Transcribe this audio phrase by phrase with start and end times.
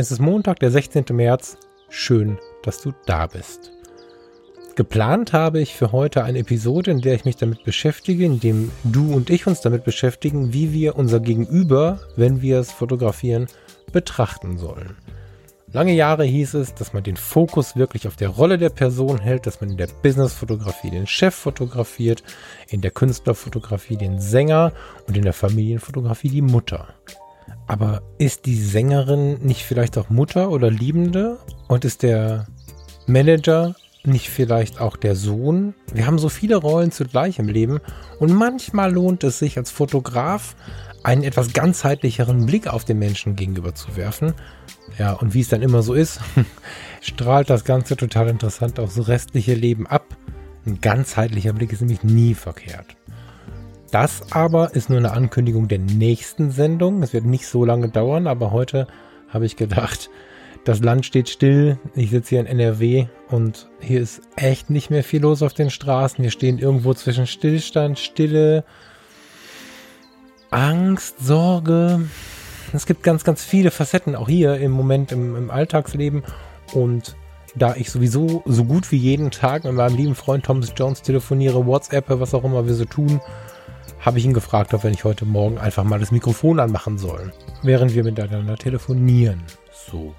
[0.00, 1.04] Es ist Montag, der 16.
[1.12, 1.58] März.
[1.90, 3.70] Schön, dass du da bist.
[4.74, 8.70] Geplant habe ich für heute eine Episode, in der ich mich damit beschäftige, in dem
[8.82, 13.46] du und ich uns damit beschäftigen, wie wir unser Gegenüber, wenn wir es fotografieren,
[13.92, 14.96] betrachten sollen.
[15.70, 19.46] Lange Jahre hieß es, dass man den Fokus wirklich auf der Rolle der Person hält,
[19.46, 22.22] dass man in der Businessfotografie den Chef fotografiert,
[22.68, 24.72] in der Künstlerfotografie den Sänger
[25.06, 26.88] und in der Familienfotografie die Mutter.
[27.66, 31.38] Aber ist die Sängerin nicht vielleicht auch Mutter oder Liebende?
[31.68, 32.46] Und ist der
[33.06, 35.74] Manager nicht vielleicht auch der Sohn?
[35.92, 37.80] Wir haben so viele Rollen zugleich im Leben
[38.18, 40.56] und manchmal lohnt es sich als Fotograf
[41.02, 44.34] einen etwas ganzheitlicheren Blick auf den Menschen gegenüber zu werfen.
[44.98, 46.20] Ja, und wie es dann immer so ist,
[47.00, 50.04] strahlt das Ganze total interessant aufs restliche Leben ab.
[50.66, 52.96] Ein ganzheitlicher Blick ist nämlich nie verkehrt.
[53.90, 57.02] Das aber ist nur eine Ankündigung der nächsten Sendung.
[57.02, 58.86] Es wird nicht so lange dauern, aber heute
[59.28, 60.10] habe ich gedacht,
[60.64, 61.78] das Land steht still.
[61.96, 65.70] Ich sitze hier in NRW und hier ist echt nicht mehr viel los auf den
[65.70, 66.22] Straßen.
[66.22, 68.64] Wir stehen irgendwo zwischen Stillstand, Stille,
[70.50, 72.02] Angst, Sorge.
[72.72, 76.22] Es gibt ganz, ganz viele Facetten auch hier im Moment im, im Alltagsleben.
[76.74, 77.16] Und
[77.56, 81.66] da ich sowieso so gut wie jeden Tag mit meinem lieben Freund Thomas Jones telefoniere,
[81.66, 83.20] WhatsApp, was auch immer wir so tun,
[84.00, 87.32] habe ich ihn gefragt, ob wir nicht heute Morgen einfach mal das Mikrofon anmachen sollen,
[87.62, 89.42] während wir miteinander telefonieren.
[89.72, 90.14] So.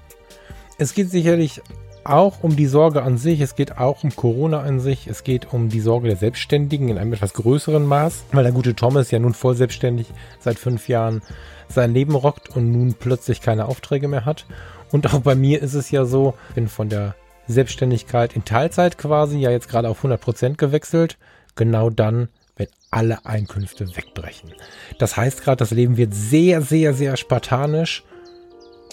[0.78, 1.60] Es geht sicherlich
[2.04, 5.52] auch um die Sorge an sich, es geht auch um Corona an sich, es geht
[5.52, 9.18] um die Sorge der Selbstständigen in einem etwas größeren Maß, weil der gute Thomas ja
[9.18, 10.08] nun voll selbstständig
[10.40, 11.22] seit fünf Jahren
[11.68, 14.46] sein Leben rockt und nun plötzlich keine Aufträge mehr hat.
[14.90, 17.14] Und auch bei mir ist es ja so, bin von der
[17.46, 21.18] Selbstständigkeit in Teilzeit quasi ja jetzt gerade auf 100 Prozent gewechselt.
[21.54, 22.28] Genau dann,
[22.62, 24.52] wenn alle Einkünfte wegbrechen.
[24.98, 28.04] Das heißt gerade, das Leben wird sehr, sehr, sehr spartanisch.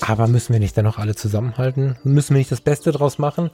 [0.02, 1.98] Aber müssen wir nicht dennoch alle zusammenhalten?
[2.04, 3.50] Müssen wir nicht das Beste draus machen?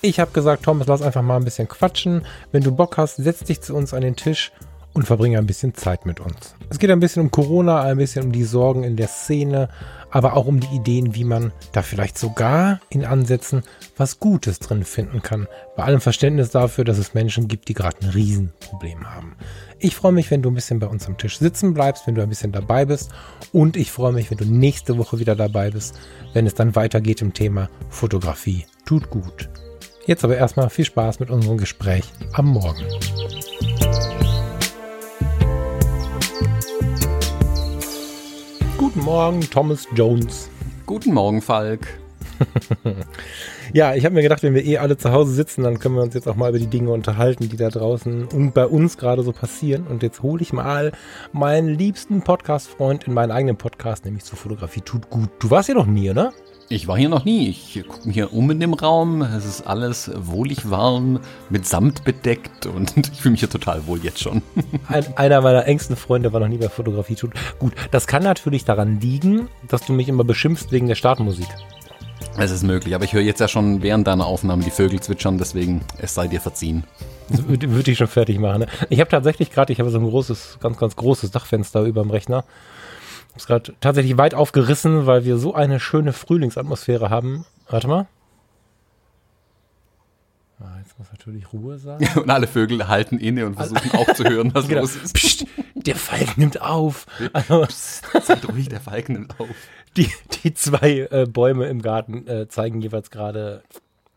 [0.00, 2.24] Ich habe gesagt, Thomas, lass einfach mal ein bisschen quatschen.
[2.52, 4.52] Wenn du Bock hast, setz dich zu uns an den Tisch
[4.94, 6.54] und verbringe ein bisschen Zeit mit uns.
[6.68, 9.68] Es geht ein bisschen um Corona, ein bisschen um die Sorgen in der Szene,
[10.10, 13.62] aber auch um die Ideen, wie man da vielleicht sogar in Ansätzen
[13.96, 15.48] was Gutes drin finden kann.
[15.76, 19.36] Bei allem Verständnis dafür, dass es Menschen gibt, die gerade ein Riesenproblem haben.
[19.78, 22.22] Ich freue mich, wenn du ein bisschen bei uns am Tisch sitzen bleibst, wenn du
[22.22, 23.10] ein bisschen dabei bist.
[23.52, 25.98] Und ich freue mich, wenn du nächste Woche wieder dabei bist,
[26.34, 28.66] wenn es dann weitergeht im Thema Fotografie.
[28.84, 29.48] Tut gut.
[30.06, 32.82] Jetzt aber erstmal viel Spaß mit unserem Gespräch am Morgen.
[38.82, 40.50] Guten Morgen, Thomas Jones.
[40.86, 41.86] Guten Morgen, Falk.
[43.72, 46.02] ja, ich habe mir gedacht, wenn wir eh alle zu Hause sitzen, dann können wir
[46.02, 49.22] uns jetzt auch mal über die Dinge unterhalten, die da draußen und bei uns gerade
[49.22, 49.86] so passieren.
[49.86, 50.90] Und jetzt hole ich mal
[51.32, 55.30] meinen liebsten Podcast-Freund in meinen eigenen Podcast, nämlich zur Fotografie tut gut.
[55.38, 56.32] Du warst hier noch nie, oder?
[56.72, 57.50] Ich war hier noch nie.
[57.50, 59.20] Ich gucke mich hier um in dem Raum.
[59.20, 64.02] Es ist alles wohlig warm, mit Samt bedeckt und ich fühle mich hier total wohl
[64.02, 64.40] jetzt schon.
[64.88, 67.14] Ein, einer meiner engsten Freunde war noch nie bei Fotografie.
[67.14, 67.74] Tut gut.
[67.90, 71.48] Das kann natürlich daran liegen, dass du mich immer beschimpfst wegen der Startmusik.
[72.38, 75.36] Es ist möglich, aber ich höre jetzt ja schon während deiner Aufnahme die Vögel zwitschern,
[75.36, 76.84] deswegen es sei dir verziehen.
[77.28, 78.60] Würde, würde ich schon fertig machen.
[78.60, 78.66] Ne?
[78.88, 82.10] Ich habe tatsächlich gerade, ich habe so ein großes, ganz, ganz großes Dachfenster über dem
[82.10, 82.44] Rechner
[83.36, 87.46] ist gerade tatsächlich weit aufgerissen, weil wir so eine schöne Frühlingsatmosphäre haben.
[87.68, 88.06] Warte mal.
[90.60, 92.06] Ah, jetzt muss natürlich Ruhe sein.
[92.16, 94.82] und alle Vögel halten inne und versuchen auch zu hören, was genau.
[94.82, 95.14] los ist.
[95.14, 97.06] Psst, der Falk nimmt auf.
[97.32, 99.48] Also, Psst, seid ruhig, der Falk nimmt auf.
[99.96, 100.10] Die,
[100.42, 103.62] die zwei äh, Bäume im Garten äh, zeigen jeweils gerade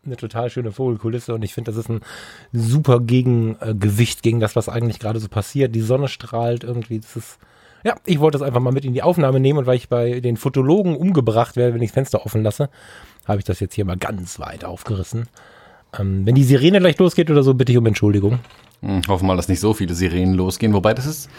[0.04, 2.00] eine total schöne Vogelkulisse und ich finde, das ist ein
[2.52, 5.74] super Gegengewicht gegen das, was eigentlich gerade so passiert.
[5.74, 7.38] Die Sonne strahlt irgendwie, das ist
[7.84, 10.20] ja, ich wollte das einfach mal mit in die Aufnahme nehmen und weil ich bei
[10.20, 12.68] den Fotologen umgebracht werde, wenn ich das Fenster offen lasse,
[13.26, 15.28] habe ich das jetzt hier mal ganz weit aufgerissen.
[15.98, 18.40] Ähm, wenn die Sirene gleich losgeht oder so, bitte ich um Entschuldigung.
[18.82, 20.72] Hm, hoffen mal, dass nicht so viele Sirenen losgehen.
[20.72, 21.30] Wobei das ist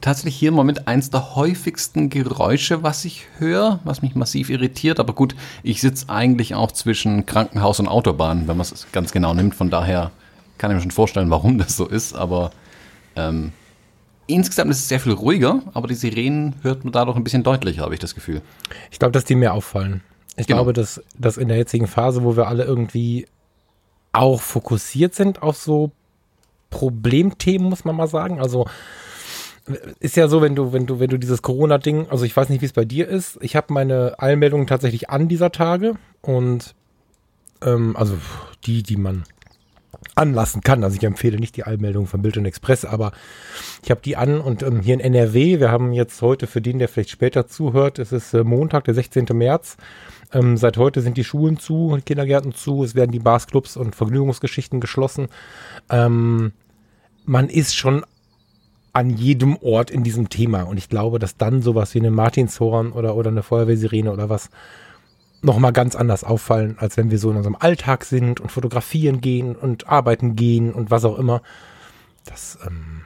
[0.00, 4.98] tatsächlich hier im Moment eins der häufigsten Geräusche, was ich höre, was mich massiv irritiert.
[5.00, 9.34] Aber gut, ich sitze eigentlich auch zwischen Krankenhaus und Autobahn, wenn man es ganz genau
[9.34, 9.54] nimmt.
[9.54, 10.10] Von daher
[10.58, 12.14] kann ich mir schon vorstellen, warum das so ist.
[12.14, 12.50] Aber
[13.16, 13.52] ähm,
[14.26, 17.82] insgesamt ist es sehr viel ruhiger, aber die Sirenen hört man dadurch ein bisschen deutlicher,
[17.82, 18.42] habe ich das Gefühl.
[18.90, 20.02] Ich glaube, dass die mehr auffallen.
[20.36, 20.58] Ich Genau.
[20.58, 23.26] glaube, dass, dass in der jetzigen Phase, wo wir alle irgendwie
[24.12, 25.90] auch fokussiert sind auf so
[26.70, 28.40] Problemthemen, muss man mal sagen.
[28.40, 28.66] Also
[30.00, 32.60] ist ja so, wenn du, wenn du, wenn du dieses Corona-Ding, also ich weiß nicht,
[32.60, 33.38] wie es bei dir ist.
[33.40, 36.74] Ich habe meine Eilmeldungen tatsächlich an dieser Tage und
[37.62, 38.18] ähm, also
[38.66, 39.24] die, die man
[40.14, 40.84] anlassen kann.
[40.84, 43.12] Also ich empfehle nicht die Eilmeldungen von Bild und Express, aber
[43.82, 46.78] ich habe die an und ähm, hier in NRW, wir haben jetzt heute für den,
[46.78, 49.26] der vielleicht später zuhört, es ist äh, Montag, der 16.
[49.32, 49.76] März.
[50.32, 53.94] Ähm, seit heute sind die Schulen zu, Kindergärten zu, es werden die Bars, Clubs und
[53.94, 55.28] Vergnügungsgeschichten geschlossen.
[55.90, 56.52] Ähm,
[57.24, 58.04] man ist schon
[58.92, 62.92] an jedem Ort in diesem Thema und ich glaube, dass dann sowas wie eine Martinshorn
[62.92, 64.50] oder, oder eine Feuerwehrsirene oder was
[65.44, 69.54] nochmal ganz anders auffallen, als wenn wir so in unserem Alltag sind und fotografieren gehen
[69.54, 71.42] und arbeiten gehen und was auch immer.
[72.24, 73.02] Das, ähm,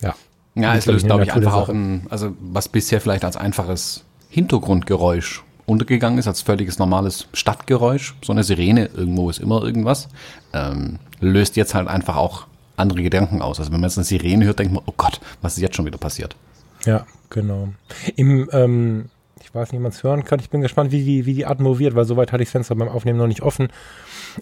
[0.00, 0.14] ja.
[0.54, 5.42] Ja, es löst, glaube ich, einfach auch ein, also was bisher vielleicht als einfaches Hintergrundgeräusch
[5.66, 10.08] untergegangen ist, als völliges normales Stadtgeräusch, so eine Sirene, irgendwo ist immer irgendwas,
[10.52, 13.60] ähm, löst jetzt halt einfach auch andere Gedanken aus.
[13.60, 15.86] Also wenn man jetzt eine Sirene hört, denkt man, oh Gott, was ist jetzt schon
[15.86, 16.36] wieder passiert?
[16.84, 17.68] Ja, genau.
[18.16, 19.04] Im, ähm,
[19.52, 20.40] ich weiß nicht, ob man es hören kann.
[20.40, 22.74] Ich bin gespannt, wie die, wie die Atmo wird, weil soweit hatte ich das Fenster
[22.74, 23.68] beim Aufnehmen noch nicht offen.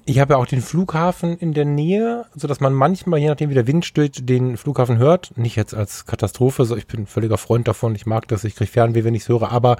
[0.05, 3.55] Ich habe ja auch den Flughafen in der Nähe, sodass man manchmal, je nachdem wie
[3.55, 5.37] der Wind steht, den Flughafen hört.
[5.37, 7.97] Nicht jetzt als Katastrophe, so ich bin völliger Freund davon.
[7.97, 9.79] Ich mag das, ich kriege Fernweh, wenn ich es höre, aber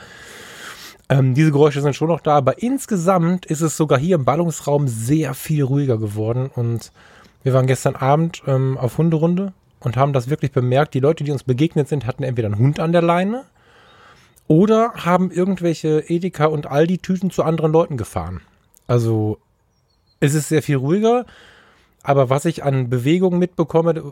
[1.09, 2.35] ähm, diese Geräusche sind schon noch da.
[2.35, 6.91] Aber insgesamt ist es sogar hier im Ballungsraum sehr viel ruhiger geworden und
[7.45, 10.93] wir waren gestern Abend ähm, auf Hunderunde und haben das wirklich bemerkt.
[10.95, 13.45] Die Leute, die uns begegnet sind, hatten entweder einen Hund an der Leine
[14.51, 18.41] oder haben irgendwelche Edeka und Aldi-Tüten zu anderen Leuten gefahren.
[18.89, 19.39] Also
[20.19, 21.25] es ist sehr viel ruhiger,
[22.03, 24.03] aber was ich an Bewegungen mitbekomme,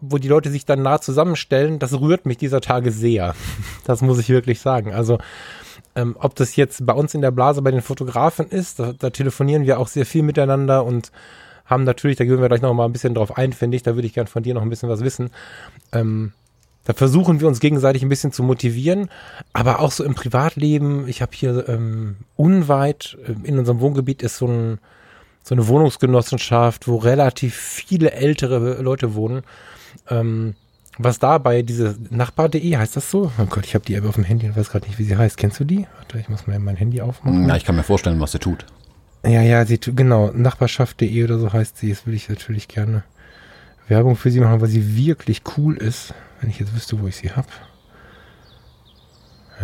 [0.00, 3.36] wo die Leute sich dann nah zusammenstellen, das rührt mich dieser Tage sehr.
[3.86, 4.92] Das muss ich wirklich sagen.
[4.92, 5.18] Also
[5.94, 9.10] ähm, ob das jetzt bei uns in der Blase bei den Fotografen ist, da, da
[9.10, 11.12] telefonieren wir auch sehr viel miteinander und
[11.66, 13.94] haben natürlich, da gehen wir gleich noch mal ein bisschen drauf ein, finde ich, da
[13.94, 15.30] würde ich gern von dir noch ein bisschen was wissen.
[15.92, 16.32] Ähm,
[16.84, 19.08] da versuchen wir uns gegenseitig ein bisschen zu motivieren,
[19.52, 21.08] aber auch so im Privatleben.
[21.08, 24.78] Ich habe hier ähm, unweit äh, in unserem Wohngebiet ist so, ein,
[25.42, 29.42] so eine Wohnungsgenossenschaft, wo relativ viele ältere Leute wohnen.
[30.10, 30.54] Ähm,
[30.98, 33.32] was dabei diese Nachbar.de heißt das so?
[33.38, 35.16] Oh Gott, ich habe die App auf dem Handy und weiß gerade nicht, wie sie
[35.16, 35.36] heißt.
[35.36, 35.86] Kennst du die?
[35.98, 37.48] Warte, ich muss mal mein Handy aufmachen.
[37.48, 38.64] Ja, ich kann mir vorstellen, was sie tut.
[39.26, 41.88] Ja, ja, sie tu- genau, Nachbarschaft.de oder so heißt sie.
[41.88, 43.02] Jetzt will ich natürlich gerne
[43.88, 46.14] Werbung für sie machen, weil sie wirklich cool ist.
[46.44, 47.48] Wenn ich jetzt wüsste, wo ich sie habe.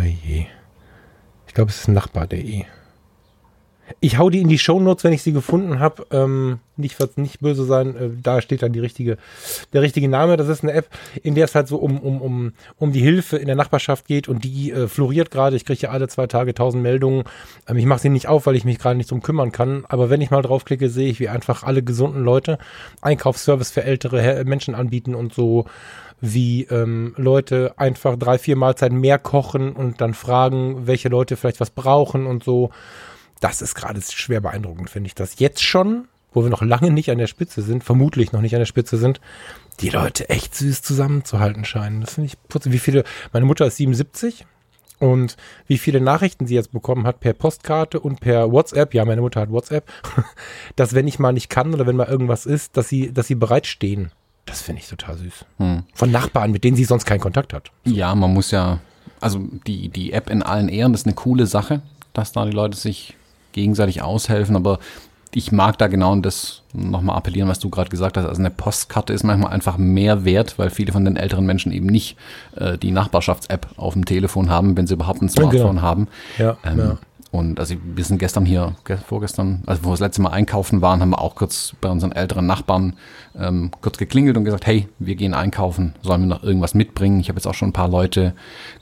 [0.03, 0.47] je.
[1.47, 2.65] Ich glaube, es ist nachbar.de.
[4.01, 6.07] Ich hau die in die Shownotes, wenn ich sie gefunden habe.
[6.11, 9.19] Ähm, nicht, nicht böse sein, äh, da steht dann die richtige,
[9.75, 10.39] der richtige Name.
[10.39, 10.89] Das ist eine App,
[11.23, 14.27] in der es halt so um, um, um, um die Hilfe in der Nachbarschaft geht
[14.27, 15.57] und die äh, floriert gerade.
[15.57, 17.25] Ich kriege ja alle zwei Tage tausend Meldungen.
[17.69, 19.85] Ähm, ich mache sie nicht auf, weil ich mich gerade nicht drum kümmern kann.
[19.87, 22.57] Aber wenn ich mal draufklicke, sehe ich, wie einfach alle gesunden Leute
[23.03, 25.67] Einkaufsservice für ältere Menschen anbieten und so
[26.21, 31.61] wie ähm, Leute einfach drei, vier Mahlzeiten mehr kochen und dann fragen, welche Leute vielleicht
[31.61, 32.71] was brauchen und so.
[33.41, 35.15] Das ist gerade schwer beeindruckend, finde ich.
[35.15, 38.55] Das jetzt schon, wo wir noch lange nicht an der Spitze sind, vermutlich noch nicht
[38.55, 39.21] an der Spitze sind,
[39.81, 42.03] die Leute echt süß zusammenzuhalten scheinen.
[42.03, 42.73] Das finde ich putzig.
[42.73, 44.45] Wie viele, meine Mutter ist 77
[44.99, 49.23] und wie viele Nachrichten sie jetzt bekommen hat per Postkarte und per WhatsApp, ja, meine
[49.23, 49.91] Mutter hat WhatsApp,
[50.77, 53.35] dass wenn ich mal nicht kann oder wenn mal irgendwas ist, dass sie, dass sie
[53.35, 54.13] bereitstehen.
[54.51, 55.45] Das finde ich total süß.
[55.59, 55.85] Hm.
[55.95, 57.71] Von Nachbarn, mit denen sie sonst keinen Kontakt hat.
[57.85, 58.81] Ja, man muss ja,
[59.21, 61.81] also die, die App in allen Ehren, das ist eine coole Sache,
[62.13, 63.17] dass da die Leute sich
[63.53, 64.79] gegenseitig aushelfen, aber
[65.33, 68.27] ich mag da genau das nochmal appellieren, was du gerade gesagt hast.
[68.27, 71.87] Also eine Postkarte ist manchmal einfach mehr wert, weil viele von den älteren Menschen eben
[71.87, 72.17] nicht
[72.57, 75.83] äh, die Nachbarschafts-App auf dem Telefon haben, wenn sie überhaupt ein Smartphone genau.
[75.83, 76.09] haben.
[76.39, 76.99] Ja, Ähm, ja.
[77.33, 80.83] Und also wir sind gestern hier, ge- vorgestern, also wo wir das letzte Mal einkaufen
[80.83, 82.95] waren, haben wir auch kurz bei unseren älteren Nachbarn
[83.39, 87.21] ähm, kurz geklingelt und gesagt, hey, wir gehen einkaufen, sollen wir noch irgendwas mitbringen?
[87.21, 88.35] Ich habe jetzt auch schon ein paar Leute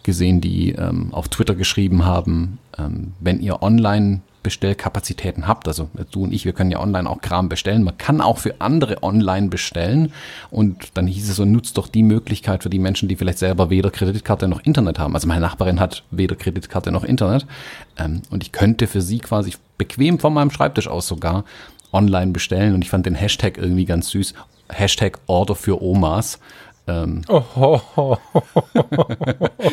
[0.03, 6.25] gesehen, die ähm, auf Twitter geschrieben haben, ähm, wenn ihr online Bestellkapazitäten habt, also du
[6.25, 7.83] und ich, wir können ja online auch Kram bestellen.
[7.83, 10.13] Man kann auch für andere online bestellen.
[10.51, 13.71] Und dann hieß es so, nutzt doch die Möglichkeit für die Menschen, die vielleicht selber
[13.71, 15.15] weder Kreditkarte noch Internet haben.
[15.15, 17.47] Also meine Nachbarin hat weder Kreditkarte noch Internet.
[17.99, 21.45] Ähm, und ich könnte für sie quasi bequem von meinem Schreibtisch aus sogar
[21.93, 22.75] online bestellen.
[22.75, 24.35] Und ich fand den Hashtag irgendwie ganz süß.
[24.69, 26.39] Hashtag Order für Omas.
[26.87, 27.43] Ähm, Oh,
[27.97, 28.45] oh, oh,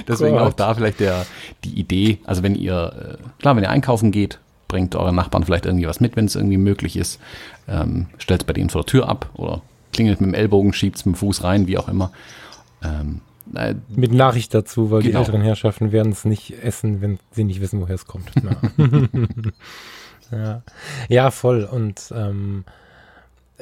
[0.08, 0.42] Deswegen Gott.
[0.48, 1.26] auch da vielleicht der,
[1.64, 5.66] die Idee, also wenn ihr, äh, klar, wenn ihr einkaufen geht, bringt euren Nachbarn vielleicht
[5.66, 7.20] irgendwie was mit, wenn es irgendwie möglich ist.
[7.68, 9.62] Ähm, Stellt es bei denen vor der Tür ab oder
[9.94, 12.12] klingelt mit dem Ellbogen, schiebt es mit dem Fuß rein, wie auch immer.
[12.84, 13.22] Ähm,
[13.54, 15.12] äh, mit Nachricht dazu, weil genau.
[15.12, 18.32] die älteren Herrschaften werden es nicht essen, wenn sie nicht wissen, woher es kommt.
[20.32, 20.64] ja.
[21.08, 21.64] ja, voll.
[21.64, 22.66] Und ähm,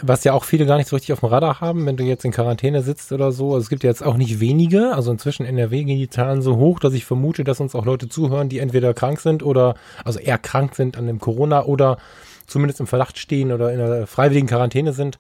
[0.01, 2.25] was ja auch viele gar nicht so richtig auf dem Radar haben, wenn du jetzt
[2.25, 3.53] in Quarantäne sitzt oder so.
[3.53, 4.93] Also es gibt ja jetzt auch nicht wenige.
[4.95, 7.85] Also inzwischen in NRW gehen die Zahlen so hoch, dass ich vermute, dass uns auch
[7.85, 11.97] Leute zuhören, die entweder krank sind oder, also eher krank sind an dem Corona oder
[12.47, 15.19] zumindest im Verdacht stehen oder in einer freiwilligen Quarantäne sind.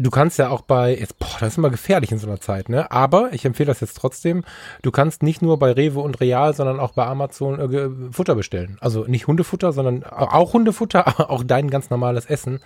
[0.00, 2.68] Du kannst ja auch bei, jetzt, boah, das ist immer gefährlich in so einer Zeit,
[2.68, 2.90] ne?
[2.92, 4.44] Aber ich empfehle das jetzt trotzdem.
[4.82, 8.78] Du kannst nicht nur bei Rewe und Real, sondern auch bei Amazon äh, Futter bestellen.
[8.80, 12.60] Also nicht Hundefutter, sondern auch Hundefutter, aber auch dein ganz normales Essen.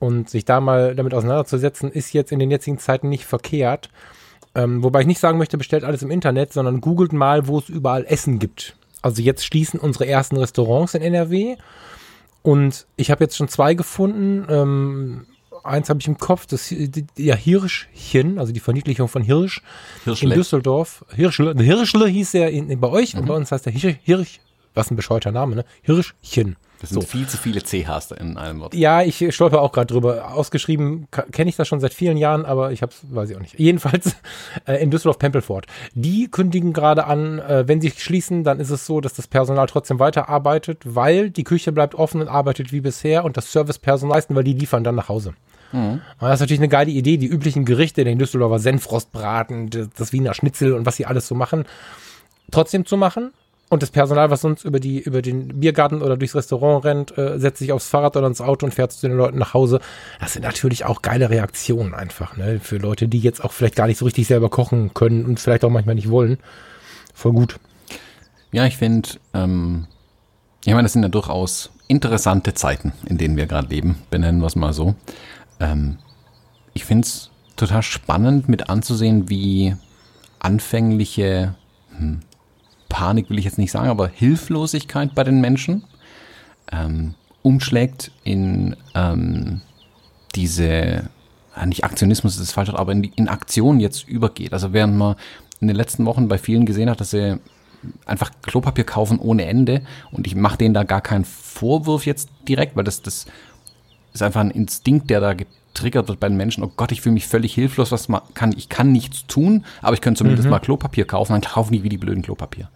[0.00, 3.90] Und sich da mal damit auseinanderzusetzen, ist jetzt in den jetzigen Zeiten nicht verkehrt.
[4.54, 7.68] Ähm, wobei ich nicht sagen möchte, bestellt alles im Internet, sondern googelt mal, wo es
[7.68, 8.74] überall Essen gibt.
[9.02, 11.56] Also jetzt schließen unsere ersten Restaurants in NRW.
[12.42, 14.46] Und ich habe jetzt schon zwei gefunden.
[14.48, 15.26] Ähm,
[15.62, 16.74] eins habe ich im Kopf, das
[17.16, 19.62] ja Hirschchen, also die Verniedlichung von Hirsch
[20.04, 20.30] Hirschle.
[20.30, 21.04] in Düsseldorf.
[21.14, 23.20] Hirschle, Hirschle hieß er in, in, bei euch mhm.
[23.20, 24.40] und bei uns heißt der Hirsch, Hirsch,
[24.74, 25.64] was ein bescheuerter Name, ne?
[25.82, 26.56] Hirschchen.
[26.80, 27.06] Das sind so.
[27.06, 28.74] viel zu viele CHs in einem Wort.
[28.74, 30.32] Ja, ich stolper auch gerade drüber.
[30.32, 33.54] Ausgeschrieben kenne ich das schon seit vielen Jahren, aber ich habe weiß ich auch nicht.
[33.58, 34.16] Jedenfalls
[34.66, 35.66] äh, in Düsseldorf-Pempelfort.
[35.92, 39.66] Die kündigen gerade an, äh, wenn sie schließen, dann ist es so, dass das Personal
[39.66, 44.34] trotzdem weiterarbeitet, weil die Küche bleibt offen und arbeitet wie bisher und das Servicepersonal leisten,
[44.34, 45.34] weil die liefern dann nach Hause.
[45.72, 46.00] Mhm.
[46.18, 50.72] Das ist natürlich eine geile Idee, die üblichen Gerichte, den Düsseldorfer Senfrostbraten, das Wiener Schnitzel
[50.72, 51.66] und was sie alles so machen,
[52.50, 53.32] trotzdem zu machen
[53.70, 57.38] und das Personal, was sonst über die, über den Biergarten oder durchs Restaurant rennt, äh,
[57.38, 59.80] setzt sich aufs Fahrrad oder ins Auto und fährt zu den Leuten nach Hause.
[60.18, 62.58] Das sind natürlich auch geile Reaktionen einfach, ne?
[62.58, 65.64] Für Leute, die jetzt auch vielleicht gar nicht so richtig selber kochen können und vielleicht
[65.64, 66.38] auch manchmal nicht wollen.
[67.14, 67.60] Voll gut.
[68.50, 69.86] Ja, ich finde, ähm,
[70.64, 74.48] ich meine, das sind ja durchaus interessante Zeiten, in denen wir gerade leben, benennen wir
[74.48, 74.96] es mal so.
[75.60, 75.98] Ähm,
[76.74, 79.76] ich finde es total spannend mit anzusehen, wie
[80.40, 81.54] anfängliche
[81.96, 82.20] hm,
[82.90, 85.84] Panik will ich jetzt nicht sagen, aber Hilflosigkeit bei den Menschen
[86.70, 89.62] ähm, umschlägt in ähm,
[90.34, 91.08] diese,
[91.64, 94.52] nicht Aktionismus ist das falsche, aber in, in Aktion jetzt übergeht.
[94.52, 95.16] Also während man
[95.60, 97.38] in den letzten Wochen bei vielen gesehen hat, dass sie
[98.04, 99.82] einfach Klopapier kaufen ohne Ende
[100.12, 103.26] und ich mache denen da gar keinen Vorwurf jetzt direkt, weil das, das
[104.12, 105.34] ist einfach ein Instinkt, der da
[105.72, 108.52] getriggert wird bei den Menschen, oh Gott, ich fühle mich völlig hilflos, was man kann,
[108.56, 110.50] ich kann nichts tun, aber ich könnte zumindest mhm.
[110.50, 112.68] mal Klopapier kaufen, dann kaufen die wie die blöden Klopapier.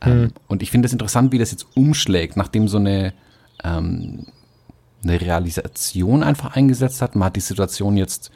[0.00, 0.24] Ähm, mhm.
[0.24, 3.14] Ähm, und ich finde es interessant, wie das jetzt umschlägt, nachdem so eine,
[3.62, 4.26] ähm,
[5.02, 7.14] eine Realisation einfach eingesetzt hat.
[7.14, 8.30] Man hat die Situation jetzt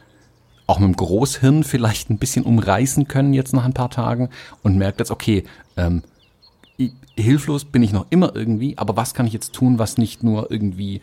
[0.67, 4.29] auch mit dem Großhirn vielleicht ein bisschen umreißen können jetzt nach ein paar Tagen
[4.63, 5.45] und merkt jetzt, okay,
[5.77, 6.03] ähm,
[7.17, 10.51] hilflos bin ich noch immer irgendwie, aber was kann ich jetzt tun, was nicht nur
[10.51, 11.01] irgendwie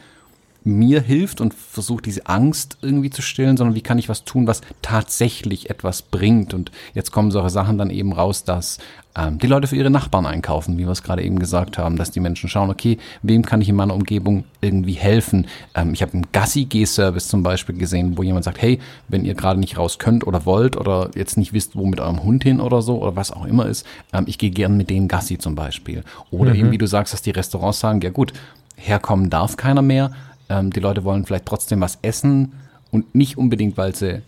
[0.66, 4.48] mir hilft und versucht diese Angst irgendwie zu stillen, sondern wie kann ich was tun,
[4.48, 6.56] was tatsächlich etwas bringt.
[6.56, 8.80] Und jetzt kommen solche Sachen dann eben raus, dass
[9.16, 12.10] ähm, die Leute für ihre Nachbarn einkaufen, wie wir es gerade eben gesagt haben, dass
[12.10, 15.46] die Menschen schauen, okay, wem kann ich in meiner Umgebung irgendwie helfen.
[15.76, 19.60] Ähm, ich habe einen Gassi-G-Service zum Beispiel gesehen, wo jemand sagt, hey, wenn ihr gerade
[19.60, 22.82] nicht raus könnt oder wollt oder jetzt nicht wisst, wo mit eurem Hund hin oder
[22.82, 26.04] so oder was auch immer ist, ähm, ich gehe gern mit denen Gassi zum Beispiel.
[26.32, 26.60] Oder mhm.
[26.60, 28.34] eben, wie du sagst, dass die Restaurants sagen, ja gut,
[28.76, 30.12] herkommen darf keiner mehr,
[30.50, 32.54] ähm, die Leute wollen vielleicht trotzdem was essen
[32.92, 34.22] und nicht unbedingt, weil sie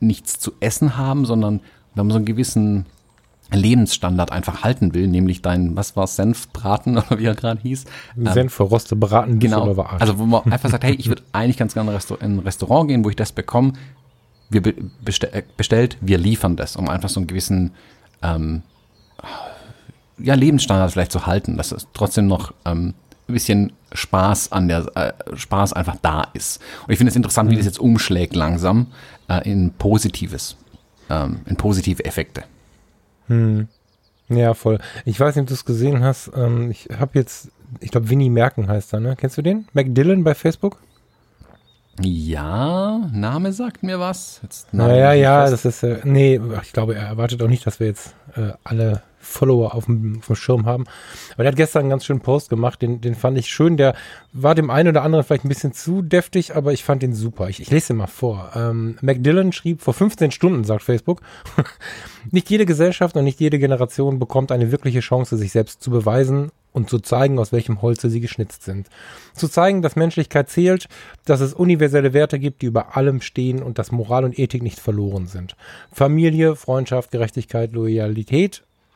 [0.00, 1.60] nichts zu essen haben, sondern
[1.94, 2.86] wenn man so einen gewissen
[3.50, 7.84] Lebensstandard einfach halten will, nämlich dein, was war Senfbraten oder wie er gerade hieß.
[8.16, 9.38] Ähm, Senf verroste Braten.
[9.38, 9.74] Genau.
[9.74, 13.04] Also wo man einfach sagt, hey, ich würde eigentlich ganz gerne in ein Restaurant gehen,
[13.04, 13.74] wo ich das bekomme.
[14.50, 14.62] Wir
[15.02, 17.72] bestell, bestellt, wir liefern das, um einfach so einen gewissen
[18.22, 18.62] ähm,
[20.18, 22.94] ja, Lebensstandard vielleicht zu halten, dass es trotzdem noch ähm,
[23.28, 26.60] ein bisschen Spaß an der äh, Spaß einfach da ist.
[26.86, 28.88] Und ich finde es interessant, wie das jetzt umschlägt langsam
[29.28, 30.56] äh, in Positives,
[31.10, 32.44] ähm, in positive Effekte.
[33.28, 33.68] Hm.
[34.28, 34.78] Ja, voll.
[35.04, 36.30] Ich weiß nicht, ob du es gesehen hast.
[36.34, 37.50] Ähm, ich habe jetzt,
[37.80, 39.16] ich glaube, Winnie Merken heißt er, ne?
[39.16, 39.66] Kennst du den?
[39.72, 40.78] McDillan bei Facebook?
[42.00, 44.40] Ja, Name sagt mir was.
[44.42, 47.86] Jetzt naja, ja, das ist, äh, nee, ich glaube, er erwartet auch nicht, dass wir
[47.86, 50.84] jetzt äh, alle Follower auf dem, auf dem Schirm haben.
[51.34, 53.76] Aber der hat gestern einen ganz schönen Post gemacht, den, den fand ich schön.
[53.76, 53.94] Der
[54.32, 57.48] war dem einen oder anderen vielleicht ein bisschen zu deftig, aber ich fand den super.
[57.48, 58.50] Ich, ich lese den mal vor.
[58.54, 61.22] Ähm, Macdillan schrieb vor 15 Stunden, sagt Facebook,
[62.30, 66.50] nicht jede Gesellschaft und nicht jede Generation bekommt eine wirkliche Chance, sich selbst zu beweisen
[66.72, 68.88] und zu zeigen, aus welchem Holze sie geschnitzt sind.
[69.34, 70.88] Zu zeigen, dass Menschlichkeit zählt,
[71.24, 74.80] dass es universelle Werte gibt, die über allem stehen und dass Moral und Ethik nicht
[74.80, 75.54] verloren sind.
[75.92, 78.21] Familie, Freundschaft, Gerechtigkeit, Loyalität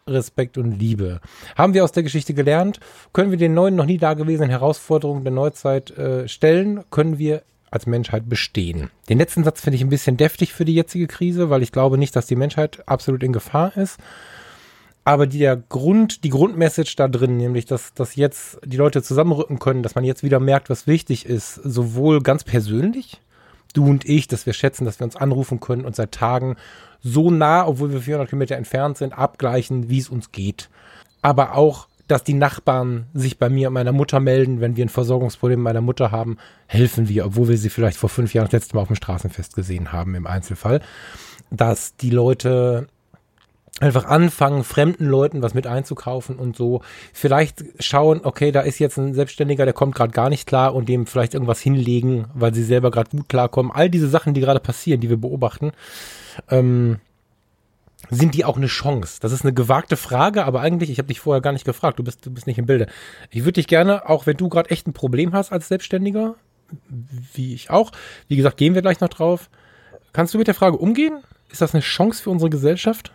[0.09, 1.21] Respekt und Liebe.
[1.56, 2.78] Haben wir aus der Geschichte gelernt?
[3.12, 6.85] Können wir den neuen, noch nie dagewesenen Herausforderungen der Neuzeit äh, stellen?
[6.90, 8.90] Können wir als Menschheit bestehen.
[9.09, 11.99] Den letzten Satz finde ich ein bisschen deftig für die jetzige Krise, weil ich glaube
[11.99, 13.99] nicht, dass die Menschheit absolut in Gefahr ist.
[15.04, 19.83] Aber der Grund, die Grundmessage da drin, nämlich, dass, dass jetzt die Leute zusammenrücken können,
[19.83, 23.21] dass man jetzt wieder merkt, was wichtig ist, sowohl ganz persönlich,
[23.73, 26.56] du und ich, dass wir schätzen, dass wir uns anrufen können und seit Tagen
[27.06, 30.68] so nah, obwohl wir 400 Kilometer entfernt sind, abgleichen, wie es uns geht.
[31.22, 34.88] Aber auch, dass die Nachbarn sich bei mir und meiner Mutter melden, wenn wir ein
[34.88, 36.36] Versorgungsproblem meiner Mutter haben,
[36.66, 39.54] helfen wir, obwohl wir sie vielleicht vor fünf Jahren das letzte Mal auf dem Straßenfest
[39.54, 40.80] gesehen haben im Einzelfall.
[41.50, 42.88] Dass die Leute
[43.80, 46.80] einfach anfangen, fremden Leuten was mit einzukaufen und so
[47.12, 50.88] vielleicht schauen, okay, da ist jetzt ein Selbstständiger, der kommt gerade gar nicht klar und
[50.88, 53.71] dem vielleicht irgendwas hinlegen, weil sie selber gerade gut klarkommen.
[53.73, 55.73] All diese Sachen, die gerade passieren, die wir beobachten,
[56.50, 57.00] ähm,
[58.11, 59.18] sind die auch eine Chance?
[59.21, 62.04] Das ist eine gewagte Frage, aber eigentlich, ich habe dich vorher gar nicht gefragt, du
[62.04, 62.87] bist, du bist nicht im Bilde.
[63.30, 66.37] Ich würde dich gerne, auch wenn du gerade echt ein Problem hast als Selbstständiger,
[67.35, 67.92] wie ich auch,
[68.28, 69.50] wie gesagt, gehen wir gleich noch drauf.
[70.12, 71.23] Kannst du mit der Frage umgehen?
[71.50, 73.12] Ist das eine Chance für unsere Gesellschaft?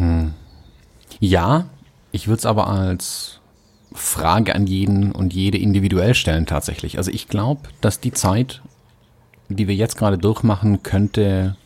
[0.00, 0.32] Hm.
[1.20, 1.66] Ja,
[2.10, 3.40] ich würde es aber als
[3.92, 6.96] Frage an jeden und jede individuell stellen tatsächlich.
[6.96, 8.62] Also ich glaube, dass die Zeit,
[9.48, 11.56] die wir jetzt gerade durchmachen, könnte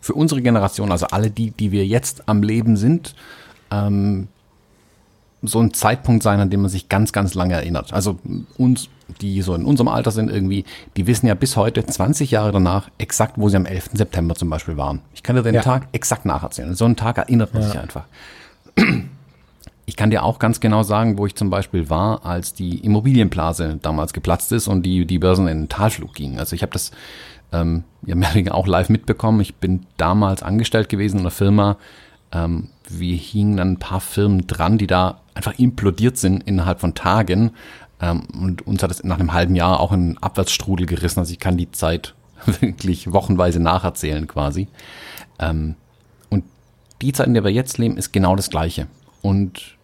[0.00, 3.14] für unsere Generation, also alle die, die wir jetzt am Leben sind,
[3.70, 4.28] ähm,
[5.42, 7.92] so ein Zeitpunkt sein, an dem man sich ganz, ganz lange erinnert.
[7.92, 8.18] Also
[8.56, 8.88] uns,
[9.20, 10.64] die so in unserem Alter sind irgendwie,
[10.96, 13.90] die wissen ja bis heute, 20 Jahre danach, exakt, wo sie am 11.
[13.94, 15.00] September zum Beispiel waren.
[15.14, 15.62] Ich kann dir den ja.
[15.62, 16.74] Tag exakt nacherzählen.
[16.74, 17.68] So einen Tag erinnert man ja.
[17.68, 18.04] sich einfach.
[19.86, 23.78] Ich kann dir auch ganz genau sagen, wo ich zum Beispiel war, als die Immobilienblase
[23.82, 26.38] damals geplatzt ist und die, die Börsen in den Talflug gingen.
[26.38, 26.90] Also ich habe das
[27.52, 29.40] ähm, ja mehr oder weniger auch live mitbekommen.
[29.40, 31.76] Ich bin damals angestellt gewesen in einer Firma,
[32.32, 36.94] ähm, wir hingen dann ein paar Firmen dran, die da einfach implodiert sind innerhalb von
[36.94, 37.52] Tagen.
[38.00, 41.20] Ähm, und uns hat es nach einem halben Jahr auch einen Abwärtsstrudel gerissen.
[41.20, 42.14] Also ich kann die Zeit
[42.60, 44.68] wirklich wochenweise nacherzählen quasi.
[45.38, 45.74] Ähm,
[46.30, 46.44] und
[47.02, 48.86] die Zeit, in der wir jetzt leben, ist genau das Gleiche.
[49.22, 49.76] Und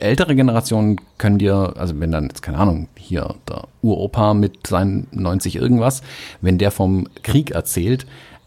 [0.00, 5.06] ältere Generationen können dir, also wenn dann jetzt, keine Ahnung, hier der Uropa mit seinen
[5.12, 6.02] 90 irgendwas,
[6.40, 8.06] wenn der vom Krieg erzählt,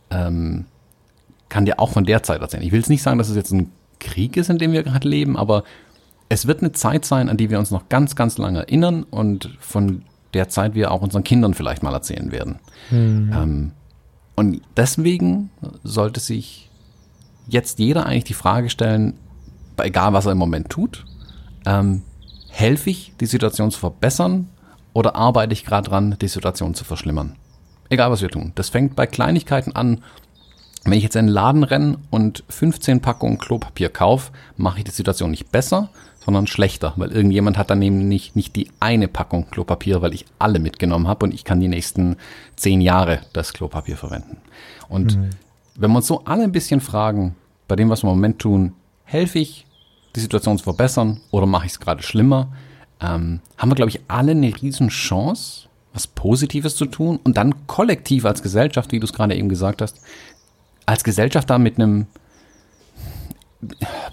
[0.10, 0.65] ähm,
[1.50, 2.63] kann dir auch von der Zeit erzählen.
[2.63, 5.08] Ich will jetzt nicht sagen, dass es jetzt ein Krieg ist, in dem wir gerade
[5.08, 5.63] leben, aber
[6.30, 9.58] es wird eine Zeit sein, an die wir uns noch ganz, ganz lange erinnern und
[9.60, 12.60] von der Zeit wir auch unseren Kindern vielleicht mal erzählen werden.
[12.92, 13.32] Mhm.
[13.34, 13.72] Ähm,
[14.36, 15.50] und deswegen
[15.84, 16.70] sollte sich
[17.48, 19.16] jetzt jeder eigentlich die Frage stellen,
[19.78, 21.06] egal was er im Moment tut,
[21.66, 22.04] ähm,
[22.50, 24.50] helfe ich, die Situation zu verbessern
[24.94, 27.36] oder arbeite ich gerade dran, die Situation zu verschlimmern?
[27.90, 28.52] Egal was wir tun.
[28.56, 30.04] Das fängt bei Kleinigkeiten an,
[30.84, 34.92] wenn ich jetzt in den Laden renne und 15 Packungen Klopapier kaufe, mache ich die
[34.92, 35.90] Situation nicht besser,
[36.28, 40.60] sondern schlechter, weil irgendjemand hat daneben nicht, nicht die eine Packung Klopapier, weil ich alle
[40.60, 42.18] mitgenommen habe und ich kann die nächsten
[42.58, 44.36] zehn Jahre das Klopapier verwenden.
[44.90, 45.30] Und mhm.
[45.76, 47.38] wenn wir uns so alle ein bisschen fragen,
[47.70, 48.74] bei dem, was wir im Moment tun,
[49.06, 49.66] helfe ich,
[50.18, 52.50] die Situation zu verbessern oder mache ich es gerade schlimmer,
[53.00, 57.68] ähm, haben wir, glaube ich, alle eine riesen Chance, was Positives zu tun und dann
[57.68, 60.02] kollektiv als Gesellschaft, wie du es gerade eben gesagt hast,
[60.86, 62.08] als Gesellschaft da mit einem,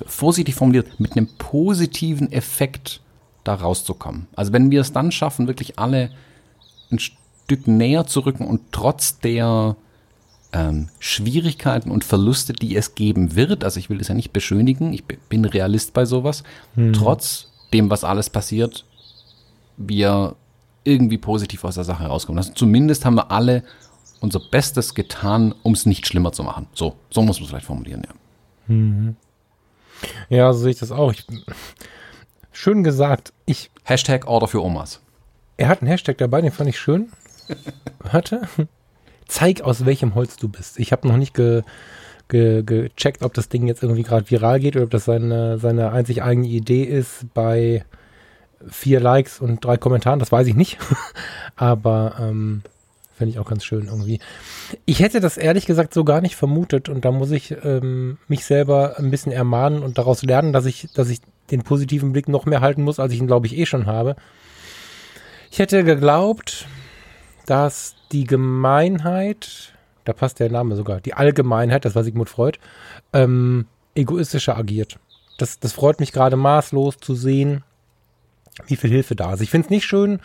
[0.07, 3.00] vorsichtig formuliert, mit einem positiven Effekt
[3.44, 4.26] da rauszukommen.
[4.35, 6.11] Also wenn wir es dann schaffen, wirklich alle
[6.90, 9.76] ein Stück näher zu rücken und trotz der
[10.52, 14.92] ähm, Schwierigkeiten und Verluste, die es geben wird, also ich will das ja nicht beschönigen,
[14.92, 16.42] ich bin Realist bei sowas,
[16.74, 16.92] hm.
[16.92, 18.87] trotz dem, was alles passiert,
[19.76, 20.37] wir
[20.85, 22.38] irgendwie positiv aus der Sache rauskommen.
[22.38, 23.64] Also zumindest haben wir alle
[24.20, 26.66] unser Bestes getan, um es nicht schlimmer zu machen.
[26.72, 28.74] So, so muss man es vielleicht formulieren, ja.
[28.74, 29.16] Mhm.
[30.28, 31.12] Ja, so sehe ich das auch.
[31.12, 31.26] Ich,
[32.52, 33.32] schön gesagt.
[33.46, 35.00] Ich, Hashtag Order für Omas.
[35.56, 37.10] Er hat einen Hashtag dabei, den fand ich schön.
[37.98, 38.48] Warte.
[39.28, 40.78] Zeig, aus welchem Holz du bist.
[40.78, 41.62] Ich habe noch nicht ge,
[42.28, 45.92] ge, gecheckt, ob das Ding jetzt irgendwie gerade viral geht oder ob das seine, seine
[45.92, 47.84] einzig eigene Idee ist bei
[48.66, 50.18] vier Likes und drei Kommentaren.
[50.18, 50.78] Das weiß ich nicht.
[51.56, 52.62] Aber ähm,
[53.24, 54.18] Finde ich auch ganz schön irgendwie.
[54.84, 58.44] Ich hätte das ehrlich gesagt so gar nicht vermutet und da muss ich ähm, mich
[58.44, 62.44] selber ein bisschen ermahnen und daraus lernen, dass ich, dass ich den positiven Blick noch
[62.44, 64.14] mehr halten muss, als ich ihn, glaube ich, eh schon habe.
[65.50, 66.68] Ich hätte geglaubt,
[67.46, 69.72] dass die Gemeinheit,
[70.04, 72.58] da passt der Name sogar, die Allgemeinheit, das war Sigmund Freud,
[73.14, 74.98] ähm, egoistischer agiert.
[75.38, 77.64] Das, das freut mich gerade maßlos zu sehen,
[78.66, 79.40] wie viel Hilfe da ist.
[79.40, 80.20] Ich finde es nicht schön,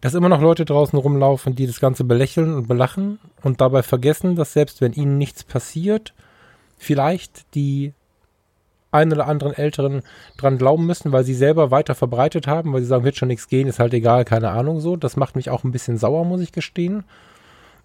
[0.00, 4.36] dass immer noch Leute draußen rumlaufen, die das Ganze belächeln und belachen und dabei vergessen,
[4.36, 6.14] dass selbst wenn ihnen nichts passiert,
[6.76, 7.92] vielleicht die
[8.90, 10.02] einen oder anderen Älteren
[10.36, 13.48] dran glauben müssen, weil sie selber weiter verbreitet haben, weil sie sagen, wird schon nichts
[13.48, 14.96] gehen, ist halt egal, keine Ahnung so.
[14.96, 17.04] Das macht mich auch ein bisschen sauer, muss ich gestehen.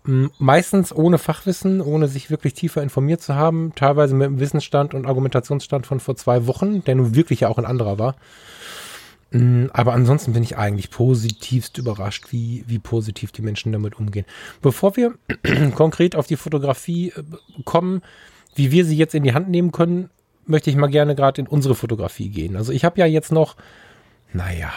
[0.05, 5.05] Meistens ohne Fachwissen, ohne sich wirklich tiefer informiert zu haben, teilweise mit einem Wissensstand und
[5.05, 8.15] Argumentationsstand von vor zwei Wochen, der nun wirklich ja auch ein anderer war.
[9.73, 14.25] Aber ansonsten bin ich eigentlich positivst überrascht, wie, wie positiv die Menschen damit umgehen.
[14.61, 15.15] Bevor wir
[15.75, 17.23] konkret auf die Fotografie äh,
[17.65, 18.03] kommen,
[18.53, 20.11] wie wir sie jetzt in die Hand nehmen können,
[20.45, 22.55] möchte ich mal gerne gerade in unsere Fotografie gehen.
[22.55, 23.55] Also ich habe ja jetzt noch,
[24.33, 24.71] naja,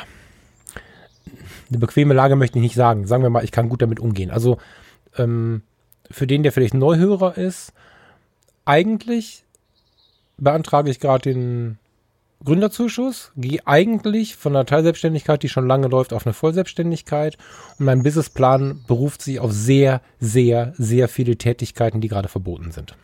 [1.68, 3.06] eine bequeme Lage möchte ich nicht sagen.
[3.06, 4.30] Sagen wir mal, ich kann gut damit umgehen.
[4.30, 4.56] Also
[5.18, 5.62] ähm,
[6.10, 7.74] für den, der vielleicht Neuhörer ist,
[8.64, 9.44] eigentlich
[10.38, 11.78] beantrage ich gerade den
[12.44, 17.38] Gründerzuschuss, gehe eigentlich von einer Teilselbstständigkeit, die schon lange läuft, auf eine Vollselbstständigkeit
[17.78, 22.94] und mein Businessplan beruft sich auf sehr, sehr, sehr viele Tätigkeiten, die gerade verboten sind.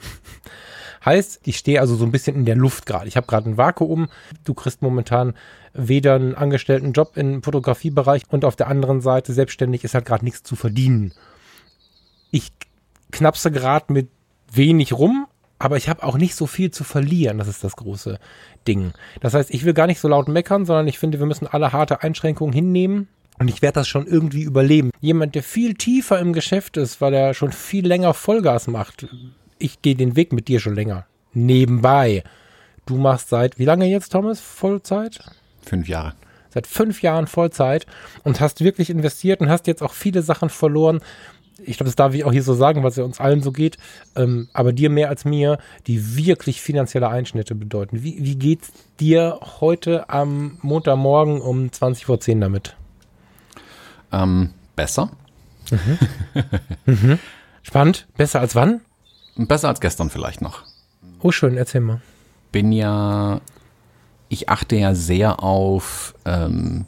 [1.05, 3.09] Heißt, ich stehe also so ein bisschen in der Luft gerade.
[3.09, 4.09] Ich habe gerade ein Vakuum.
[4.45, 5.35] Du kriegst momentan
[5.73, 10.25] weder einen angestellten Job im Fotografiebereich und auf der anderen Seite selbstständig ist halt gerade
[10.25, 11.13] nichts zu verdienen.
[12.31, 12.53] Ich
[13.11, 14.11] knapse gerade mit
[14.53, 15.27] wenig rum,
[15.63, 17.39] aber ich habe auch nicht so viel zu verlieren.
[17.39, 18.19] Das ist das große
[18.67, 18.93] Ding.
[19.21, 21.73] Das heißt, ich will gar nicht so laut meckern, sondern ich finde, wir müssen alle
[21.73, 23.09] harte Einschränkungen hinnehmen.
[23.39, 24.91] Und ich werde das schon irgendwie überleben.
[25.01, 29.07] Jemand, der viel tiefer im Geschäft ist, weil er schon viel länger Vollgas macht,
[29.59, 31.07] ich gehe den Weg mit dir schon länger.
[31.33, 32.25] Nebenbei.
[32.85, 35.21] Du machst seit, wie lange jetzt, Thomas, Vollzeit?
[35.65, 36.15] Fünf Jahre.
[36.51, 37.87] Seit fünf Jahren Vollzeit
[38.25, 41.01] und hast wirklich investiert und hast jetzt auch viele Sachen verloren.
[41.59, 43.53] Ich glaube, das darf ich auch hier so sagen, weil es ja uns allen so
[43.53, 43.79] geht,
[44.17, 48.03] ähm, aber dir mehr als mir, die wirklich finanzielle Einschnitte bedeuten.
[48.03, 52.77] Wie, wie geht's dir heute am Montagmorgen um 20 vor 10 damit?
[54.13, 55.11] Ähm, besser.
[55.71, 55.99] Mhm.
[56.87, 57.19] mhm.
[57.63, 58.07] Spannend.
[58.17, 58.81] Besser als wann?
[59.37, 60.65] Besser als gestern vielleicht noch.
[61.21, 62.01] Oh, schön, erzähl mal.
[62.51, 63.41] Bin ja,
[64.29, 66.85] ich achte ja sehr auf ähm,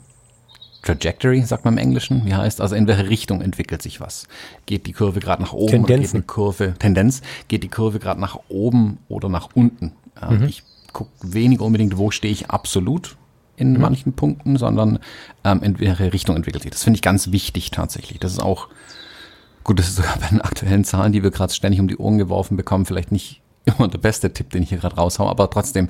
[0.84, 2.24] Trajectory, sagt man im Englischen.
[2.26, 4.26] Wie heißt also in welche Richtung entwickelt sich was?
[4.66, 5.70] Geht die Kurve gerade nach oben?
[5.70, 6.20] Tendenzen.
[6.20, 9.92] Geht die Kurve, Tendenz, geht die Kurve gerade nach oben oder nach unten?
[10.20, 10.44] Ähm, mhm.
[10.44, 13.16] Ich gucke weniger unbedingt, wo stehe ich absolut
[13.56, 13.80] in mhm.
[13.80, 14.98] manchen Punkten, sondern
[15.44, 16.72] ähm, in welche Richtung entwickelt sich.
[16.72, 18.18] Das finde ich ganz wichtig tatsächlich.
[18.20, 18.68] Das ist auch
[19.64, 22.18] Gut, das ist sogar bei den aktuellen Zahlen, die wir gerade ständig um die Ohren
[22.18, 25.88] geworfen bekommen, vielleicht nicht immer der beste Tipp, den ich hier gerade raushau, aber trotzdem,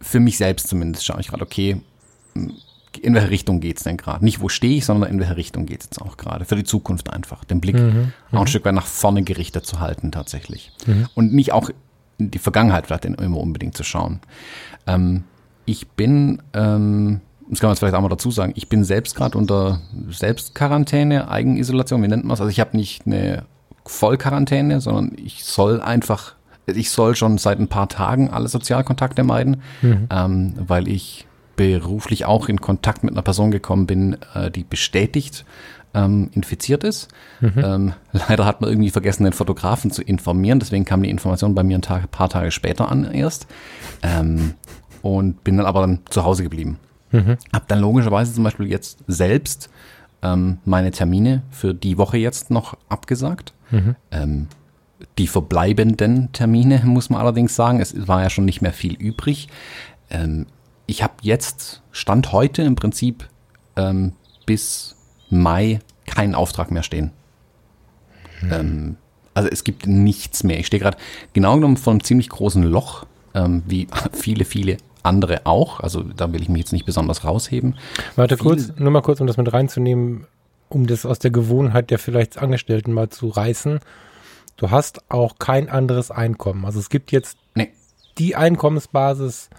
[0.00, 1.80] für mich selbst zumindest schaue ich gerade, okay,
[2.98, 4.24] in welche Richtung geht's denn gerade?
[4.24, 6.44] Nicht wo stehe ich, sondern in welche Richtung geht's jetzt auch gerade?
[6.44, 8.46] Für die Zukunft einfach, den Blick mhm, auch ein mhm.
[8.46, 10.72] Stück weit nach vorne gerichtet zu halten tatsächlich.
[10.86, 11.08] Mhm.
[11.14, 11.70] Und nicht auch
[12.18, 14.20] in die Vergangenheit vielleicht immer unbedingt zu schauen.
[14.86, 15.24] Ähm,
[15.64, 19.36] ich bin ähm, das kann man vielleicht auch mal dazu sagen, ich bin selbst gerade
[19.36, 22.40] unter Selbstquarantäne, Eigenisolation, wie nennt man es?
[22.40, 23.44] Also ich habe nicht eine
[23.84, 26.34] Vollquarantäne, sondern ich soll einfach,
[26.66, 30.08] ich soll schon seit ein paar Tagen alle Sozialkontakte meiden, mhm.
[30.10, 31.26] ähm, weil ich
[31.56, 35.44] beruflich auch in Kontakt mit einer Person gekommen bin, äh, die bestätigt
[35.94, 37.08] ähm, infiziert ist.
[37.40, 37.52] Mhm.
[37.56, 41.62] Ähm, leider hat man irgendwie vergessen, den Fotografen zu informieren, deswegen kam die Information bei
[41.62, 43.46] mir ein Tag, paar Tage später an erst.
[44.02, 44.54] Ähm,
[45.02, 46.78] und bin dann aber dann zu Hause geblieben.
[47.10, 47.36] Mhm.
[47.52, 49.68] Habe dann logischerweise zum Beispiel jetzt selbst
[50.22, 53.52] ähm, meine Termine für die Woche jetzt noch abgesagt.
[53.70, 53.96] Mhm.
[54.10, 54.46] Ähm,
[55.18, 59.48] die verbleibenden Termine, muss man allerdings sagen, es war ja schon nicht mehr viel übrig.
[60.10, 60.46] Ähm,
[60.86, 63.28] ich habe jetzt, Stand heute im Prinzip
[63.76, 64.12] ähm,
[64.46, 64.96] bis
[65.30, 67.12] Mai keinen Auftrag mehr stehen.
[68.42, 68.96] Mhm.
[69.34, 70.58] also es gibt nichts mehr.
[70.58, 70.98] Ich stehe gerade
[71.32, 75.80] genau genommen vor einem ziemlich großen Loch, ähm, wie viele, viele andere auch.
[75.80, 77.76] Also da will ich mich jetzt nicht besonders rausheben.
[78.16, 80.26] Warte Viel kurz, nur mal kurz, um das mit reinzunehmen,
[80.68, 83.80] um das aus der Gewohnheit der vielleicht Angestellten mal zu reißen.
[84.56, 86.64] Du hast auch kein anderes Einkommen.
[86.64, 87.70] Also es gibt jetzt nee.
[88.18, 89.50] die Einkommensbasis,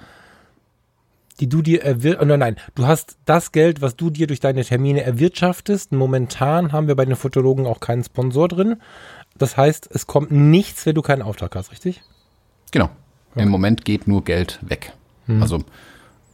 [1.40, 2.22] die du dir erwirtschaftest.
[2.22, 5.92] Oh, nein, nein, du hast das Geld, was du dir durch deine Termine erwirtschaftest.
[5.92, 8.78] Momentan haben wir bei den Fotologen auch keinen Sponsor drin.
[9.38, 12.02] Das heißt, es kommt nichts, wenn du keinen Auftrag hast, richtig?
[12.72, 12.90] Genau.
[13.32, 13.44] Okay.
[13.44, 14.94] Im Moment geht nur Geld weg.
[15.28, 15.42] Mhm.
[15.42, 15.64] Also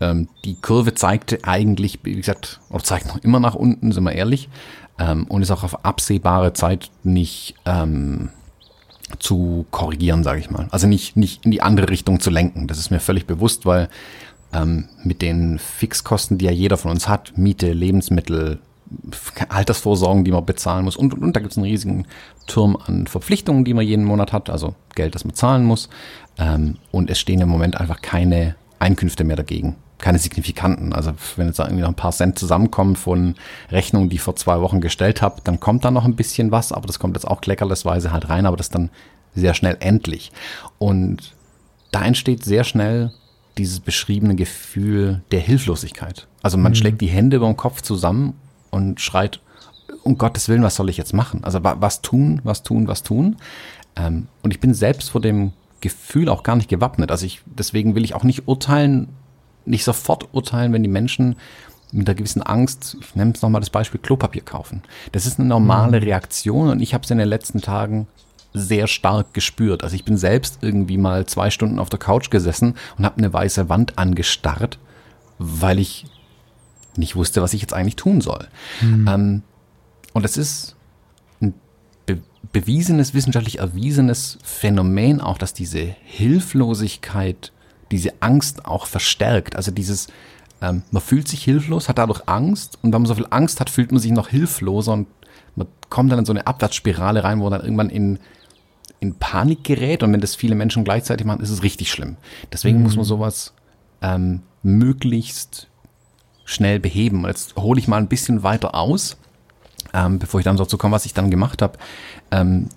[0.01, 4.13] ähm, die Kurve zeigte eigentlich, wie gesagt, oder zeigt noch immer nach unten, sind wir
[4.13, 4.49] ehrlich,
[4.97, 8.29] ähm, und ist auch auf absehbare Zeit nicht ähm,
[9.17, 10.67] zu korrigieren, sage ich mal.
[10.71, 12.67] Also nicht, nicht in die andere Richtung zu lenken.
[12.67, 13.89] Das ist mir völlig bewusst, weil
[14.53, 18.59] ähm, mit den Fixkosten, die ja jeder von uns hat, Miete, Lebensmittel,
[19.49, 22.07] Altersvorsorgen, die man bezahlen muss und, und, und da gibt es einen riesigen
[22.47, 25.89] Turm an Verpflichtungen, die man jeden Monat hat, also Geld, das man zahlen muss.
[26.39, 29.75] Ähm, und es stehen im Moment einfach keine Einkünfte mehr dagegen.
[29.99, 30.93] Keine signifikanten.
[30.93, 33.35] Also wenn jetzt irgendwie noch ein paar Cent zusammenkommen von
[33.69, 36.71] Rechnungen, die ich vor zwei Wochen gestellt habe, dann kommt da noch ein bisschen was,
[36.71, 38.89] aber das kommt jetzt auch kleckerlesweise halt rein, aber das dann
[39.35, 40.31] sehr schnell endlich.
[40.79, 41.35] Und
[41.91, 43.12] da entsteht sehr schnell
[43.57, 46.27] dieses beschriebene Gefühl der Hilflosigkeit.
[46.41, 46.75] Also man mhm.
[46.75, 48.33] schlägt die Hände über den Kopf zusammen
[48.71, 49.39] und schreit,
[50.03, 51.43] um Gottes Willen, was soll ich jetzt machen?
[51.43, 53.35] Also was tun, was tun, was tun?
[53.95, 57.12] Ähm, und ich bin selbst vor dem Gefühl auch gar nicht gewappnet.
[57.12, 59.09] Also ich, deswegen will ich auch nicht urteilen,
[59.65, 61.35] nicht sofort urteilen, wenn die Menschen
[61.91, 64.83] mit einer gewissen Angst, ich nehme es nochmal das Beispiel Klopapier kaufen.
[65.12, 66.03] Das ist eine normale mhm.
[66.03, 68.07] Reaktion und ich habe es in den letzten Tagen
[68.53, 69.83] sehr stark gespürt.
[69.83, 73.31] Also ich bin selbst irgendwie mal zwei Stunden auf der Couch gesessen und habe eine
[73.31, 74.79] weiße Wand angestarrt,
[75.38, 76.05] weil ich
[76.95, 78.47] nicht wusste, was ich jetzt eigentlich tun soll.
[78.81, 79.07] Mhm.
[79.07, 79.43] Ähm,
[80.13, 80.75] und es ist
[81.41, 81.53] ein
[82.05, 82.19] be
[82.51, 87.51] bewiesenes, wissenschaftlich erwiesenes Phänomen auch, dass diese Hilflosigkeit,
[87.91, 89.55] diese Angst auch verstärkt.
[89.55, 90.07] Also dieses,
[90.62, 93.69] ähm, man fühlt sich hilflos, hat dadurch Angst und wenn man so viel Angst hat,
[93.69, 95.07] fühlt man sich noch hilfloser und
[95.55, 98.19] man kommt dann in so eine Abwärtsspirale rein, wo man dann irgendwann in
[98.99, 102.17] in Panik gerät und wenn das viele Menschen gleichzeitig machen, ist es richtig schlimm.
[102.51, 102.83] Deswegen mhm.
[102.83, 103.09] muss man mhm.
[103.09, 103.53] sowas
[104.01, 105.67] ähm, möglichst
[106.45, 107.25] schnell beheben.
[107.25, 109.17] Jetzt hole ich mal ein bisschen weiter aus,
[109.93, 111.77] ähm, bevor ich dann dazu komme, was ich dann gemacht habe.
[112.31, 112.69] Ähm,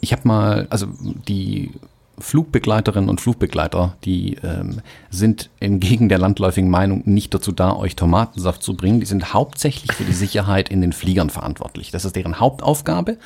[0.00, 0.86] ich habe mal, also
[1.26, 1.72] die
[2.18, 8.62] Flugbegleiterinnen und Flugbegleiter, die ähm, sind entgegen der landläufigen Meinung nicht dazu da, euch Tomatensaft
[8.62, 9.00] zu bringen.
[9.00, 11.90] Die sind hauptsächlich für die Sicherheit in den Fliegern verantwortlich.
[11.90, 13.18] Das ist deren Hauptaufgabe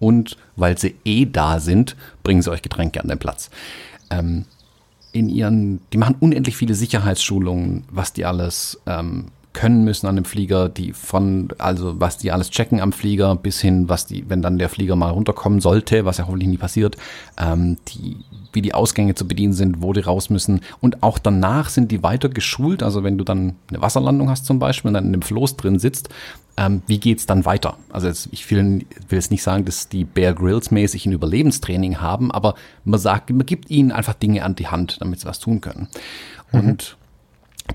[0.00, 3.50] und weil sie eh da sind, bringen sie euch Getränke an den Platz.
[4.10, 4.44] Ähm,
[5.12, 10.24] in ihren, die machen unendlich viele Sicherheitsschulungen, was die alles ähm, können müssen an dem
[10.24, 14.42] Flieger, die von, also was die alles checken am Flieger, bis hin, was die, wenn
[14.42, 16.96] dann der Flieger mal runterkommen sollte, was ja hoffentlich nie passiert,
[17.38, 18.18] ähm, die,
[18.52, 20.60] wie die Ausgänge zu bedienen sind, wo die raus müssen.
[20.80, 22.82] Und auch danach sind die weiter geschult.
[22.82, 25.78] Also wenn du dann eine Wasserlandung hast zum Beispiel und dann in dem Floß drin
[25.78, 26.08] sitzt,
[26.56, 27.76] ähm, wie geht's dann weiter?
[27.90, 32.00] Also jetzt, ich will, will jetzt nicht sagen, dass die Bear Grylls mäßig ein Überlebenstraining
[32.00, 35.38] haben, aber man sagt, man gibt ihnen einfach Dinge an die Hand, damit sie was
[35.38, 35.88] tun können.
[36.52, 36.60] Mhm.
[36.60, 36.96] Und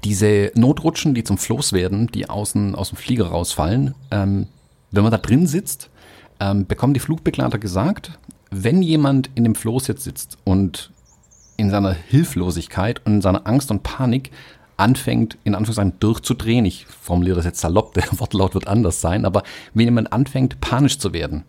[0.04, 4.48] diese Notrutschen, die zum Floß werden, die außen aus dem Flieger rausfallen, ähm,
[4.92, 5.90] wenn man da drin sitzt,
[6.40, 8.20] ähm, bekommen die Flugbegleiter gesagt,
[8.56, 10.92] wenn jemand in dem Floß jetzt sitzt und
[11.58, 14.32] in seiner Hilflosigkeit und in seiner Angst und Panik
[14.78, 19.44] anfängt, in Anführungszeichen durchzudrehen, ich formuliere das jetzt salopp, der Wortlaut wird anders sein, aber
[19.74, 21.44] wenn jemand anfängt, panisch zu werden,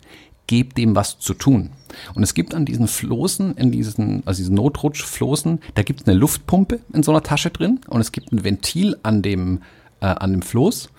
[0.47, 1.71] gebt dem was zu tun.
[2.13, 6.17] Und es gibt an diesen Floßen, in diesen, also diesen Notrutschfloßen, da gibt es eine
[6.17, 9.63] Luftpumpe in so einer Tasche drin und es gibt ein Ventil an dem,
[10.01, 10.89] äh, an dem Floß,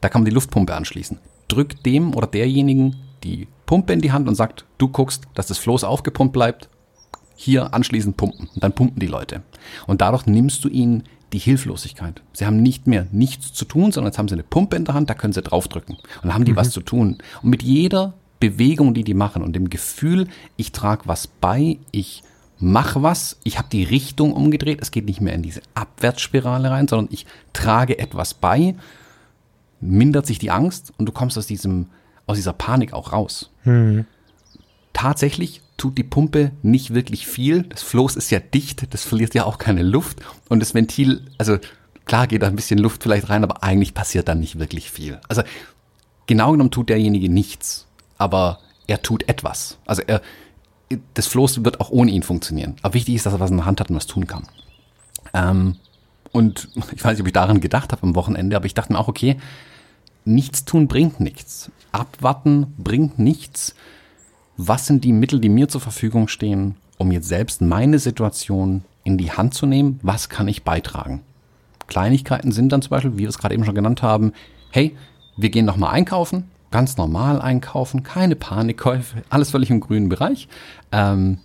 [0.00, 1.18] da kann man die Luftpumpe anschließen.
[1.48, 5.56] Drückt dem oder derjenigen die Pumpe in die Hand und sagt, du guckst, dass das
[5.56, 6.68] Floß aufgepumpt bleibt,
[7.36, 8.50] hier anschließend pumpen.
[8.54, 9.40] Und dann pumpen die Leute.
[9.86, 12.20] Und dadurch nimmst du ihnen die Hilflosigkeit.
[12.34, 14.92] Sie haben nicht mehr nichts zu tun, sondern jetzt haben sie eine Pumpe in der
[14.92, 15.94] Hand, da können sie draufdrücken.
[15.94, 16.56] Und dann haben die mhm.
[16.56, 17.16] was zu tun.
[17.42, 22.22] Und mit jeder Bewegung, die die machen und dem Gefühl, ich trage was bei, ich
[22.58, 26.88] mache was, ich habe die Richtung umgedreht, es geht nicht mehr in diese Abwärtsspirale rein,
[26.88, 28.74] sondern ich trage etwas bei,
[29.80, 31.86] mindert sich die Angst und du kommst aus diesem,
[32.26, 33.50] aus dieser Panik auch raus.
[33.64, 34.06] Mhm.
[34.92, 37.62] Tatsächlich tut die Pumpe nicht wirklich viel.
[37.64, 40.20] Das Floß ist ja dicht, das verliert ja auch keine Luft.
[40.48, 41.58] Und das Ventil, also
[42.04, 45.20] klar geht da ein bisschen Luft vielleicht rein, aber eigentlich passiert da nicht wirklich viel.
[45.28, 45.42] Also
[46.26, 47.86] genau genommen tut derjenige nichts,
[48.18, 49.78] aber er tut etwas.
[49.86, 50.20] Also er,
[51.14, 52.76] das Floß wird auch ohne ihn funktionieren.
[52.82, 54.46] Aber wichtig ist, dass er was in der Hand hat und was tun kann.
[55.34, 55.76] Ähm,
[56.32, 58.98] und ich weiß nicht, ob ich daran gedacht habe am Wochenende, aber ich dachte mir
[58.98, 59.36] auch, okay,
[60.24, 61.70] nichts tun bringt nichts.
[61.92, 63.74] Abwarten bringt nichts
[64.56, 69.18] was sind die Mittel, die mir zur Verfügung stehen, um jetzt selbst meine Situation in
[69.18, 71.22] die Hand zu nehmen, was kann ich beitragen.
[71.88, 74.32] Kleinigkeiten sind dann zum Beispiel, wie wir es gerade eben schon genannt haben,
[74.70, 74.96] hey,
[75.36, 80.48] wir gehen nochmal einkaufen, ganz normal einkaufen, keine Panikkäufe, alles völlig im grünen Bereich.
[80.92, 81.38] Ähm,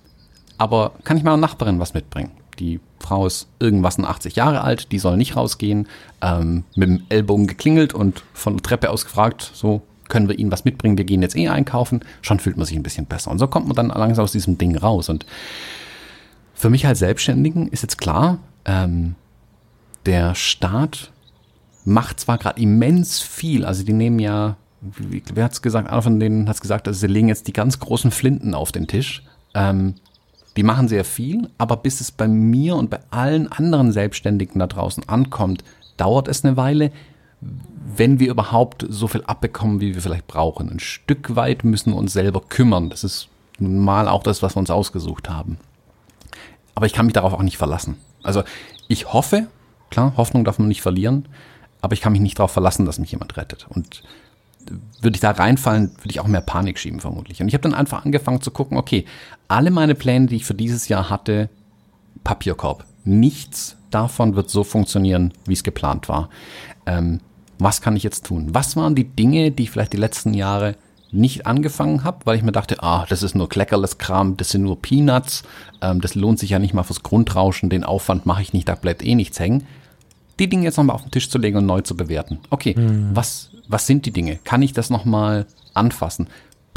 [0.57, 2.31] aber kann ich meiner Nachbarin was mitbringen?
[2.59, 5.87] Die Frau ist irgendwas 80 Jahre alt, die soll nicht rausgehen,
[6.21, 10.51] ähm, mit dem Ellbogen geklingelt und von der Treppe aus gefragt, so, können wir ihnen
[10.51, 13.31] was mitbringen, wir gehen jetzt eh einkaufen, schon fühlt man sich ein bisschen besser.
[13.31, 15.09] Und so kommt man dann langsam aus diesem Ding raus.
[15.09, 15.25] Und
[16.53, 19.15] für mich als Selbstständigen ist jetzt klar, ähm,
[20.05, 21.11] der Staat
[21.85, 26.19] macht zwar gerade immens viel, also die nehmen ja, wie, wer hat's gesagt, einer von
[26.19, 29.23] denen hat's gesagt, also sie legen jetzt die ganz großen Flinten auf den Tisch.
[29.53, 29.95] Ähm,
[30.57, 34.67] die machen sehr viel, aber bis es bei mir und bei allen anderen Selbstständigen da
[34.67, 35.63] draußen ankommt,
[35.97, 36.91] dauert es eine Weile
[37.41, 40.69] wenn wir überhaupt so viel abbekommen, wie wir vielleicht brauchen.
[40.69, 42.89] Ein Stück weit müssen wir uns selber kümmern.
[42.89, 45.57] Das ist nun mal auch das, was wir uns ausgesucht haben.
[46.75, 47.97] Aber ich kann mich darauf auch nicht verlassen.
[48.23, 48.43] Also
[48.87, 49.47] ich hoffe,
[49.89, 51.27] klar, Hoffnung darf man nicht verlieren,
[51.81, 53.67] aber ich kann mich nicht darauf verlassen, dass mich jemand rettet.
[53.69, 54.03] Und
[55.01, 57.41] würde ich da reinfallen, würde ich auch mehr Panik schieben vermutlich.
[57.41, 59.05] Und ich habe dann einfach angefangen zu gucken, okay,
[59.47, 61.49] alle meine Pläne, die ich für dieses Jahr hatte,
[62.23, 66.29] Papierkorb nichts davon wird so funktionieren, wie es geplant war.
[66.85, 67.19] Ähm,
[67.59, 68.49] was kann ich jetzt tun?
[68.51, 70.75] Was waren die Dinge, die ich vielleicht die letzten Jahre
[71.11, 74.63] nicht angefangen habe, weil ich mir dachte, ah, das ist nur kleckerles Kram, das sind
[74.63, 75.43] nur Peanuts,
[75.81, 78.75] ähm, das lohnt sich ja nicht mal fürs Grundrauschen, den Aufwand mache ich nicht, da
[78.75, 79.65] bleibt eh nichts hängen.
[80.39, 82.39] Die Dinge jetzt nochmal auf den Tisch zu legen und neu zu bewerten.
[82.49, 83.11] Okay, mhm.
[83.13, 84.37] was, was sind die Dinge?
[84.43, 86.27] Kann ich das nochmal anfassen?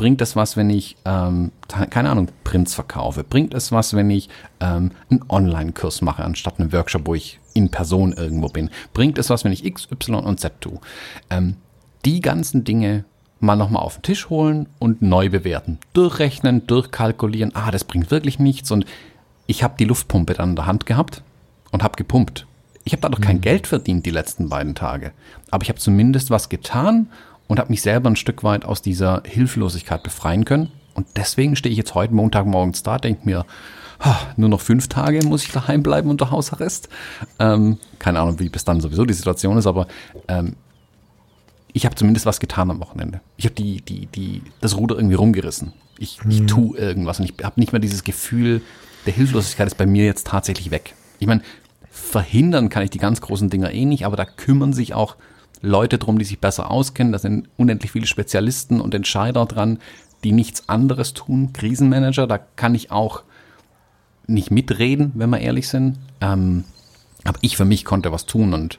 [0.01, 3.23] Bringt es was, wenn ich, ähm, keine Ahnung, Prints verkaufe?
[3.23, 7.69] Bringt es was, wenn ich ähm, einen Online-Kurs mache, anstatt einen Workshop, wo ich in
[7.71, 8.71] Person irgendwo bin?
[8.95, 10.81] Bringt es was, wenn ich X, Y und Z tue?
[11.29, 11.57] Ähm,
[12.07, 13.05] die ganzen Dinge
[13.41, 15.77] mal nochmal auf den Tisch holen und neu bewerten.
[15.93, 18.71] Durchrechnen, durchkalkulieren, ah, das bringt wirklich nichts.
[18.71, 18.87] Und
[19.47, 21.23] ich habe die Luftpumpe dann in der Hand gehabt
[21.73, 22.47] und habe gepumpt.
[22.85, 23.25] Ich habe dadurch mhm.
[23.25, 25.13] kein Geld verdient die letzten beiden Tage.
[25.51, 27.09] Aber ich habe zumindest was getan
[27.51, 30.71] und habe mich selber ein Stück weit aus dieser Hilflosigkeit befreien können.
[30.95, 33.45] Und deswegen stehe ich jetzt heute Montagmorgens da, denke mir,
[34.37, 36.89] nur noch fünf Tage muss ich daheim bleiben unter Hausarrest.
[37.41, 39.89] Ähm, keine Ahnung, wie bis dann sowieso die Situation ist, aber
[40.29, 40.55] ähm,
[41.73, 43.21] ich habe zumindest was getan am Wochenende.
[43.37, 45.73] Ich habe die, die, die, das Ruder irgendwie rumgerissen.
[45.99, 46.31] Ich, mhm.
[46.31, 48.63] ich tue irgendwas und ich habe nicht mehr dieses Gefühl
[49.07, 50.95] der Hilflosigkeit ist bei mir jetzt tatsächlich weg.
[51.19, 51.43] Ich meine,
[51.91, 55.17] verhindern kann ich die ganz großen Dinger eh nicht, aber da kümmern sich auch
[55.63, 57.13] Leute drum, die sich besser auskennen.
[57.13, 59.79] Da sind unendlich viele Spezialisten und Entscheider dran,
[60.25, 61.53] die nichts anderes tun.
[61.53, 63.23] Krisenmanager, da kann ich auch
[64.27, 65.99] nicht mitreden, wenn wir ehrlich sind.
[66.21, 66.65] Ähm,
[67.25, 68.79] aber ich für mich konnte was tun und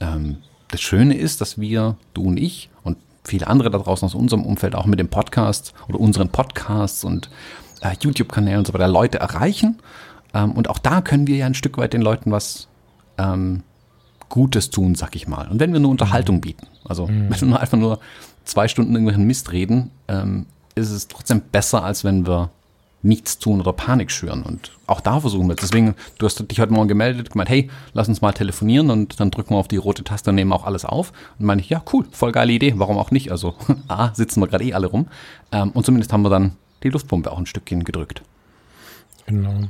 [0.00, 4.14] ähm, das Schöne ist, dass wir, du und ich und viele andere da draußen aus
[4.14, 7.30] unserem Umfeld auch mit dem Podcast oder unseren Podcasts und
[7.82, 9.80] äh, YouTube-Kanälen und so weiter Leute erreichen.
[10.32, 12.68] Ähm, und auch da können wir ja ein Stück weit den Leuten was
[13.18, 13.62] ähm,
[14.32, 15.46] Gutes tun, sag ich mal.
[15.48, 17.26] Und wenn wir nur Unterhaltung bieten, also mhm.
[17.28, 17.98] wenn wir einfach nur
[18.44, 22.48] zwei Stunden irgendwelchen Mist reden, ähm, ist es trotzdem besser, als wenn wir
[23.02, 24.42] nichts tun oder Panik schüren.
[24.42, 25.54] Und auch da versuchen wir.
[25.54, 29.30] Deswegen, du hast dich heute Morgen gemeldet, gemeint, hey, lass uns mal telefonieren und dann
[29.30, 31.12] drücken wir auf die rote Taste und nehmen auch alles auf.
[31.38, 33.30] Und meine ich, ja, cool, voll geile Idee, warum auch nicht?
[33.30, 33.54] Also,
[33.88, 35.08] A, sitzen wir gerade eh alle rum.
[35.52, 38.22] Ähm, und zumindest haben wir dann die Luftpumpe auch ein Stückchen gedrückt.
[39.26, 39.68] Genau.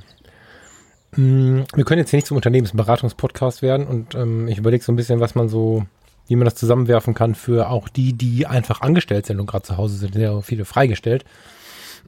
[1.17, 4.97] Mm, wir können jetzt hier nicht zum Unternehmensberatungspodcast werden und ähm, ich überlege so ein
[4.97, 5.85] bisschen, was man so,
[6.27, 9.77] wie man das zusammenwerfen kann für auch die, die einfach angestellt sind und gerade zu
[9.77, 11.25] Hause sind, sehr viele freigestellt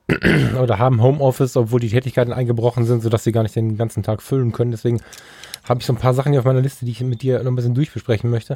[0.62, 4.22] oder haben Homeoffice, obwohl die Tätigkeiten eingebrochen sind, sodass sie gar nicht den ganzen Tag
[4.22, 4.70] füllen können.
[4.70, 5.00] Deswegen
[5.64, 7.50] habe ich so ein paar Sachen hier auf meiner Liste, die ich mit dir noch
[7.50, 8.54] ein bisschen durchbesprechen möchte.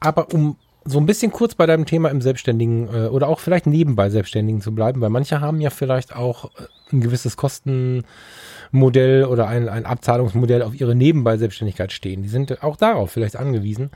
[0.00, 3.66] Aber um so ein bisschen kurz bei deinem Thema im Selbstständigen äh, oder auch vielleicht
[3.66, 9.48] nebenbei Selbstständigen zu bleiben, weil manche haben ja vielleicht auch äh, ein gewisses Kostenmodell oder
[9.48, 12.22] ein, ein Abzahlungsmodell auf ihre nebenbei Selbstständigkeit stehen.
[12.22, 13.90] Die sind auch darauf vielleicht angewiesen.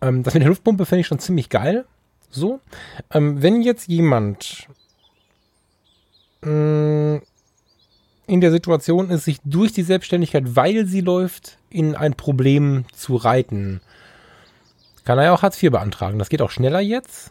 [0.00, 1.84] Ähm, das mit der Luftpumpe finde ich schon ziemlich geil.
[2.30, 2.60] So,
[3.12, 4.68] ähm, wenn jetzt jemand
[6.40, 7.20] in
[8.28, 13.80] der Situation ist, sich durch die Selbstständigkeit, weil sie läuft, in ein Problem zu reiten.
[15.04, 16.18] Kann er ja auch Hartz IV beantragen.
[16.18, 17.30] Das geht auch schneller jetzt.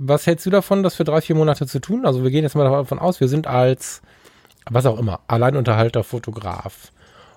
[0.00, 2.06] Was hältst du davon, das für drei, vier Monate zu tun?
[2.06, 4.00] Also wir gehen jetzt mal davon aus, wir sind als,
[4.70, 6.92] was auch immer, Alleinunterhalter, Fotograf,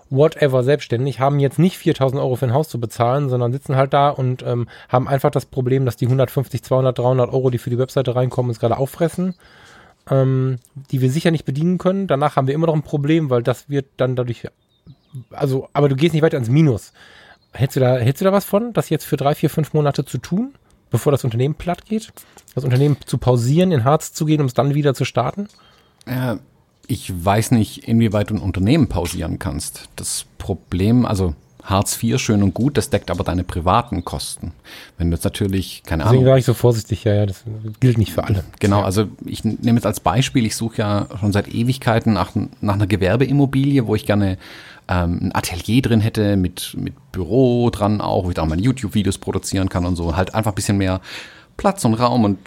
[0.10, 3.94] whatever, selbstständig, haben jetzt nicht 4000 Euro für ein Haus zu bezahlen, sondern sitzen halt
[3.94, 7.72] da und ähm, haben einfach das Problem, dass die 150, 200, 300 Euro, die für
[7.72, 9.36] die Webseite reinkommen, uns gerade auffressen
[10.10, 10.58] ähm,
[10.92, 12.08] die wir sicher nicht bedienen können.
[12.08, 14.48] Danach haben wir immer noch ein Problem, weil das wird dann dadurch,
[15.32, 16.94] also, aber du gehst nicht weiter ins Minus.
[17.54, 20.06] Hältst du da, hältst du da was von, das jetzt für drei, vier, fünf Monate
[20.06, 20.54] zu tun,
[20.92, 22.14] bevor das Unternehmen platt geht?
[22.54, 25.48] Das Unternehmen zu pausieren, in Harz zu gehen, um es dann wieder zu starten?
[26.06, 26.36] Äh,
[26.86, 29.90] ich weiß nicht, inwieweit du ein Unternehmen pausieren kannst.
[29.96, 34.52] Das Problem, also Hartz IV schön und gut, das deckt aber deine privaten Kosten.
[34.98, 36.14] Wenn du jetzt natürlich, keine Ahnung.
[36.14, 37.44] Deswegen war ich so vorsichtig, ja, ja, das
[37.80, 38.44] gilt nicht für alle.
[38.60, 42.74] Genau, also ich nehme jetzt als Beispiel, ich suche ja schon seit Ewigkeiten nach, nach
[42.74, 44.38] einer Gewerbeimmobilie, wo ich gerne
[44.88, 48.62] ähm, ein Atelier drin hätte, mit, mit Büro dran auch, wo ich da auch meine
[48.62, 50.16] YouTube-Videos produzieren kann und so.
[50.16, 51.00] Halt einfach ein bisschen mehr
[51.58, 52.40] Platz und Raum und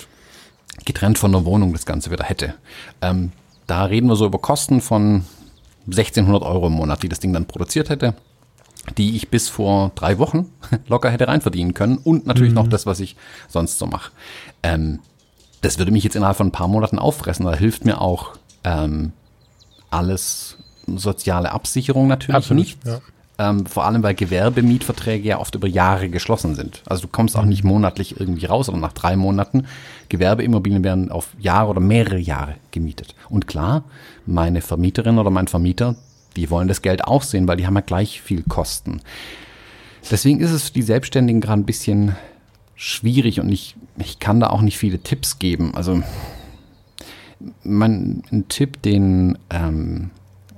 [0.84, 2.54] getrennt von der Wohnung das Ganze wieder hätte.
[3.00, 3.30] Ähm,
[3.68, 5.24] da reden wir so über Kosten von
[5.86, 8.14] 1600 Euro im Monat, die das Ding dann produziert hätte
[8.98, 10.50] die ich bis vor drei Wochen
[10.88, 12.56] locker hätte reinverdienen können und natürlich mhm.
[12.56, 13.16] noch das, was ich
[13.48, 14.12] sonst so mache.
[14.62, 15.00] Ähm,
[15.62, 17.46] das würde mich jetzt innerhalb von ein paar Monaten auffressen.
[17.46, 18.32] Da hilft mir auch
[18.64, 19.12] ähm,
[19.90, 22.86] alles soziale Absicherung natürlich Absolut, nicht.
[22.86, 23.00] Ja.
[23.36, 26.82] Ähm, vor allem, weil Gewerbemietverträge ja oft über Jahre geschlossen sind.
[26.86, 27.48] Also du kommst auch mhm.
[27.48, 29.66] nicht monatlich irgendwie raus, sondern nach drei Monaten.
[30.08, 33.14] Gewerbeimmobilien werden auf Jahre oder mehrere Jahre gemietet.
[33.28, 33.84] Und klar,
[34.26, 35.96] meine Vermieterin oder mein Vermieter,
[36.36, 39.00] die wollen das Geld auch sehen, weil die haben ja gleich viel Kosten.
[40.10, 42.16] Deswegen ist es für die Selbstständigen gerade ein bisschen
[42.74, 45.74] schwierig und ich, ich kann da auch nicht viele Tipps geben.
[45.74, 46.02] Also
[47.62, 50.10] mein, ein Tipp, den ähm,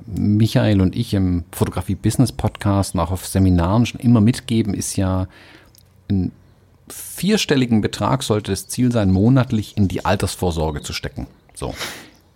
[0.06, 4.96] Michael und ich im Fotografie Business Podcast und auch auf Seminaren schon immer mitgeben, ist
[4.96, 5.26] ja
[6.08, 6.32] ein
[6.88, 11.26] vierstelligen Betrag sollte das Ziel sein, monatlich in die Altersvorsorge zu stecken.
[11.54, 11.74] So.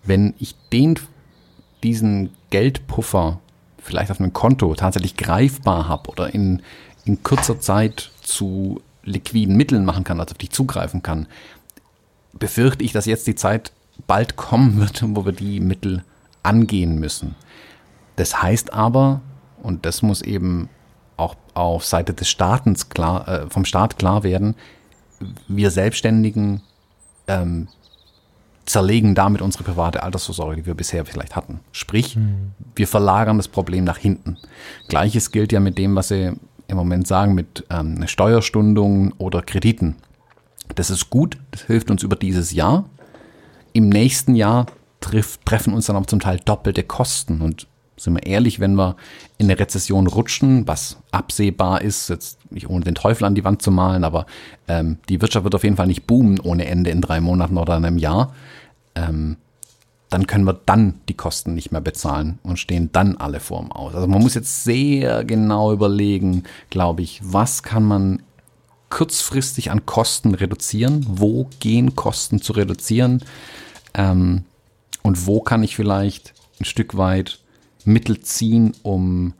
[0.03, 0.95] Wenn ich den,
[1.83, 3.39] diesen Geldpuffer
[3.77, 6.61] vielleicht auf einem Konto tatsächlich greifbar habe oder in,
[7.05, 11.27] in kurzer Zeit zu liquiden Mitteln machen kann, also auf die zugreifen kann,
[12.33, 13.71] befürchte ich, dass jetzt die Zeit
[14.07, 16.03] bald kommen wird, wo wir die Mittel
[16.43, 17.35] angehen müssen.
[18.15, 19.21] Das heißt aber,
[19.63, 20.69] und das muss eben
[21.17, 24.55] auch auf Seite des Staatens klar, äh, vom Staat klar werden,
[25.47, 26.61] wir Selbstständigen
[27.27, 27.67] ähm,
[28.65, 31.59] zerlegen damit unsere private Altersvorsorge, die wir bisher vielleicht hatten.
[31.71, 32.51] Sprich, mhm.
[32.75, 34.37] wir verlagern das Problem nach hinten.
[34.87, 36.33] Gleiches gilt ja mit dem, was Sie
[36.67, 39.97] im Moment sagen, mit ähm, Steuerstundungen oder Krediten.
[40.75, 42.85] Das ist gut, das hilft uns über dieses Jahr.
[43.73, 44.67] Im nächsten Jahr
[45.01, 47.41] trifft, treffen uns dann auch zum Teil doppelte Kosten.
[47.41, 47.67] Und
[48.03, 48.95] sind wir ehrlich, wenn wir
[49.37, 53.61] in eine Rezession rutschen, was absehbar ist, jetzt nicht ohne den Teufel an die Wand
[53.61, 54.25] zu malen, aber
[54.67, 57.77] ähm, die Wirtschaft wird auf jeden Fall nicht boomen ohne Ende in drei Monaten oder
[57.77, 58.33] in einem Jahr,
[58.95, 59.37] ähm,
[60.09, 63.95] dann können wir dann die Kosten nicht mehr bezahlen und stehen dann alle vorm Aus.
[63.95, 68.21] Also man muss jetzt sehr genau überlegen, glaube ich, was kann man
[68.89, 73.23] kurzfristig an Kosten reduzieren, wo gehen Kosten zu reduzieren
[73.93, 74.43] ähm,
[75.01, 77.39] und wo kann ich vielleicht ein Stück weit
[77.85, 79.33] Mittel ziehen, um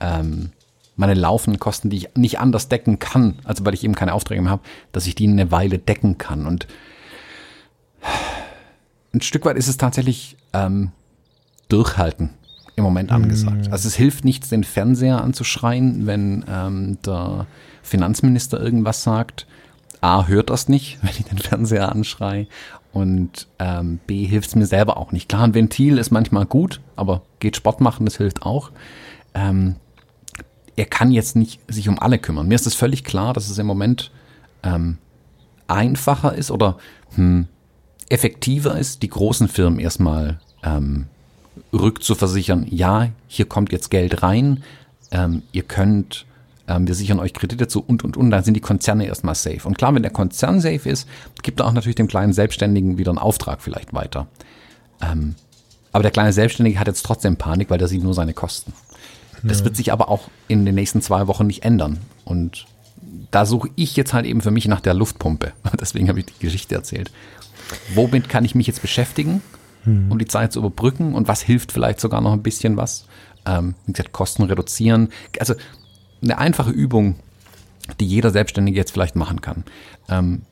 [0.00, 0.50] ähm,
[0.96, 4.42] meine laufenden Kosten, die ich nicht anders decken kann, also weil ich eben keine Aufträge
[4.42, 6.46] mehr habe, dass ich die eine Weile decken kann.
[6.46, 6.66] Und
[9.12, 10.92] ein Stück weit ist es tatsächlich ähm,
[11.68, 12.30] durchhalten
[12.76, 13.68] im Moment angesagt.
[13.68, 13.72] Mm.
[13.72, 17.46] Also es hilft nichts, den Fernseher anzuschreien, wenn ähm, der
[17.82, 19.46] Finanzminister irgendwas sagt.
[20.00, 22.46] A, hört das nicht, wenn ich den Fernseher anschreie.
[22.94, 25.28] Und ähm, B, hilft es mir selber auch nicht.
[25.28, 28.70] Klar, ein Ventil ist manchmal gut, aber geht Sport machen, das hilft auch.
[29.34, 29.74] Ähm,
[30.76, 32.46] er kann jetzt nicht sich um alle kümmern.
[32.46, 34.12] Mir ist es völlig klar, dass es im Moment
[34.62, 34.98] ähm,
[35.66, 36.78] einfacher ist oder
[37.16, 37.48] hm,
[38.08, 41.06] effektiver ist, die großen Firmen erstmal ähm,
[41.72, 42.64] rückzuversichern.
[42.70, 44.62] Ja, hier kommt jetzt Geld rein.
[45.10, 46.26] Ähm, ihr könnt
[46.68, 49.66] ähm, wir sichern euch Kredite zu und und und, dann sind die Konzerne erstmal safe.
[49.66, 51.08] Und klar, wenn der Konzern safe ist,
[51.42, 54.26] gibt er auch natürlich dem kleinen Selbstständigen wieder einen Auftrag vielleicht weiter.
[55.02, 55.34] Ähm,
[55.92, 58.72] aber der kleine Selbstständige hat jetzt trotzdem Panik, weil der sieht nur seine Kosten.
[59.46, 61.98] Das wird sich aber auch in den nächsten zwei Wochen nicht ändern.
[62.24, 62.66] Und
[63.30, 65.52] da suche ich jetzt halt eben für mich nach der Luftpumpe.
[65.80, 67.10] Deswegen habe ich die Geschichte erzählt.
[67.94, 69.42] Womit kann ich mich jetzt beschäftigen,
[69.84, 70.10] hm.
[70.10, 71.14] um die Zeit zu überbrücken?
[71.14, 73.06] Und was hilft vielleicht sogar noch ein bisschen was?
[73.46, 75.10] Ähm, wie gesagt, Kosten reduzieren.
[75.38, 75.54] Also
[76.24, 77.16] eine einfache Übung,
[78.00, 79.64] die jeder Selbstständige jetzt vielleicht machen kann.
[80.08, 80.42] Ähm,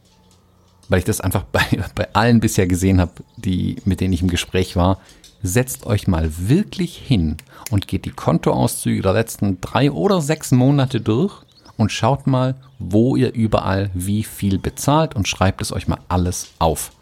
[0.89, 1.62] weil ich das einfach bei,
[1.95, 5.01] bei allen bisher gesehen habe, die, mit denen ich im Gespräch war.
[5.43, 7.37] Setzt euch mal wirklich hin
[7.70, 11.35] und geht die Kontoauszüge der letzten drei oder sechs Monate durch
[11.77, 16.53] und schaut mal, wo ihr überall wie viel bezahlt und schreibt es euch mal alles
[16.61, 16.93] auf.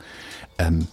[0.59, 0.87] Ähm,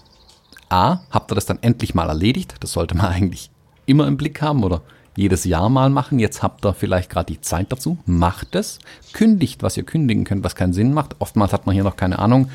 [0.68, 2.56] A, habt ihr das dann endlich mal erledigt?
[2.60, 3.50] Das sollte man eigentlich
[3.86, 4.82] immer im Blick haben oder
[5.18, 6.20] jedes Jahr mal machen.
[6.20, 7.98] Jetzt habt ihr vielleicht gerade die Zeit dazu.
[8.06, 8.80] Macht es.
[9.12, 11.16] Kündigt, was ihr kündigen könnt, was keinen Sinn macht.
[11.20, 12.50] Oftmals hat man hier noch keine Ahnung.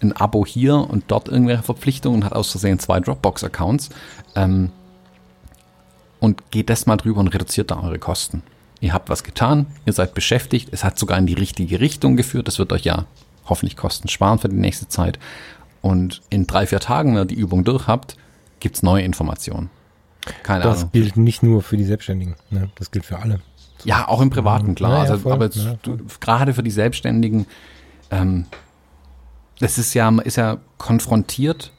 [0.00, 3.90] Ein Abo hier und dort irgendwelche Verpflichtungen und hat aus Versehen zwei Dropbox-Accounts.
[4.36, 4.70] Ähm,
[6.20, 8.42] und geht das mal drüber und reduziert da eure Kosten.
[8.80, 12.46] Ihr habt was getan, ihr seid beschäftigt, es hat sogar in die richtige Richtung geführt.
[12.46, 13.04] Das wird euch ja
[13.46, 15.18] hoffentlich Kosten sparen für die nächste Zeit.
[15.82, 18.16] Und in drei, vier Tagen, wenn ihr die Übung durch habt,
[18.60, 19.70] gibt's neue Informationen.
[20.42, 20.90] Keine das Ahnung.
[20.92, 22.70] gilt nicht nur für die Selbstständigen, ne?
[22.76, 23.40] das gilt für alle.
[23.84, 25.04] Ja, auch im Privaten, klar.
[25.04, 27.46] Ja, also, aber ja, du, gerade für die Selbstständigen,
[28.10, 28.46] ähm,
[29.60, 31.72] das ist ja, ist ja konfrontiert,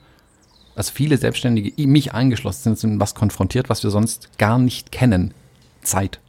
[0.75, 5.33] also viele Selbstständige, mich eingeschlossen, sind, sind was konfrontiert, was wir sonst gar nicht kennen.
[5.81, 6.19] Zeit.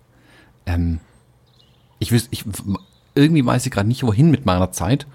[0.65, 1.01] Ähm,
[1.99, 2.45] ich wüsste, ich,
[3.15, 5.07] irgendwie weiß ich gerade nicht, wohin mit meiner Zeit.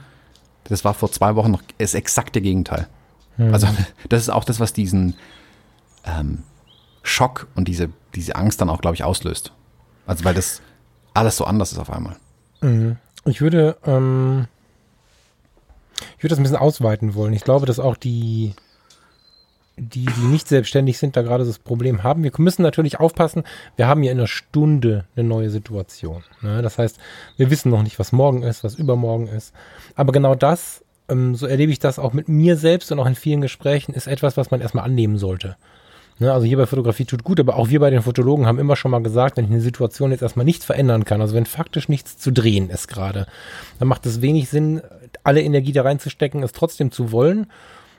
[0.65, 2.87] Das war vor zwei Wochen noch das exakte Gegenteil.
[3.37, 3.53] Hm.
[3.53, 3.67] Also,
[4.09, 5.15] das ist auch das, was diesen,
[6.05, 6.43] ähm,
[7.03, 9.53] Schock und diese, diese Angst dann auch, glaube ich, auslöst.
[10.07, 10.61] Also weil das
[11.13, 12.15] alles so anders ist auf einmal.
[12.61, 12.97] Mhm.
[13.25, 14.47] Ich würde, ähm,
[16.17, 17.33] ich würde das ein bisschen ausweiten wollen.
[17.33, 18.53] Ich glaube, dass auch die,
[19.77, 22.23] die, die nicht selbstständig sind, da gerade das Problem haben.
[22.23, 23.43] Wir müssen natürlich aufpassen,
[23.75, 26.23] wir haben ja in einer Stunde eine neue Situation.
[26.41, 26.61] Ne?
[26.61, 26.97] Das heißt,
[27.37, 29.53] wir wissen noch nicht, was morgen ist, was übermorgen ist.
[29.95, 33.15] Aber genau das, ähm, so erlebe ich das auch mit mir selbst und auch in
[33.15, 35.55] vielen Gesprächen, ist etwas, was man erstmal annehmen sollte.
[36.23, 38.77] Ne, also hier bei Fotografie tut gut, aber auch wir bei den Fotologen haben immer
[38.77, 41.89] schon mal gesagt, wenn ich eine Situation jetzt erstmal nicht verändern kann, also wenn faktisch
[41.89, 43.27] nichts zu drehen ist gerade,
[43.77, 44.81] dann macht es wenig Sinn,
[45.25, 47.47] alle Energie da reinzustecken, es trotzdem zu wollen.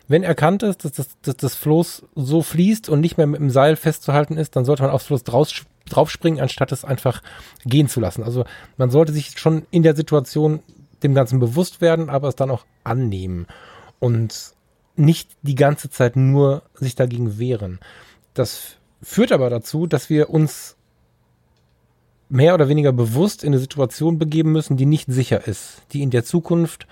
[0.08, 3.50] Wenn erkannt ist, dass das, dass das Floß so fließt und nicht mehr mit dem
[3.50, 5.52] Seil festzuhalten ist, dann sollte man aufs Floß draus,
[5.90, 7.20] draufspringen, anstatt es einfach
[7.66, 8.22] gehen zu lassen.
[8.22, 8.46] Also
[8.78, 10.60] man sollte sich schon in der Situation
[11.02, 13.46] dem Ganzen bewusst werden, aber es dann auch annehmen
[13.98, 14.54] und
[14.96, 17.80] nicht die ganze Zeit nur sich dagegen wehren.
[18.34, 20.76] Das führt aber dazu, dass wir uns
[22.28, 26.10] mehr oder weniger bewusst in eine Situation begeben müssen, die nicht sicher ist, die in
[26.10, 26.86] der Zukunft,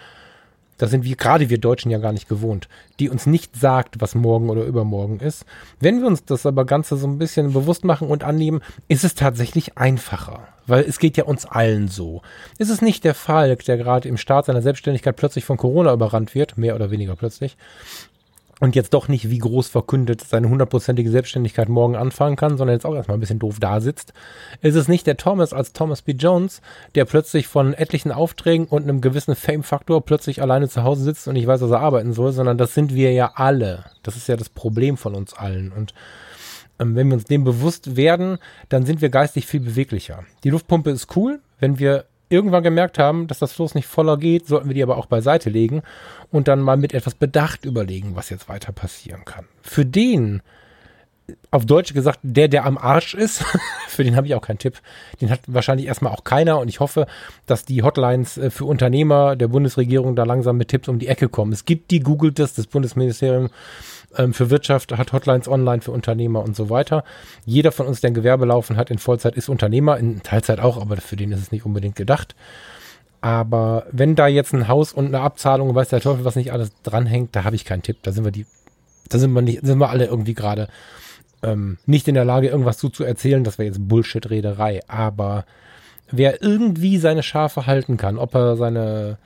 [0.78, 2.68] da sind wir gerade wir Deutschen ja gar nicht gewohnt,
[2.98, 5.44] die uns nicht sagt, was morgen oder übermorgen ist.
[5.80, 9.14] Wenn wir uns das aber Ganze so ein bisschen bewusst machen und annehmen, ist es
[9.14, 12.22] tatsächlich einfacher, weil es geht ja uns allen so.
[12.58, 16.34] Ist es nicht der Falk, der gerade im Start seiner Selbstständigkeit plötzlich von Corona überrannt
[16.34, 17.56] wird, mehr oder weniger plötzlich,
[18.62, 22.86] und jetzt doch nicht wie groß verkündet seine hundertprozentige Selbstständigkeit morgen anfangen kann, sondern jetzt
[22.86, 24.12] auch erstmal ein bisschen doof da sitzt,
[24.60, 26.12] ist es nicht der Thomas als Thomas B.
[26.12, 26.62] Jones,
[26.94, 31.34] der plötzlich von etlichen Aufträgen und einem gewissen Fame-Faktor plötzlich alleine zu Hause sitzt und
[31.34, 33.84] nicht weiß, was er arbeiten soll, sondern das sind wir ja alle.
[34.04, 35.72] Das ist ja das Problem von uns allen.
[35.72, 35.92] Und
[36.78, 38.38] ähm, wenn wir uns dem bewusst werden,
[38.68, 40.22] dann sind wir geistig viel beweglicher.
[40.44, 44.46] Die Luftpumpe ist cool, wenn wir irgendwann gemerkt haben, dass das Floß nicht voller geht,
[44.46, 45.82] sollten wir die aber auch beiseite legen
[46.30, 49.46] und dann mal mit etwas Bedacht überlegen, was jetzt weiter passieren kann.
[49.62, 50.42] Für den,
[51.50, 53.44] auf Deutsch gesagt, der, der am Arsch ist,
[53.88, 54.80] für den habe ich auch keinen Tipp.
[55.20, 57.06] Den hat wahrscheinlich erstmal auch keiner und ich hoffe,
[57.46, 61.28] dass die Hotlines äh, für Unternehmer der Bundesregierung da langsam mit Tipps um die Ecke
[61.28, 61.52] kommen.
[61.52, 63.50] Es gibt die, googelt das, das Bundesministerium
[64.16, 67.04] ähm, für Wirtschaft hat Hotlines online für Unternehmer und so weiter.
[67.44, 70.80] Jeder von uns, der ein Gewerbe laufen hat in Vollzeit, ist Unternehmer, in Teilzeit auch,
[70.80, 72.34] aber für den ist es nicht unbedingt gedacht.
[73.20, 76.72] Aber wenn da jetzt ein Haus und eine Abzahlung, weiß der Teufel, was nicht alles
[76.82, 77.98] dranhängt, da habe ich keinen Tipp.
[78.02, 78.46] Da sind wir die,
[79.08, 80.68] da sind wir nicht, sind wir alle irgendwie gerade
[81.42, 83.44] ähm, nicht in der Lage, irgendwas zu, zu erzählen.
[83.44, 84.80] Das wäre jetzt Bullshit-Rederei.
[84.88, 85.44] Aber
[86.10, 89.18] wer irgendwie seine Schafe halten kann, ob er seine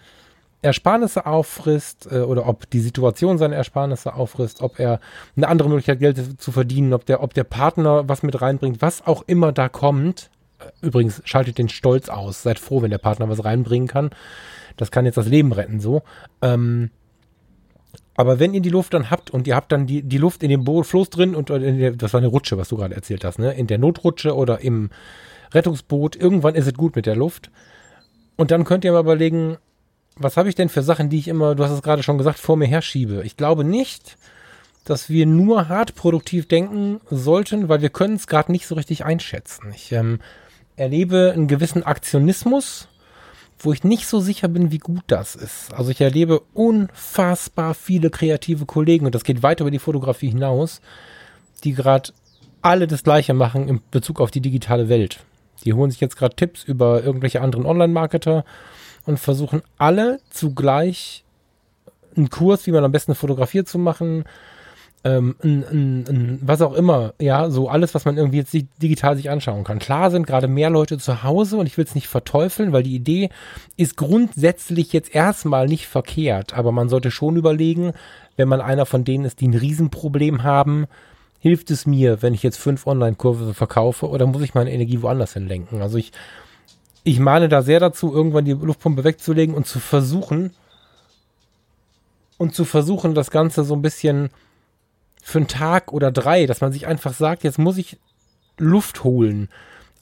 [0.62, 5.00] Ersparnisse auffrisst äh, oder ob die Situation seine Ersparnisse auffrisst, ob er
[5.36, 9.06] eine andere Möglichkeit Geld zu verdienen, ob der, ob der Partner was mit reinbringt, was
[9.06, 10.30] auch immer da kommt.
[10.58, 12.42] Äh, übrigens, schaltet den Stolz aus.
[12.42, 14.10] Seid froh, wenn der Partner was reinbringen kann.
[14.76, 16.02] Das kann jetzt das Leben retten, so.
[16.42, 16.90] Ähm,
[18.16, 20.50] aber wenn ihr die Luft dann habt und ihr habt dann die, die Luft in
[20.50, 23.24] dem Bo Floß drin und in der, das war eine Rutsche, was du gerade erzählt
[23.24, 23.52] hast, ne?
[23.52, 24.90] In der Notrutsche oder im
[25.52, 27.50] Rettungsboot, irgendwann ist es gut mit der Luft.
[28.36, 29.58] Und dann könnt ihr mal überlegen,
[30.16, 32.38] was habe ich denn für Sachen, die ich immer, du hast es gerade schon gesagt,
[32.38, 33.22] vor mir herschiebe?
[33.24, 34.16] Ich glaube nicht,
[34.84, 39.04] dass wir nur hart produktiv denken sollten, weil wir können es gerade nicht so richtig
[39.04, 39.72] einschätzen.
[39.74, 40.20] Ich ähm,
[40.76, 42.88] erlebe einen gewissen Aktionismus,
[43.59, 45.72] wo ich nicht so sicher bin, wie gut das ist.
[45.74, 50.80] Also ich erlebe unfassbar viele kreative Kollegen und das geht weit über die Fotografie hinaus,
[51.64, 52.11] die gerade
[52.62, 55.20] alle das Gleiche machen in Bezug auf die digitale Welt.
[55.64, 58.44] Die holen sich jetzt gerade Tipps über irgendwelche anderen Online-Marketer
[59.07, 61.24] und versuchen alle zugleich
[62.16, 64.24] einen Kurs, wie man am besten fotografiert zu machen,
[65.07, 69.16] ähm, ein, ein, ein, was auch immer, ja, so alles, was man irgendwie jetzt digital
[69.16, 69.78] sich anschauen kann.
[69.78, 72.96] Klar sind gerade mehr Leute zu Hause und ich will es nicht verteufeln, weil die
[72.96, 73.30] Idee
[73.76, 77.92] ist grundsätzlich jetzt erstmal nicht verkehrt, aber man sollte schon überlegen,
[78.36, 80.86] wenn man einer von denen ist, die ein Riesenproblem haben,
[81.38, 85.34] hilft es mir, wenn ich jetzt fünf Online-Kurse verkaufe oder muss ich meine Energie woanders
[85.34, 85.82] hinlenken?
[85.82, 86.11] Also ich
[87.04, 90.50] ich mahne da sehr dazu, irgendwann die Luftpumpe wegzulegen und zu versuchen,
[92.38, 94.30] und zu versuchen, das Ganze so ein bisschen
[95.27, 97.99] für einen Tag oder drei, dass man sich einfach sagt, jetzt muss ich
[98.59, 99.49] Luft holen,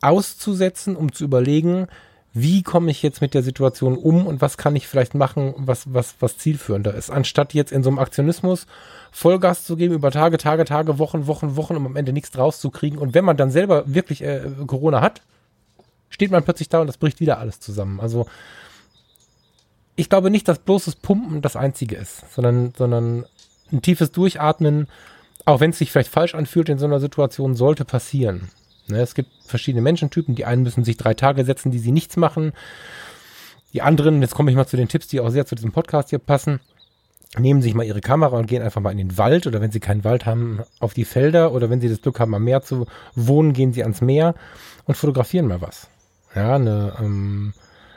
[0.03, 1.87] auszusetzen, um zu überlegen,
[2.35, 5.95] wie komme ich jetzt mit der Situation um und was kann ich vielleicht machen, was,
[5.95, 8.67] was, was zielführender ist, anstatt jetzt in so einem Aktionismus
[9.13, 12.61] Vollgas zu geben über Tage, Tage, Tage, Wochen, Wochen, Wochen, um am Ende nichts draus
[12.61, 12.99] zu kriegen.
[12.99, 15.23] Und wenn man dann selber wirklich äh, Corona hat,
[16.11, 17.99] steht man plötzlich da und das bricht wieder alles zusammen.
[17.99, 18.27] Also
[19.97, 23.25] ich glaube nicht, dass bloßes Pumpen das Einzige ist, sondern, sondern
[23.73, 24.87] ein tiefes Durchatmen,
[25.45, 28.51] auch wenn es sich vielleicht falsch anfühlt in so einer Situation, sollte passieren.
[28.87, 30.35] Ne, es gibt verschiedene Menschentypen.
[30.35, 32.53] Die einen müssen sich drei Tage setzen, die sie nichts machen.
[33.73, 36.11] Die anderen, jetzt komme ich mal zu den Tipps, die auch sehr zu diesem Podcast
[36.11, 36.61] hier passen,
[37.39, 39.81] nehmen sich mal ihre Kamera und gehen einfach mal in den Wald oder wenn sie
[39.81, 42.87] keinen Wald haben, auf die Felder oder wenn sie das Glück haben, am Meer zu
[43.15, 44.35] wohnen, gehen sie ans Meer
[44.85, 45.89] und fotografieren mal was.
[46.35, 47.55] Ja, eine, ähm,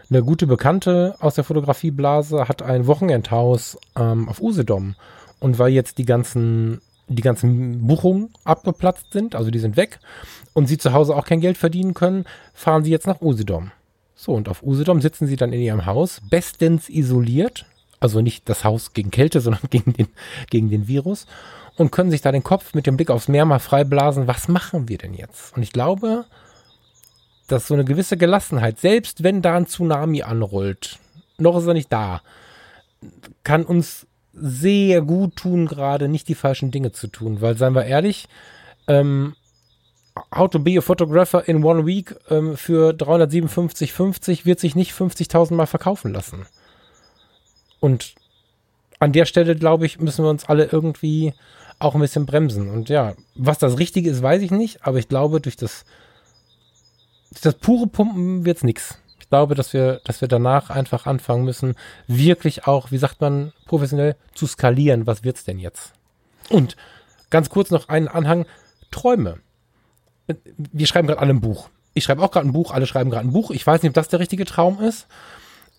[0.09, 4.95] eine gute Bekannte aus der Fotografieblase hat ein Wochenendhaus ähm, auf Usedom.
[5.39, 9.99] Und weil jetzt die ganzen, die ganzen Buchungen abgeplatzt sind, also die sind weg,
[10.53, 13.71] und sie zu Hause auch kein Geld verdienen können, fahren sie jetzt nach Usedom.
[14.15, 17.65] So, und auf Usedom sitzen sie dann in ihrem Haus, bestens isoliert,
[17.99, 20.07] also nicht das Haus gegen Kälte, sondern gegen den,
[20.49, 21.27] gegen den Virus,
[21.77, 24.27] und können sich da den Kopf mit dem Blick aufs Meer mal freiblasen.
[24.27, 25.55] Was machen wir denn jetzt?
[25.55, 26.25] Und ich glaube,
[27.47, 30.97] dass so eine gewisse Gelassenheit, selbst wenn da ein Tsunami anrollt,
[31.37, 32.21] noch ist er nicht da,
[33.43, 34.07] kann uns
[34.39, 37.41] sehr gut tun, gerade nicht die falschen Dinge zu tun.
[37.41, 38.27] Weil, seien wir ehrlich,
[38.87, 39.35] ähm,
[40.35, 45.53] How to be a Photographer in one week ähm, für 357,50 wird sich nicht 50.000
[45.53, 46.45] Mal verkaufen lassen.
[47.79, 48.15] Und
[48.99, 51.33] an der Stelle, glaube ich, müssen wir uns alle irgendwie
[51.79, 52.69] auch ein bisschen bremsen.
[52.69, 55.85] Und ja, was das Richtige ist, weiß ich nicht, aber ich glaube, durch das,
[57.29, 58.97] durch das pure Pumpen wird es nichts.
[59.27, 61.75] Ich glaube, dass wir, dass wir danach einfach anfangen müssen,
[62.07, 65.05] wirklich auch, wie sagt man, professionell zu skalieren.
[65.05, 65.91] Was wird's denn jetzt?
[66.47, 66.77] Und
[67.29, 68.45] ganz kurz noch einen Anhang.
[68.89, 69.39] Träume.
[70.55, 71.67] Wir schreiben gerade alle ein Buch.
[71.93, 73.51] Ich schreibe auch gerade ein Buch, alle schreiben gerade ein Buch.
[73.51, 75.07] Ich weiß nicht, ob das der richtige Traum ist.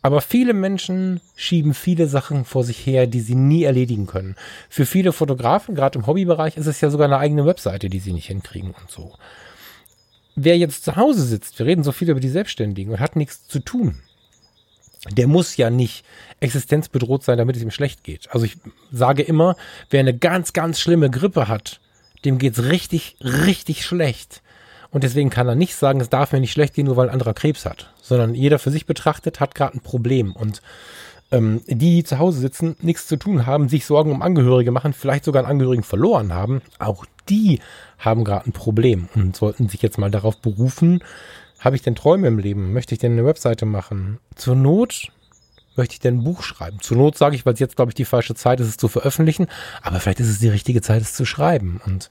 [0.03, 4.37] Aber viele Menschen schieben viele Sachen vor sich her, die sie nie erledigen können.
[4.69, 8.13] Für viele Fotografen, gerade im Hobbybereich, ist es ja sogar eine eigene Webseite, die sie
[8.13, 9.15] nicht hinkriegen und so.
[10.41, 13.49] Wer jetzt zu Hause sitzt, wir reden so viel über die Selbstständigen und hat nichts
[13.49, 14.01] zu tun,
[15.11, 16.05] der muss ja nicht
[16.39, 18.29] existenzbedroht sein, damit es ihm schlecht geht.
[18.33, 18.57] Also ich
[18.93, 19.57] sage immer,
[19.91, 21.81] wer eine ganz, ganz schlimme Grippe hat,
[22.25, 24.43] dem geht's richtig, richtig schlecht.
[24.91, 27.13] Und deswegen kann er nicht sagen, es darf mir nicht schlecht gehen, nur weil ein
[27.13, 27.93] anderer Krebs hat.
[28.01, 30.33] Sondern jeder für sich betrachtet hat gerade ein Problem.
[30.33, 30.63] Und
[31.31, 34.93] ähm, die, die zu Hause sitzen, nichts zu tun haben, sich Sorgen um Angehörige machen,
[34.93, 37.61] vielleicht sogar einen Angehörigen verloren haben, auch die
[37.99, 41.01] haben gerade ein Problem und sollten sich jetzt mal darauf berufen,
[41.59, 42.73] habe ich denn Träume im Leben?
[42.73, 44.21] Möchte ich denn eine Webseite machen?
[44.37, 45.11] Zur Not
[45.77, 46.81] möchte ich denn ein Buch schreiben?
[46.81, 48.89] Zur Not sage ich, weil es jetzt, glaube ich, die falsche Zeit ist, es zu
[48.89, 49.49] veröffentlichen,
[49.83, 51.81] aber vielleicht ist es die richtige Zeit, es zu schreiben.
[51.85, 52.11] Und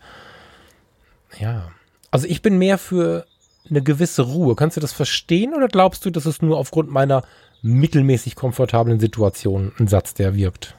[1.40, 1.72] ja,
[2.12, 3.26] also ich bin mehr für
[3.70, 4.56] eine gewisse Ruhe.
[4.56, 7.24] Kannst du das verstehen oder glaubst du, dass es nur aufgrund meiner
[7.62, 10.76] mittelmäßig komfortablen Situation ein Satz, der wirkt?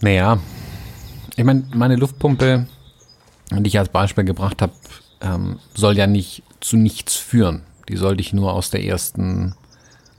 [0.00, 0.38] Naja,
[1.36, 2.66] ich meine, meine Luftpumpe,
[3.50, 4.72] die ich als Beispiel gebracht habe,
[5.20, 7.62] ähm, soll ja nicht zu nichts führen.
[7.88, 9.54] Die soll dich nur aus der ersten,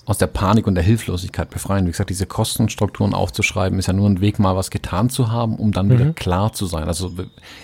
[0.05, 1.85] aus der Panik und der Hilflosigkeit befreien.
[1.85, 5.55] Wie gesagt, diese Kostenstrukturen aufzuschreiben, ist ja nur ein Weg, mal was getan zu haben,
[5.57, 5.91] um dann mhm.
[5.91, 6.85] wieder klar zu sein.
[6.85, 7.13] Also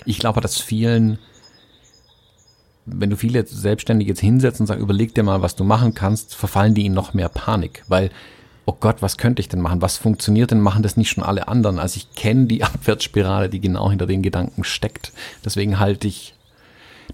[0.04, 1.18] ich glaube, dass vielen
[2.94, 6.34] wenn du viele Selbstständige jetzt hinsetzt und sagst, überleg dir mal, was du machen kannst,
[6.34, 8.10] verfallen die in noch mehr Panik, weil
[8.66, 9.82] oh Gott, was könnte ich denn machen?
[9.82, 10.60] Was funktioniert denn?
[10.60, 11.78] Machen das nicht schon alle anderen?
[11.78, 15.12] Also ich kenne die Abwärtsspirale, die genau hinter den Gedanken steckt.
[15.44, 16.34] Deswegen halte ich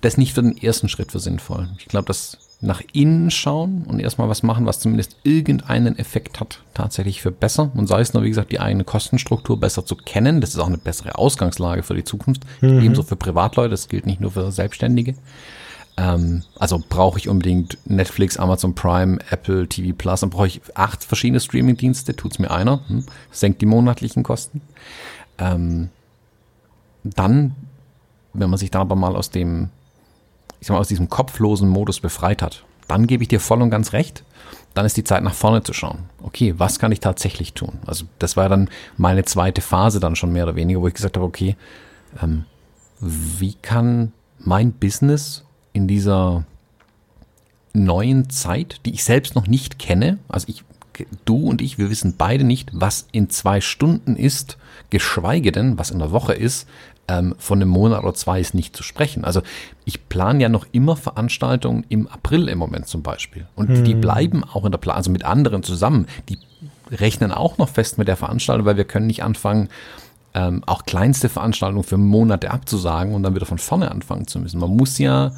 [0.03, 1.71] das nicht für den ersten Schritt für sinnvoll.
[1.79, 6.61] Ich glaube, das nach innen schauen und erstmal was machen, was zumindest irgendeinen Effekt hat,
[6.75, 7.71] tatsächlich für besser.
[7.75, 10.41] Und sei es nur, wie gesagt, die eigene Kostenstruktur besser zu kennen.
[10.41, 12.43] Das ist auch eine bessere Ausgangslage für die Zukunft.
[12.63, 12.81] Mhm.
[12.81, 15.15] Ebenso für Privatleute, das gilt nicht nur für Selbstständige.
[15.97, 21.03] Ähm, also brauche ich unbedingt Netflix, Amazon Prime, Apple TV Plus, dann brauche ich acht
[21.05, 24.61] verschiedene Streaming-Dienste, tut's mir einer, hm, senkt die monatlichen Kosten.
[25.39, 25.89] Ähm,
[27.03, 27.55] dann,
[28.35, 29.71] wenn man sich da aber mal aus dem,
[30.61, 33.71] ich sag mal, aus diesem kopflosen Modus befreit hat, dann gebe ich dir voll und
[33.71, 34.25] ganz recht.
[34.75, 36.11] Dann ist die Zeit nach vorne zu schauen.
[36.23, 37.79] Okay, was kann ich tatsächlich tun?
[37.87, 38.69] Also das war dann
[38.99, 41.57] meine zweite Phase dann schon mehr oder weniger, wo ich gesagt habe, okay,
[42.23, 42.45] ähm,
[43.01, 45.46] wie kann mein Business
[45.77, 46.45] in dieser
[47.75, 50.19] neuen Zeit, die ich selbst noch nicht kenne.
[50.27, 50.65] Also ich,
[51.27, 54.57] du und ich, wir wissen beide nicht, was in zwei Stunden ist,
[54.89, 56.67] geschweige denn, was in der Woche ist.
[57.09, 59.25] Ähm, von einem Monat oder zwei ist nicht zu sprechen.
[59.25, 59.43] Also
[59.85, 63.47] ich plane ja noch immer Veranstaltungen im April im Moment zum Beispiel.
[63.55, 63.85] Und hm.
[63.85, 66.07] die bleiben auch in der Plan, also mit anderen zusammen.
[66.31, 66.39] Die
[66.91, 69.69] rechnen auch noch fest mit der Veranstaltung, weil wir können nicht anfangen,
[70.33, 74.59] ähm, auch kleinste Veranstaltungen für Monate abzusagen und dann wieder von vorne anfangen zu müssen.
[74.59, 75.33] Man muss ja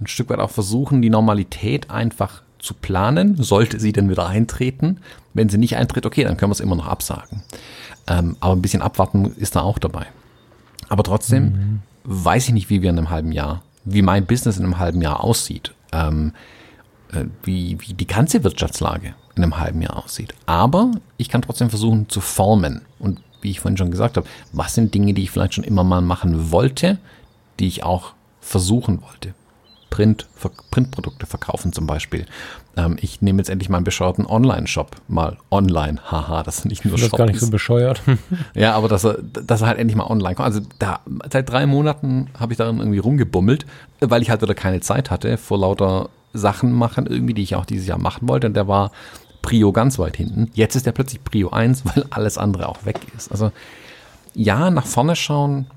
[0.00, 4.98] ein Stück weit auch versuchen, die Normalität einfach zu planen, sollte sie denn wieder eintreten.
[5.34, 7.42] Wenn sie nicht eintritt, okay, dann können wir es immer noch absagen.
[8.06, 10.06] Ähm, aber ein bisschen abwarten ist da auch dabei.
[10.88, 11.82] Aber trotzdem mhm.
[12.04, 15.02] weiß ich nicht, wie wir in einem halben Jahr, wie mein Business in einem halben
[15.02, 16.32] Jahr aussieht, ähm,
[17.12, 20.34] äh, wie, wie die ganze Wirtschaftslage in einem halben Jahr aussieht.
[20.46, 22.82] Aber ich kann trotzdem versuchen zu formen.
[22.98, 25.84] Und wie ich vorhin schon gesagt habe, was sind Dinge, die ich vielleicht schon immer
[25.84, 26.98] mal machen wollte,
[27.60, 29.34] die ich auch versuchen wollte.
[29.96, 30.26] Print,
[30.70, 32.26] Printprodukte verkaufen zum Beispiel.
[32.76, 35.98] Ähm, ich nehme jetzt endlich meinen bescheuerten Online-Shop mal online.
[36.10, 37.12] Haha, das ist nicht nur ich Shop.
[37.12, 38.02] Das ist gar nicht so bescheuert.
[38.54, 40.44] ja, aber dass er, dass er halt endlich mal online kommt.
[40.44, 41.00] Also da,
[41.32, 43.64] seit drei Monaten habe ich darin irgendwie rumgebummelt,
[44.00, 47.64] weil ich halt wieder keine Zeit hatte vor lauter Sachen machen irgendwie, die ich auch
[47.64, 48.48] dieses Jahr machen wollte.
[48.48, 48.92] Und der war
[49.40, 50.50] Prio ganz weit hinten.
[50.52, 53.32] Jetzt ist der plötzlich Prio 1, weil alles andere auch weg ist.
[53.32, 53.50] Also
[54.34, 55.68] ja, nach vorne schauen,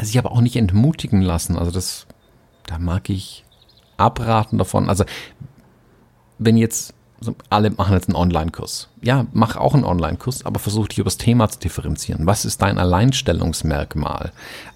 [0.00, 1.58] sich aber auch nicht entmutigen lassen.
[1.58, 2.06] Also das
[2.66, 3.44] da mag ich
[3.96, 4.88] abraten davon.
[4.88, 5.04] Also,
[6.38, 6.94] wenn jetzt
[7.50, 8.88] alle machen jetzt einen Online-Kurs.
[9.02, 12.26] Ja, mach auch einen Online-Kurs, aber versuch dich über das Thema zu differenzieren.
[12.26, 14.32] Was ist dein Alleinstellungsmerkmal?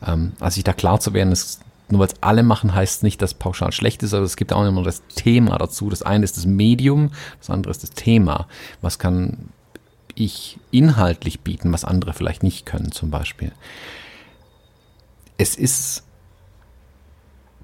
[0.07, 3.23] Ähm, also sich da klar zu werden, ist, nur weil es alle machen, heißt nicht,
[3.23, 5.89] dass pauschal schlecht ist, aber es gibt auch immer das Thema dazu.
[5.89, 8.47] Das eine ist das Medium, das andere ist das Thema.
[8.83, 9.49] Was kann
[10.15, 13.53] ich inhaltlich bieten, was andere vielleicht nicht können, zum Beispiel.
[15.37, 16.04] Es ist,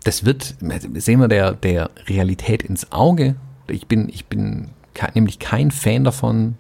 [0.05, 0.55] das wird,
[0.95, 3.37] sehen wir der, der Realität ins Auge.
[3.69, 4.71] Ich bin, ich bin
[5.15, 6.57] nämlich kein Fan davon,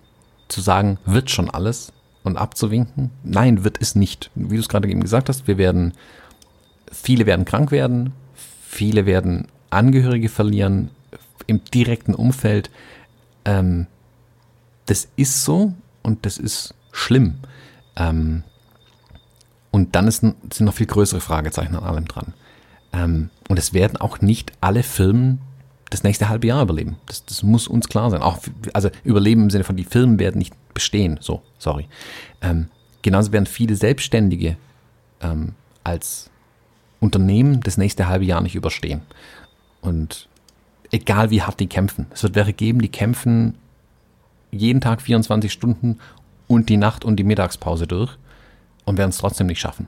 [0.48, 1.92] zu sagen, wird schon alles
[2.24, 3.10] und abzuwinken.
[3.22, 4.30] Nein, wird es nicht.
[4.34, 5.94] Wie du es gerade eben gesagt hast, wir werden,
[6.90, 10.90] viele werden krank werden, viele werden Angehörige verlieren
[11.46, 12.70] im direkten Umfeld.
[13.44, 13.86] Ähm,
[14.86, 15.72] das ist so
[16.02, 17.38] und das ist schlimm.
[17.96, 18.42] Ähm,
[19.70, 22.34] und dann ist, sind noch viel größere Fragezeichen an allem dran.
[22.92, 25.40] Ähm, und es werden auch nicht alle Firmen
[25.90, 26.96] das nächste halbe Jahr überleben.
[27.06, 28.22] Das, das muss uns klar sein.
[28.22, 28.38] Auch,
[28.72, 31.18] also überleben im Sinne von, die Firmen werden nicht bestehen.
[31.20, 31.88] So, sorry.
[32.40, 32.68] Ähm,
[33.02, 34.56] genauso werden viele Selbstständige
[35.20, 36.30] ähm, als
[37.00, 39.02] Unternehmen das nächste halbe Jahr nicht überstehen.
[39.80, 40.28] Und
[40.92, 42.06] egal wie hart die kämpfen.
[42.12, 43.56] Es wird welche geben, die kämpfen
[44.50, 45.98] jeden Tag 24 Stunden
[46.46, 48.16] und die Nacht und die Mittagspause durch
[48.84, 49.86] und werden es trotzdem nicht schaffen.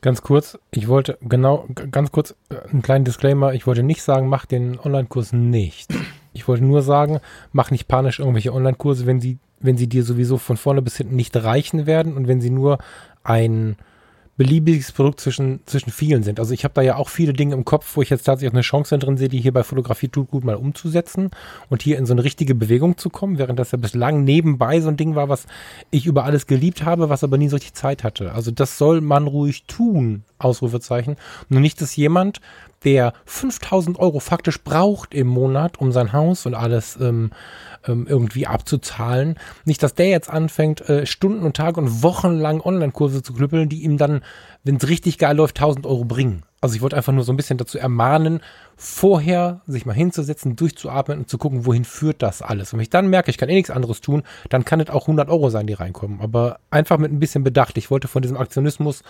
[0.00, 4.28] Ganz kurz, ich wollte genau, ganz kurz, äh, einen kleinen Disclaimer, ich wollte nicht sagen,
[4.28, 5.92] mach den Online-Kurs nicht.
[6.32, 7.20] Ich wollte nur sagen,
[7.52, 11.16] mach nicht panisch irgendwelche Online-Kurse, wenn sie, wenn sie dir sowieso von vorne bis hinten
[11.16, 12.78] nicht reichen werden und wenn sie nur
[13.24, 13.76] ein
[14.38, 16.38] beliebiges Produkt zwischen, zwischen vielen sind.
[16.38, 18.62] Also ich habe da ja auch viele Dinge im Kopf, wo ich jetzt tatsächlich eine
[18.62, 21.30] Chance drin sehe, die hier bei Fotografie tut gut mal umzusetzen
[21.68, 24.88] und hier in so eine richtige Bewegung zu kommen, während das ja bislang nebenbei so
[24.88, 25.46] ein Ding war, was
[25.90, 28.32] ich über alles geliebt habe, was aber nie so richtig Zeit hatte.
[28.32, 31.16] Also das soll man ruhig tun, Ausrufezeichen.
[31.48, 32.40] Nur nicht, dass jemand,
[32.84, 37.30] der 5000 Euro faktisch braucht im Monat, um sein Haus und alles ähm,
[37.86, 39.36] ähm, irgendwie abzuzahlen.
[39.64, 43.68] Nicht, dass der jetzt anfängt, äh, Stunden und Tage und Wochen lang Online-Kurse zu knüppeln,
[43.68, 44.22] die ihm dann,
[44.64, 46.44] wenn es richtig geil läuft, 1000 Euro bringen.
[46.60, 48.40] Also ich wollte einfach nur so ein bisschen dazu ermahnen,
[48.76, 52.72] vorher sich mal hinzusetzen, durchzuatmen und zu gucken, wohin führt das alles.
[52.72, 55.02] Und wenn ich dann merke, ich kann eh nichts anderes tun, dann kann es auch
[55.02, 56.20] 100 Euro sein, die reinkommen.
[56.20, 57.78] Aber einfach mit ein bisschen Bedacht.
[57.78, 59.04] Ich wollte von diesem Aktionismus,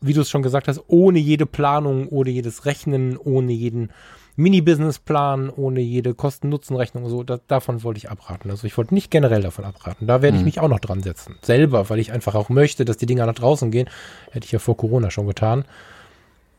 [0.00, 3.90] wie du es schon gesagt hast, ohne jede Planung, ohne jedes Rechnen, ohne jeden
[4.38, 8.52] Mini-Business-Plan ohne jede Kosten-Nutzen-Rechnung so, da, davon wollte ich abraten.
[8.52, 10.06] Also ich wollte nicht generell davon abraten.
[10.06, 10.46] Da werde ich mhm.
[10.46, 11.34] mich auch noch dran setzen.
[11.42, 13.90] Selber, weil ich einfach auch möchte, dass die Dinger nach draußen gehen.
[14.30, 15.64] Hätte ich ja vor Corona schon getan.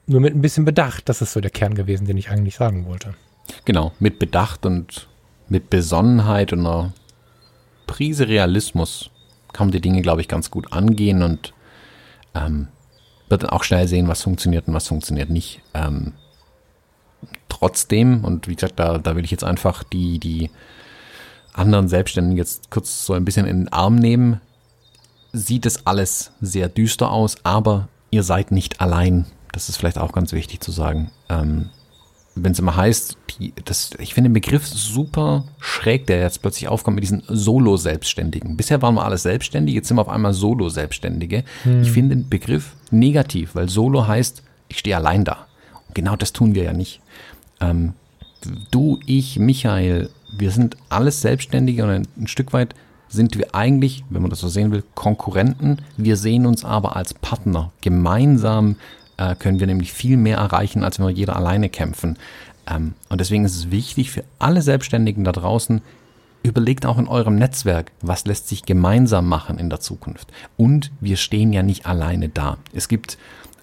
[0.08, 1.08] Nur mit ein bisschen Bedacht.
[1.08, 3.14] Das ist so der Kern gewesen, den ich eigentlich sagen wollte.
[3.64, 5.08] Genau, mit Bedacht und
[5.48, 6.92] mit Besonnenheit und einer
[7.88, 9.10] Prise Realismus
[9.54, 11.54] kann man die Dinge, glaube ich, ganz gut angehen und
[12.36, 12.68] ähm,
[13.30, 15.62] wird dann auch schnell sehen, was funktioniert und was funktioniert nicht.
[15.74, 16.14] Ähm,
[17.48, 20.50] trotzdem, und wie gesagt, da, da will ich jetzt einfach die, die
[21.54, 24.42] anderen Selbstständigen jetzt kurz so ein bisschen in den Arm nehmen,
[25.32, 29.26] sieht es alles sehr düster aus, aber ihr seid nicht allein.
[29.52, 31.12] Das ist vielleicht auch ganz wichtig zu sagen.
[31.28, 31.70] Ähm,
[32.44, 33.18] Wenn es immer heißt,
[33.66, 38.58] das, ich finde den Begriff super schräg, der jetzt plötzlich aufkommt mit diesen Solo-Selbstständigen.
[38.58, 41.44] Bisher waren wir alles Selbstständige, jetzt sind wir auf einmal Solo-Selbstständige.
[41.64, 41.82] Hm.
[41.82, 45.48] Ich finde den Begriff negativ, weil Solo heißt, ich stehe allein da.
[45.88, 47.02] Und genau das tun wir ja nicht.
[47.62, 47.94] Ähm,
[48.72, 52.76] du, ich, Michael, wir sind alles Selbstständige und ein, ein Stück weit
[53.10, 55.80] sind wir eigentlich, wenn man das so sehen will, Konkurrenten.
[55.98, 57.72] Wir sehen uns aber als Partner.
[57.82, 58.76] Gemeinsam
[59.20, 62.18] äh, können wir nämlich viel mehr erreichen, als wenn wir jeder alleine kämpfen.
[62.68, 65.82] Ähm, und deswegen ist es wichtig für alle Selbstständigen da draußen,
[66.42, 70.32] überlegt auch in eurem Netzwerk, was lässt sich gemeinsam machen in der Zukunft.
[70.56, 72.58] Und wir stehen ja nicht alleine da.
[72.74, 73.18] Es gibt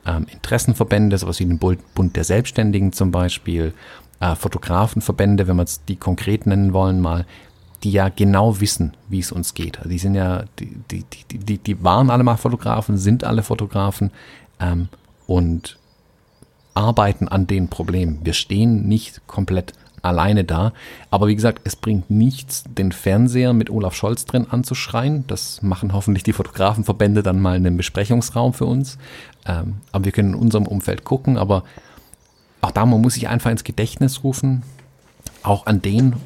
[0.06, 3.72] ähm, Interessenverbände, sowas wie den Bund der Selbstständigen zum Beispiel,
[4.20, 7.24] äh, Fotografenverbände, wenn wir es die konkret nennen wollen mal,
[7.82, 9.78] die ja genau wissen, wie es uns geht.
[9.84, 14.10] Die sind ja, die, die, die, die, die waren alle mal Fotografen, sind alle Fotografen
[14.60, 14.88] ähm,
[15.26, 15.78] und
[16.74, 18.20] arbeiten an den Problemen.
[18.22, 19.72] Wir stehen nicht komplett
[20.02, 20.72] alleine da.
[21.10, 25.26] Aber wie gesagt, es bringt nichts, den Fernseher mit Olaf Scholz drin anzuschreien.
[25.26, 28.98] Das machen hoffentlich die Fotografenverbände dann mal in einem Besprechungsraum für uns.
[29.46, 31.36] Ähm, aber wir können in unserem Umfeld gucken.
[31.36, 31.64] Aber
[32.60, 34.62] auch da, man muss sich einfach ins Gedächtnis rufen,
[35.42, 36.16] auch an den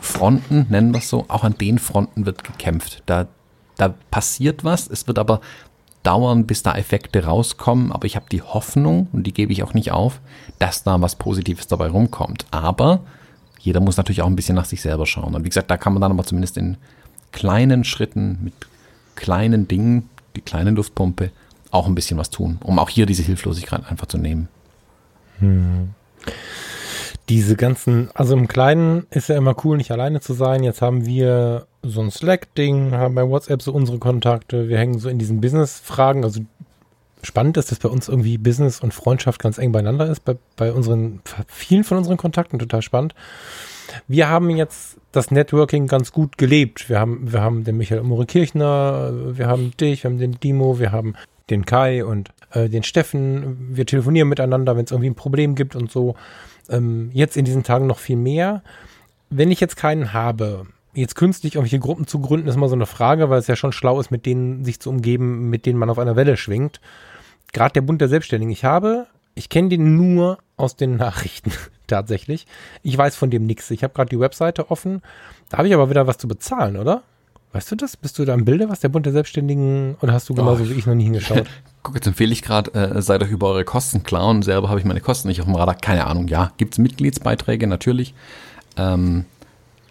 [0.00, 3.02] Fronten, nennen wir es so, auch an den Fronten wird gekämpft.
[3.06, 3.26] Da,
[3.76, 5.40] da passiert was, es wird aber
[6.02, 9.74] dauern, bis da Effekte rauskommen, aber ich habe die Hoffnung, und die gebe ich auch
[9.74, 10.20] nicht auf,
[10.58, 12.46] dass da was Positives dabei rumkommt.
[12.50, 13.00] Aber
[13.60, 15.34] jeder muss natürlich auch ein bisschen nach sich selber schauen.
[15.34, 16.76] Und wie gesagt, da kann man dann aber zumindest in
[17.32, 18.54] kleinen Schritten, mit
[19.14, 21.30] kleinen Dingen, die kleine Luftpumpe,
[21.70, 24.48] auch ein bisschen was tun, um auch hier diese Hilflosigkeit einfach zu nehmen.
[25.40, 25.90] Hm.
[27.28, 30.62] Diese ganzen, also im Kleinen ist ja immer cool, nicht alleine zu sein.
[30.62, 34.68] Jetzt haben wir so ein Slack-Ding, haben bei WhatsApp so unsere Kontakte.
[34.68, 36.24] Wir hängen so in diesen Business-Fragen.
[36.24, 36.40] Also
[37.22, 40.24] spannend ist, dass bei uns irgendwie Business und Freundschaft ganz eng beieinander ist.
[40.24, 43.14] Bei, bei unseren, vielen von unseren Kontakten total spannend.
[44.06, 46.88] wir haben jetzt das Networking ganz gut gelebt.
[46.88, 50.78] Wir haben, wir haben den Michael Mure Kirchner, wir haben dich, wir haben den Dimo,
[50.78, 51.14] wir haben
[51.50, 53.74] den Kai und äh, den Steffen.
[53.74, 56.14] Wir telefonieren miteinander, wenn es irgendwie ein Problem gibt und so.
[56.68, 58.62] Ähm, jetzt in diesen Tagen noch viel mehr.
[59.30, 60.66] Wenn ich jetzt keinen habe,
[61.00, 63.72] jetzt künstlich irgendwelche Gruppen zu gründen, ist immer so eine Frage, weil es ja schon
[63.72, 66.80] schlau ist, mit denen sich zu umgeben, mit denen man auf einer Welle schwingt.
[67.52, 68.52] Gerade der Bund der Selbstständigen.
[68.52, 71.52] Ich habe, ich kenne den nur aus den Nachrichten
[71.86, 72.46] tatsächlich.
[72.82, 73.70] Ich weiß von dem nichts.
[73.70, 75.02] Ich habe gerade die Webseite offen.
[75.48, 77.02] Da habe ich aber wieder was zu bezahlen, oder?
[77.52, 77.96] Weißt du das?
[77.96, 80.68] Bist du da im Bilde, was der Bund der Selbstständigen oder hast du genauso oh,
[80.68, 81.46] wie ich noch nie hingeschaut?
[81.82, 84.78] Guck, jetzt empfehle ich gerade, äh, seid euch über eure Kosten klar und selber habe
[84.78, 85.74] ich meine Kosten nicht auf dem Radar.
[85.74, 88.14] Keine Ahnung, ja, gibt es Mitgliedsbeiträge natürlich.
[88.76, 89.24] Ähm,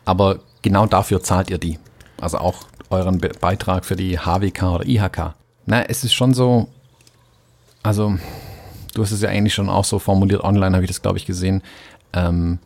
[0.05, 1.79] aber genau dafür zahlt ihr die.
[2.19, 5.33] Also auch euren Be Beitrag für die HWK oder IHK.
[5.65, 6.67] Na, es ist schon so,
[7.83, 8.17] also
[8.93, 11.25] du hast es ja eigentlich schon auch so formuliert, online habe ich das, glaube ich,
[11.25, 11.61] gesehen.
[12.13, 12.59] Ähm,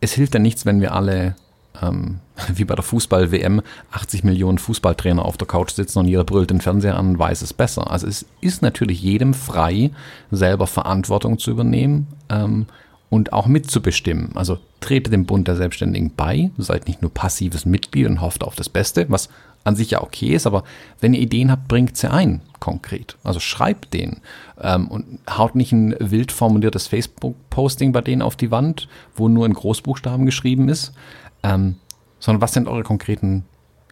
[0.00, 1.36] es hilft ja nichts, wenn wir alle,
[1.80, 2.20] ähm,
[2.54, 6.60] wie bei der Fußball-WM, 80 Millionen Fußballtrainer auf der Couch sitzen und jeder brüllt den
[6.60, 7.90] Fernseher an und weiß es besser.
[7.90, 9.90] Also es ist natürlich jedem frei,
[10.30, 12.66] selber Verantwortung zu übernehmen ähm,
[13.12, 14.30] und auch mitzubestimmen.
[14.36, 18.54] Also trete dem Bund der Selbstständigen bei, seid nicht nur passives Mitglied und hofft auf
[18.54, 19.28] das Beste, was
[19.64, 20.64] an sich ja okay ist, aber
[20.98, 23.18] wenn ihr Ideen habt, bringt sie ein, konkret.
[23.22, 24.22] Also schreibt denen
[24.62, 29.44] ähm, und haut nicht ein wild formuliertes Facebook-Posting bei denen auf die Wand, wo nur
[29.44, 30.94] in Großbuchstaben geschrieben ist,
[31.42, 31.76] ähm,
[32.18, 33.44] sondern was sind eure konkreten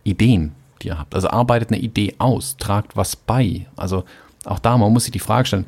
[0.03, 1.14] Ideen, die ihr habt?
[1.14, 3.66] Also arbeitet eine Idee aus, tragt was bei.
[3.77, 4.05] Also
[4.47, 5.66] auch da, man muss sich die Frage stellen,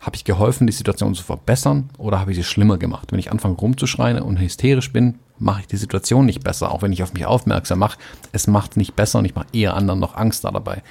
[0.00, 3.10] habe ich geholfen, die Situation zu verbessern oder habe ich sie schlimmer gemacht?
[3.10, 6.92] Wenn ich anfange rumzuschreien und hysterisch bin, mache ich die Situation nicht besser, auch wenn
[6.92, 7.98] ich auf mich aufmerksam mache.
[8.32, 10.82] Es macht nicht besser und ich mache eher anderen noch Angst da dabei.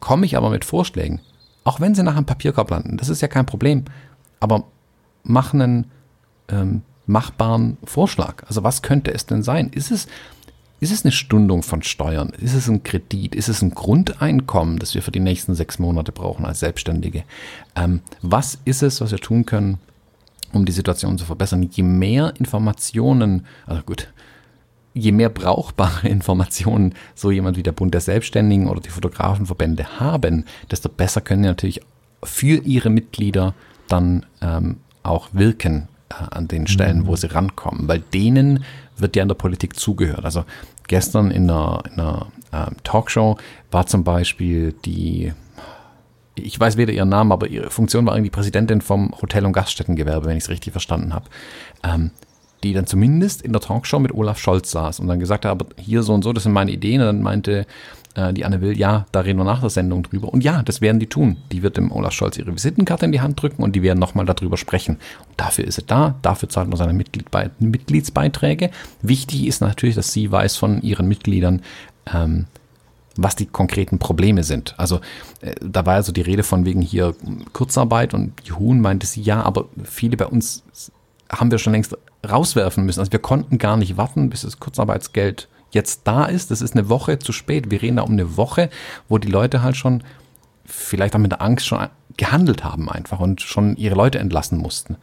[0.00, 1.20] Komme ich aber mit Vorschlägen,
[1.64, 3.84] auch wenn sie nach einem Papierkorb landen, das ist ja kein Problem,
[4.40, 4.64] aber
[5.22, 5.90] mach einen
[6.48, 8.44] ähm, machbaren Vorschlag.
[8.46, 9.70] Also was könnte es denn sein?
[9.70, 10.06] Ist es
[10.78, 12.30] ist es eine Stundung von Steuern?
[12.38, 13.34] Ist es ein Kredit?
[13.34, 17.24] Ist es ein Grundeinkommen, das wir für die nächsten sechs Monate brauchen als Selbstständige?
[17.74, 19.78] Ähm, was ist es, was wir tun können,
[20.52, 21.62] um die Situation zu verbessern?
[21.62, 24.08] Je mehr Informationen, also gut,
[24.92, 30.44] je mehr brauchbare Informationen so jemand wie der Bund der Selbstständigen oder die Fotografenverbände haben,
[30.70, 31.80] desto besser können die natürlich
[32.22, 33.54] für ihre Mitglieder
[33.88, 37.06] dann ähm, auch wirken äh, an den Stellen, mhm.
[37.06, 38.64] wo sie rankommen, weil denen
[38.98, 40.24] wird ja in der Politik zugehört.
[40.24, 40.44] Also
[40.88, 43.36] gestern in einer, in einer ähm, Talkshow
[43.70, 45.32] war zum Beispiel die,
[46.34, 50.26] ich weiß weder ihren Namen, aber ihre Funktion war irgendwie Präsidentin vom Hotel- und Gaststättengewerbe,
[50.26, 51.26] wenn ich es richtig verstanden habe.
[51.82, 52.10] Ähm,
[52.62, 55.66] die dann zumindest in der Talkshow mit Olaf Scholz saß und dann gesagt hat, aber
[55.78, 57.00] hier so und so, das sind meine Ideen.
[57.00, 57.66] Und dann meinte
[58.16, 60.32] äh, die Anne Will, ja, da reden wir nach der Sendung drüber.
[60.32, 61.36] Und ja, das werden die tun.
[61.52, 64.24] Die wird dem Olaf Scholz ihre Visitenkarte in die Hand drücken und die werden nochmal
[64.24, 64.96] darüber sprechen.
[65.28, 68.70] Und dafür ist sie da, dafür zahlt man seine Mitgliedbe Mitgliedsbeiträge.
[69.02, 71.62] Wichtig ist natürlich, dass sie weiß von ihren Mitgliedern,
[72.12, 72.46] ähm,
[73.16, 74.74] was die konkreten Probleme sind.
[74.78, 75.00] Also
[75.42, 77.14] äh, da war also die Rede von wegen hier
[77.52, 80.64] Kurzarbeit und Juhun meinte sie, ja, aber viele bei uns
[81.30, 81.96] haben wir schon längst
[82.28, 83.00] rauswerfen müssen.
[83.00, 86.50] Also wir konnten gar nicht warten, bis das Kurzarbeitsgeld jetzt da ist.
[86.50, 87.70] Das ist eine Woche zu spät.
[87.70, 88.70] Wir reden da um eine Woche,
[89.08, 90.02] wo die Leute halt schon
[90.64, 94.96] vielleicht auch mit der Angst schon gehandelt haben einfach und schon ihre Leute entlassen mussten.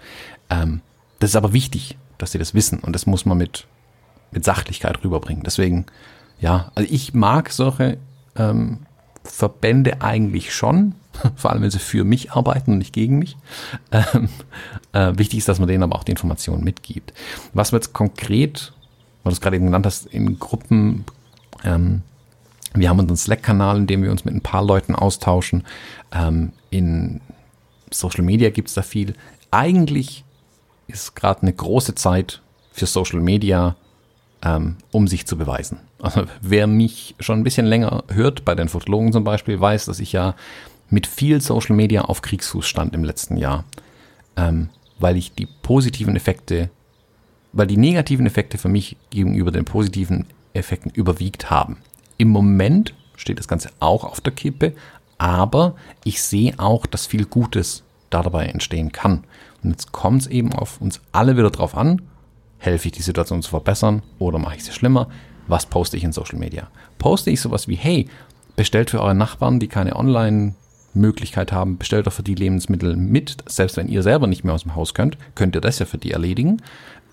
[0.50, 0.82] Ähm,
[1.20, 3.68] das ist aber wichtig, dass sie das wissen und das muss man mit,
[4.32, 5.44] mit Sachlichkeit rüberbringen.
[5.44, 5.86] Deswegen,
[6.40, 7.98] ja, also ich mag solche
[8.36, 8.80] ähm,
[9.24, 10.96] Verbände eigentlich schon,
[11.36, 13.38] vor allem wenn sie für mich arbeiten und nicht gegen mich.
[13.92, 14.30] Ähm,
[14.92, 17.14] äh, wichtig ist, dass man denen aber auch die Informationen mitgibt.
[17.54, 18.74] Was wir jetzt konkret,
[19.24, 21.06] weil du es gerade eben genannt hast, in Gruppen,
[21.64, 22.02] ähm,
[22.74, 25.64] wir haben unseren Slack-Kanal, in dem wir uns mit ein paar Leuten austauschen.
[26.12, 27.22] Ähm, in
[27.92, 29.14] Social Media gibt es da viel.
[29.52, 30.24] Eigentlich
[30.88, 33.76] ist gerade eine große Zeit für Social Media,
[34.44, 35.80] ähm, um sich zu beweisen.
[36.02, 40.00] Also wer mich schon ein bisschen länger hört, bei den Fotologen zum Beispiel, weiß, dass
[40.00, 40.36] ich ja
[40.90, 43.64] mit viel Social Media auf Kriegsfuß stand im letzten Jahr,
[44.36, 44.70] ähm,
[45.00, 46.70] weil ich die positiven Effekte,
[47.54, 51.78] weil die negativen Effekte für mich gegenüber den positiven Effekten überwiegt haben.
[52.18, 54.74] Im Moment steht das Ganze auch auf der Kippe,
[55.18, 59.24] aber ich sehe auch, dass viel Gutes dabei entstehen kann.
[59.64, 62.02] Und jetzt kommt es eben auf uns alle wieder drauf an,
[62.58, 65.08] helfe ich die Situation zu verbessern oder mache ich sie schlimmer?
[65.48, 66.68] was poste ich in Social Media?
[66.98, 68.08] Poste ich sowas wie, hey,
[68.56, 73.38] bestellt für eure Nachbarn, die keine Online-Möglichkeit haben, bestellt doch für die Lebensmittel mit.
[73.48, 75.98] Selbst wenn ihr selber nicht mehr aus dem Haus könnt, könnt ihr das ja für
[75.98, 76.62] die erledigen.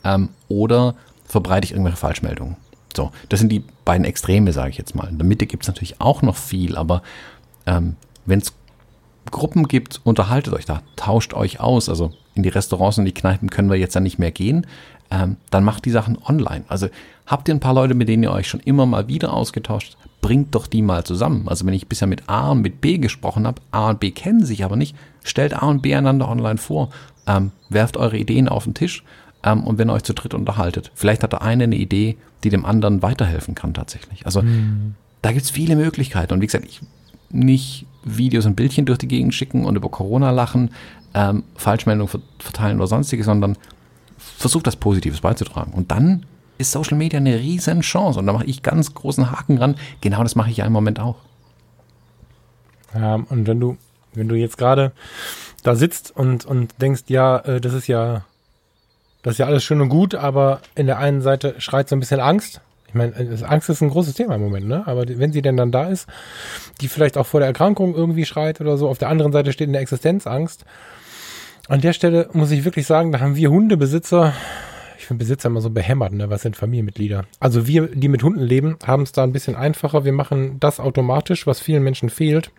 [0.05, 0.95] Ähm, oder
[1.25, 2.57] verbreite ich irgendwelche Falschmeldungen.
[2.97, 5.09] So, das sind die beiden Extreme, sage ich jetzt mal.
[5.09, 7.03] In der Mitte gibt es natürlich auch noch viel, aber
[7.67, 7.97] ähm,
[8.27, 8.53] wenn es
[9.31, 11.89] Gruppen gibt, unterhaltet euch da, tauscht euch aus.
[11.89, 14.67] Also in die Restaurants und die Kneipen können wir jetzt ja nicht mehr gehen.
[15.11, 16.65] Ähm, dann macht die Sachen online.
[16.69, 16.89] Also
[17.27, 20.55] habt ihr ein paar Leute, mit denen ihr euch schon immer mal wieder ausgetauscht, bringt
[20.55, 21.49] doch die mal zusammen.
[21.49, 24.45] Also wenn ich bisher mit A und mit B gesprochen habe, A und B kennen
[24.45, 26.91] sich aber nicht, stellt A und B einander online vor,
[27.27, 29.05] ähm, werft eure Ideen auf den Tisch
[29.43, 32.51] ähm, und wenn ihr euch zu dritt unterhaltet, vielleicht hat der eine eine Idee, die
[32.51, 34.27] dem anderen weiterhelfen kann tatsächlich.
[34.27, 34.95] Also mhm.
[35.23, 36.81] da gibt's viele Möglichkeiten und wie gesagt, ich
[37.31, 40.71] nicht Videos und Bildchen durch die Gegend schicken und über Corona lachen,
[41.15, 43.57] ähm, Falschmeldungen verteilen oder sonstiges, sondern
[44.19, 45.73] versucht das Positives beizutragen.
[45.73, 46.27] Und dann
[46.59, 48.19] ist Social Media eine riesen Chance.
[48.19, 49.77] Und da mache ich ganz großen Haken ran.
[50.01, 51.17] Genau das mache ich ja im Moment auch.
[52.95, 53.77] Ja, und wenn du,
[54.15, 54.93] wenn du jetzt gerade
[55.63, 58.25] da sitzt und, und denkst, ja, äh, das ist ja,
[59.23, 62.01] das ist ja alles schön und gut, aber in der einen Seite schreit so ein
[62.01, 62.61] bisschen Angst.
[62.89, 64.83] Ich meine, äh, Angst ist ein großes Thema im Moment, ne?
[64.87, 66.09] Aber wenn sie denn dann da ist,
[66.81, 69.69] die vielleicht auch vor der Erkrankung irgendwie schreit oder so, auf der anderen Seite steht
[69.69, 70.65] in der Existenzangst.
[71.69, 74.33] An der Stelle muss ich wirklich sagen, da haben wir Hundebesitzer
[75.11, 76.31] finde Besitzer immer so behämmert, ne?
[76.31, 77.25] Was sind Familienmitglieder?
[77.41, 80.05] Also wir, die mit Hunden leben, haben es da ein bisschen einfacher.
[80.05, 82.53] Wir machen das automatisch, was vielen Menschen fehlt,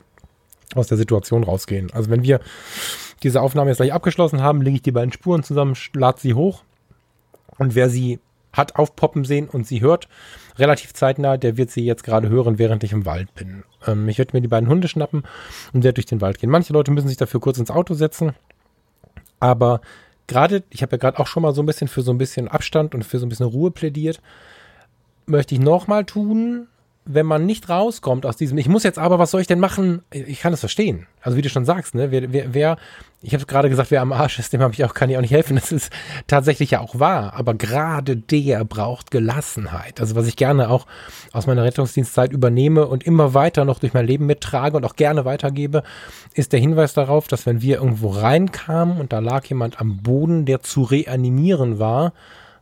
[0.76, 1.90] aus der Situation rausgehen.
[1.94, 2.42] Also wenn wir
[3.24, 6.64] diese Aufnahme jetzt gleich abgeschlossen haben, lege ich die beiden Spuren zusammen, lade sie hoch.
[7.58, 8.20] Und wer sie
[8.54, 10.08] hat aufpoppen sehen und sie hört,
[10.58, 13.64] relativ zeitnah, der wird sie jetzt gerade hören, während ich im Wald bin.
[13.88, 15.24] Ähm, ich werde mir die beiden Hunde schnappen
[15.74, 16.50] und werde durch den Wald gehen.
[16.50, 18.34] Manche Leute müssen sich dafür kurz ins Auto setzen,
[19.40, 19.82] aber
[20.28, 22.48] gerade, ich habe ja gerade auch schon mal so ein bisschen für so ein bisschen
[22.48, 24.22] Abstand und für so ein bisschen Ruhe plädiert,
[25.26, 26.68] möchte ich nochmal tun,
[27.06, 30.04] wenn man nicht rauskommt aus diesem, ich muss jetzt aber, was soll ich denn machen?
[30.12, 31.08] Ich kann es verstehen.
[31.22, 32.78] Also wie du schon sagst, ne, wer, wer, wer
[33.24, 35.22] ich habe gerade gesagt, wer am Arsch ist, dem habe ich auch, kann ich auch
[35.22, 35.56] nicht helfen.
[35.56, 35.92] Das ist
[36.26, 37.34] tatsächlich ja auch wahr.
[37.36, 40.00] Aber gerade der braucht Gelassenheit.
[40.00, 40.88] Also was ich gerne auch
[41.32, 45.24] aus meiner Rettungsdienstzeit übernehme und immer weiter noch durch mein Leben mittrage und auch gerne
[45.24, 45.84] weitergebe,
[46.34, 50.46] ist der Hinweis darauf, dass wenn wir irgendwo reinkamen und da lag jemand am Boden,
[50.46, 52.14] der zu reanimieren war,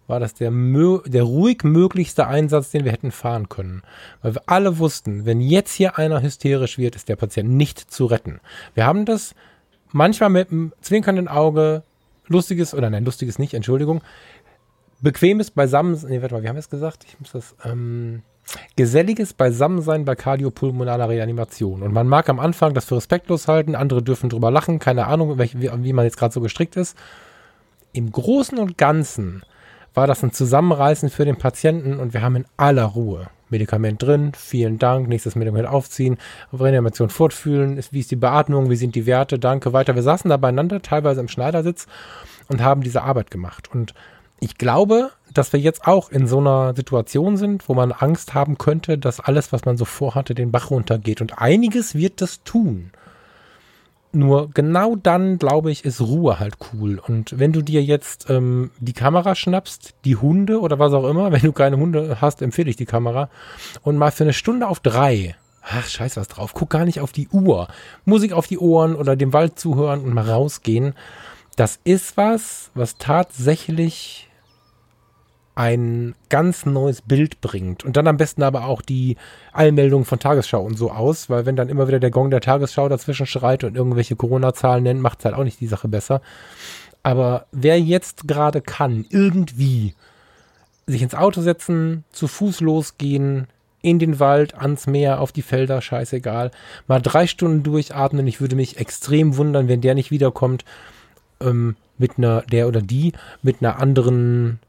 [0.09, 3.83] war das der, der ruhig möglichste Einsatz, den wir hätten fahren können.
[4.21, 8.05] Weil wir alle wussten, wenn jetzt hier einer hysterisch wird, ist der Patient nicht zu
[8.05, 8.39] retten.
[8.73, 9.35] Wir haben das
[9.91, 11.83] manchmal mit einem zwinkernden Auge,
[12.27, 14.01] lustiges, oder nein, lustiges nicht, Entschuldigung,
[15.01, 17.05] bequemes Beisammen, nee, warte mal, wie haben wir es gesagt?
[17.07, 18.23] Ich muss das, ähm,
[18.75, 21.83] geselliges Beisammensein bei kardiopulmonaler Reanimation.
[21.83, 25.37] Und man mag am Anfang das für respektlos halten, andere dürfen drüber lachen, keine Ahnung,
[25.37, 26.97] wie man jetzt gerade so gestrickt ist.
[27.91, 29.43] Im Großen und Ganzen
[29.99, 34.31] war das ein Zusammenreißen für den Patienten und wir haben in aller Ruhe Medikament drin,
[34.33, 36.17] vielen Dank, nächstes Medikament aufziehen,
[36.53, 39.95] Reanimation fortfühlen, wie ist die Beatmung, wie sind die Werte, danke, weiter.
[39.95, 41.85] Wir saßen da beieinander, teilweise im Schneidersitz
[42.47, 43.69] und haben diese Arbeit gemacht.
[43.73, 43.93] Und
[44.39, 48.57] ich glaube, dass wir jetzt auch in so einer Situation sind, wo man Angst haben
[48.57, 51.19] könnte, dass alles, was man so vorhatte, den Bach runtergeht.
[51.19, 52.91] Und einiges wird das tun.
[54.11, 56.99] Nur genau dann, glaube ich, ist Ruhe halt cool.
[57.05, 61.31] Und wenn du dir jetzt ähm, die Kamera schnappst, die Hunde oder was auch immer,
[61.31, 63.29] wenn du keine Hunde hast, empfehle ich die Kamera.
[63.83, 67.11] Und mal für eine Stunde auf drei, ach scheiß was drauf, guck gar nicht auf
[67.11, 67.67] die Uhr.
[68.05, 70.95] Musik auf die Ohren oder dem Wald zuhören und mal rausgehen.
[71.55, 74.28] Das ist was, was tatsächlich
[75.59, 77.83] ein ganz neues Bild bringt.
[77.83, 79.17] Und dann am besten aber auch die
[79.51, 82.87] Allmeldungen von Tagesschau und so aus, weil wenn dann immer wieder der Gong der Tagesschau
[82.87, 86.21] dazwischen schreit und irgendwelche Corona-Zahlen nennt, macht es halt auch nicht die Sache besser.
[87.03, 89.95] Aber wer jetzt gerade kann, irgendwie
[90.87, 93.47] sich ins Auto setzen, zu Fuß losgehen,
[93.81, 96.51] in den Wald, ans Meer, auf die Felder, scheißegal,
[96.87, 98.25] mal drei Stunden durchatmen.
[98.27, 100.63] Ich würde mich extrem wundern, wenn der nicht wiederkommt,
[101.41, 104.59] ähm, mit einer, der oder die, mit einer anderen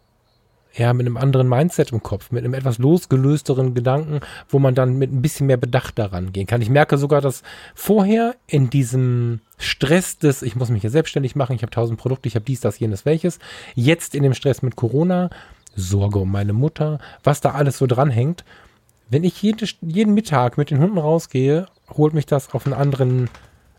[0.74, 4.96] ja, mit einem anderen Mindset im Kopf, mit einem etwas losgelösteren Gedanken, wo man dann
[4.96, 6.62] mit ein bisschen mehr Bedacht daran gehen kann.
[6.62, 7.42] Ich merke sogar, dass
[7.74, 12.28] vorher in diesem Stress des, ich muss mich hier selbstständig machen, ich habe tausend Produkte,
[12.28, 13.40] ich habe dies, das, jenes, welches,
[13.74, 15.30] jetzt in dem Stress mit Corona,
[15.76, 18.44] Sorge um meine Mutter, was da alles so dranhängt.
[19.08, 21.66] Wenn ich jede, jeden Mittag mit den Hunden rausgehe,
[21.96, 23.28] holt mich das auf einen anderen,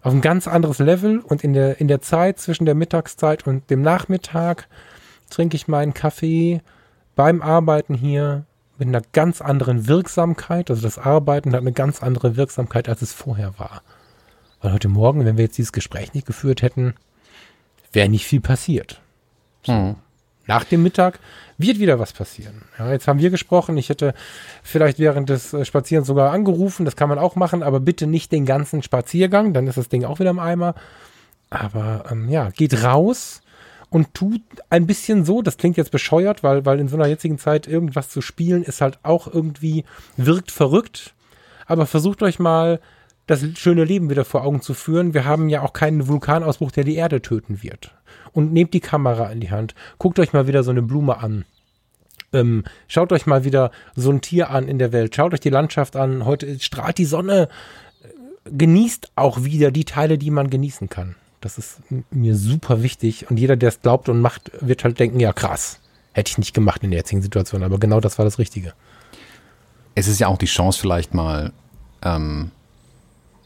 [0.02, 3.70] auf ein ganz anderes Level und in der, in der Zeit zwischen der Mittagszeit und
[3.70, 4.68] dem Nachmittag
[5.30, 6.62] trinke ich meinen Kaffee,
[7.22, 8.46] beim Arbeiten hier
[8.80, 10.72] mit einer ganz anderen Wirksamkeit.
[10.72, 13.84] Also das Arbeiten hat eine ganz andere Wirksamkeit, als es vorher war.
[14.60, 16.96] Weil heute Morgen, wenn wir jetzt dieses Gespräch nicht geführt hätten,
[17.94, 19.02] wäre nicht viel passiert.
[19.62, 19.72] So.
[19.72, 19.96] Hm.
[20.48, 21.20] Nach dem Mittag
[21.60, 22.64] wird wieder was passieren.
[22.80, 23.78] Ja, jetzt haben wir gesprochen.
[23.78, 24.16] Ich hätte
[24.64, 26.86] vielleicht während des äh, Spazierens sogar angerufen.
[26.86, 29.54] Das kann man auch machen, aber bitte nicht den ganzen Spaziergang.
[29.54, 30.74] Dann ist das Ding auch wieder im Eimer.
[31.52, 33.44] Aber ähm, ja, geht raus,
[33.92, 37.38] und tut ein bisschen so, das klingt jetzt bescheuert, weil, weil in so einer jetzigen
[37.38, 39.84] Zeit irgendwas zu spielen ist halt auch irgendwie,
[40.16, 41.14] wirkt verrückt.
[41.68, 42.80] Aber versucht euch mal
[43.28, 45.14] das schöne Leben wieder vor Augen zu führen.
[45.14, 47.94] Wir haben ja auch keinen Vulkanausbruch, der die Erde töten wird.
[48.32, 49.76] Und nehmt die Kamera in die Hand.
[49.98, 51.44] Guckt euch mal wieder so eine Blume an.
[52.32, 55.14] Ähm, schaut euch mal wieder so ein Tier an in der Welt.
[55.14, 56.24] Schaut euch die Landschaft an.
[56.24, 57.50] Heute strahlt die Sonne.
[58.46, 61.16] Genießt auch wieder die Teile, die man genießen kann.
[61.42, 61.80] Das ist
[62.12, 63.30] mir super wichtig.
[63.30, 65.80] Und jeder, der es glaubt und macht, wird halt denken, ja krass,
[66.14, 67.64] hätte ich nicht gemacht in der jetzigen Situation.
[67.64, 68.74] Aber genau das war das Richtige.
[69.96, 71.52] Es ist ja auch die Chance vielleicht mal
[72.04, 72.52] ähm,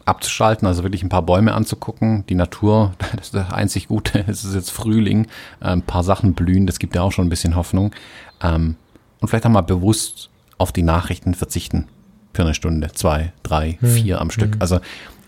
[0.04, 2.26] abzuschalten, also wirklich ein paar Bäume anzugucken.
[2.28, 4.26] Die Natur, das ist das einzig Gute.
[4.28, 5.28] Es ist jetzt Frühling,
[5.62, 7.92] äh, ein paar Sachen blühen, das gibt ja auch schon ein bisschen Hoffnung.
[8.42, 8.76] Ähm,
[9.22, 11.88] und vielleicht auch mal bewusst auf die Nachrichten verzichten.
[12.34, 13.90] Für eine Stunde, zwei, drei, hm.
[13.90, 14.56] vier am Stück.
[14.56, 14.62] Hm.
[14.62, 14.80] Also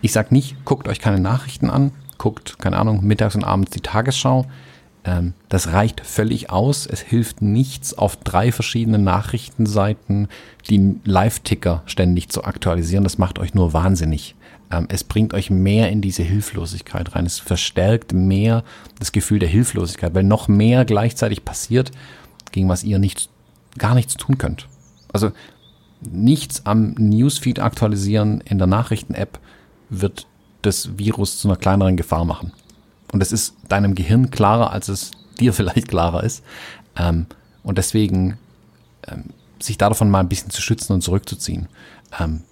[0.02, 3.80] ich sag nicht, guckt euch keine Nachrichten an, guckt, keine Ahnung, mittags und abends die
[3.80, 4.46] Tagesschau.
[5.04, 6.86] Ähm, das reicht völlig aus.
[6.86, 10.28] Es hilft nichts, auf drei verschiedenen Nachrichtenseiten
[10.68, 13.04] die Live-Ticker ständig zu aktualisieren.
[13.04, 14.34] Das macht euch nur wahnsinnig.
[14.70, 17.26] Ähm, es bringt euch mehr in diese Hilflosigkeit rein.
[17.26, 18.64] Es verstärkt mehr
[18.98, 21.90] das Gefühl der Hilflosigkeit, weil noch mehr gleichzeitig passiert,
[22.52, 23.30] gegen was ihr nicht,
[23.78, 24.68] gar nichts tun könnt.
[25.12, 25.32] Also
[26.00, 29.38] nichts am Newsfeed aktualisieren in der Nachrichten-App
[29.90, 30.26] wird
[30.62, 32.52] das Virus zu einer kleineren Gefahr machen.
[33.12, 36.44] Und es ist deinem Gehirn klarer, als es dir vielleicht klarer ist.
[36.96, 37.26] Ähm,
[37.62, 38.38] und deswegen
[39.06, 39.24] ähm,
[39.60, 41.68] sich davon mal ein bisschen zu schützen und zurückzuziehen.
[42.18, 42.42] Ähm,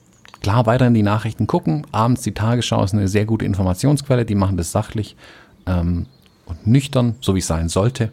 [0.41, 1.87] klar, weiter in die Nachrichten gucken.
[1.93, 4.25] Abends die Tagesschau ist eine sehr gute Informationsquelle.
[4.25, 5.17] Die machen das sachlich
[5.67, 6.07] ähm,
[6.47, 8.13] und nüchtern, so wie es sein sollte.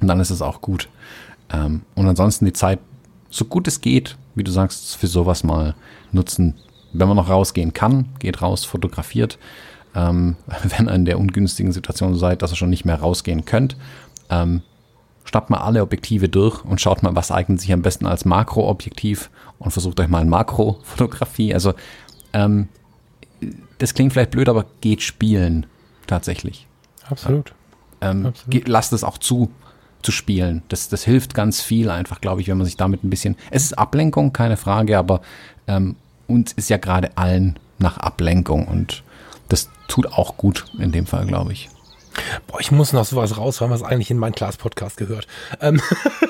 [0.00, 0.88] Und dann ist es auch gut.
[1.50, 2.78] Ähm, und ansonsten die Zeit,
[3.30, 5.74] so gut es geht, wie du sagst, für sowas mal
[6.12, 6.54] nutzen.
[6.98, 9.38] Wenn man noch rausgehen kann, geht raus, fotografiert
[9.96, 10.36] ähm,
[10.76, 13.76] wenn ihr in der ungünstigen Situation seid, dass ihr schon nicht mehr rausgehen könnt.
[14.28, 14.62] Ähm,
[15.24, 19.30] schnappt mal alle Objektive durch und schaut mal, was eignet sich am besten als Makroobjektiv
[19.58, 21.52] und versucht euch mal ein Makrofotografie.
[21.52, 21.74] Also
[22.32, 22.68] ähm,
[23.78, 25.66] das klingt vielleicht blöd, aber geht spielen
[26.06, 26.68] tatsächlich.
[27.08, 27.54] Absolut.
[28.00, 28.68] Ähm, Absolut.
[28.68, 29.50] Lasst es auch zu,
[30.02, 30.62] zu spielen.
[30.68, 33.36] Das, das hilft ganz viel einfach, glaube ich, wenn man sich damit ein bisschen.
[33.50, 35.22] Es ist Ablenkung, keine Frage, aber
[35.66, 39.02] ähm, uns ist ja gerade allen nach Ablenkung und
[39.48, 41.68] das tut auch gut in dem Fall, glaube ich.
[42.46, 45.26] Boah, ich muss noch sowas raus, weil man es eigentlich in meinem Class-Podcast gehört.
[45.60, 45.80] Ähm,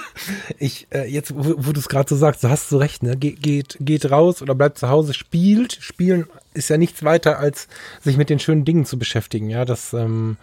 [0.58, 3.16] ich, äh, jetzt, wo, wo du es gerade so sagst, du hast so recht, ne?
[3.16, 5.78] Ge geht, geht raus oder bleibt zu Hause, spielt.
[5.80, 7.68] Spielen ist ja nichts weiter, als
[8.00, 9.64] sich mit den schönen Dingen zu beschäftigen, ja.
[9.64, 10.36] Das, ähm,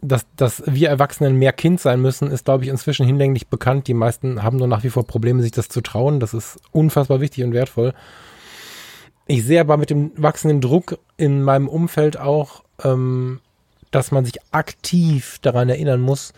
[0.00, 3.88] dass, dass wir Erwachsenen mehr Kind sein müssen, ist, glaube ich, inzwischen hinlänglich bekannt.
[3.88, 6.20] Die meisten haben nur nach wie vor Probleme, sich das zu trauen.
[6.20, 7.94] Das ist unfassbar wichtig und wertvoll.
[9.30, 13.40] Ich sehe aber mit dem wachsenden Druck in meinem Umfeld auch, ähm,
[13.90, 16.32] dass man sich aktiv daran erinnern muss,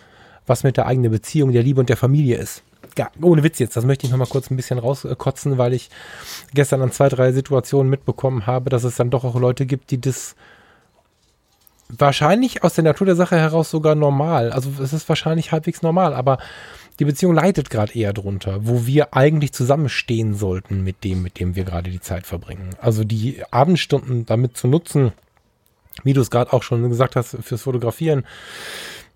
[0.46, 2.64] was mit der eigenen Beziehung, der Liebe und der Familie ist.
[2.98, 5.88] Ja, ohne Witz jetzt, das möchte ich noch mal kurz ein bisschen rauskotzen, weil ich
[6.52, 10.00] gestern an zwei, drei Situationen mitbekommen habe, dass es dann doch auch Leute gibt, die
[10.00, 10.34] das
[11.88, 16.12] wahrscheinlich aus der Natur der Sache heraus sogar normal, also es ist wahrscheinlich halbwegs normal,
[16.14, 16.38] aber
[17.00, 21.56] die Beziehung leidet gerade eher drunter, wo wir eigentlich zusammenstehen sollten mit dem, mit dem
[21.56, 22.76] wir gerade die Zeit verbringen.
[22.78, 25.12] Also die Abendstunden damit zu nutzen,
[26.04, 28.26] wie du es gerade auch schon gesagt hast, fürs Fotografieren,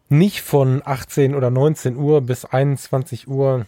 [0.08, 3.66] nicht von 18 oder 19 Uhr bis 21 Uhr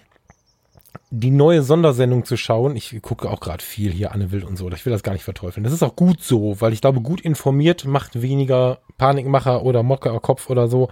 [1.11, 2.75] die neue Sondersendung zu schauen.
[2.75, 4.71] Ich gucke auch gerade viel hier Anne Will und so.
[4.71, 5.63] Ich will das gar nicht verteufeln.
[5.63, 10.49] Das ist auch gut so, weil ich glaube, gut informiert macht weniger Panikmacher oder Mockerkopf
[10.49, 10.89] oder so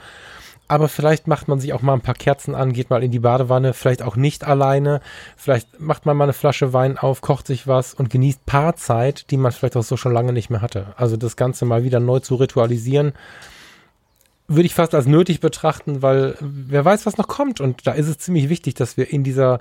[0.66, 3.18] aber vielleicht macht man sich auch mal ein paar Kerzen an, geht mal in die
[3.18, 5.00] Badewanne, vielleicht auch nicht alleine,
[5.36, 9.36] vielleicht macht man mal eine Flasche Wein auf, kocht sich was und genießt Paarzeit, die
[9.36, 10.94] man vielleicht auch so schon lange nicht mehr hatte.
[10.96, 13.12] Also das Ganze mal wieder neu zu ritualisieren,
[14.46, 17.60] würde ich fast als nötig betrachten, weil wer weiß, was noch kommt.
[17.60, 19.60] Und da ist es ziemlich wichtig, dass wir in dieser,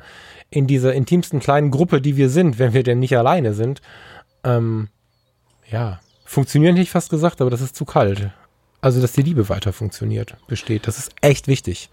[0.50, 3.82] in dieser intimsten kleinen Gruppe, die wir sind, wenn wir denn nicht alleine sind,
[4.44, 4.90] ähm,
[5.70, 8.32] ja, funktionieren hätte ich fast gesagt, aber das ist zu kalt.
[8.84, 10.88] Also, dass die Liebe weiter funktioniert, besteht.
[10.88, 11.90] Das ist echt wichtig.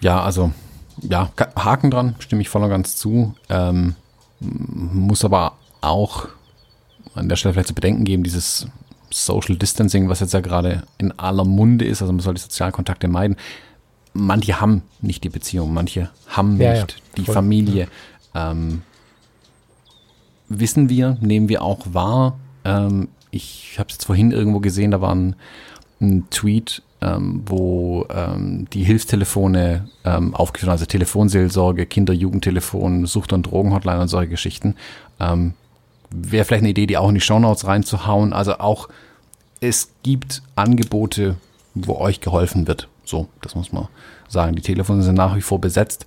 [0.00, 0.52] Ja, also,
[1.00, 3.34] ja, Haken dran, stimme ich voll und ganz zu.
[3.48, 3.94] Ähm,
[4.38, 6.28] muss aber auch
[7.14, 8.66] an der Stelle vielleicht zu bedenken geben, dieses
[9.08, 13.08] Social Distancing, was jetzt ja gerade in aller Munde ist, also man soll die Sozialkontakte
[13.08, 13.38] meiden.
[14.12, 17.88] Manche haben nicht die Beziehung, manche haben ja, nicht ja, die Familie.
[18.34, 18.50] Ja.
[18.50, 18.82] Ähm,
[20.50, 22.38] wissen wir, nehmen wir auch wahr.
[22.66, 25.34] Ähm, ich habe es jetzt vorhin irgendwo gesehen, da waren
[26.00, 33.44] einen Tweet, ähm, wo ähm, die Hilfstelefone ähm, aufgeführt also Telefonseelsorge, Kinder-, Jugendtelefon, Sucht- und
[33.44, 34.74] Drogenhotline und solche Geschichten.
[35.20, 35.54] Ähm,
[36.10, 38.32] Wäre vielleicht eine Idee, die auch in die Shownotes reinzuhauen.
[38.32, 38.88] Also auch,
[39.60, 41.36] es gibt Angebote,
[41.74, 42.88] wo euch geholfen wird.
[43.04, 43.88] So, das muss man
[44.26, 44.56] sagen.
[44.56, 46.06] Die Telefone sind nach wie vor besetzt.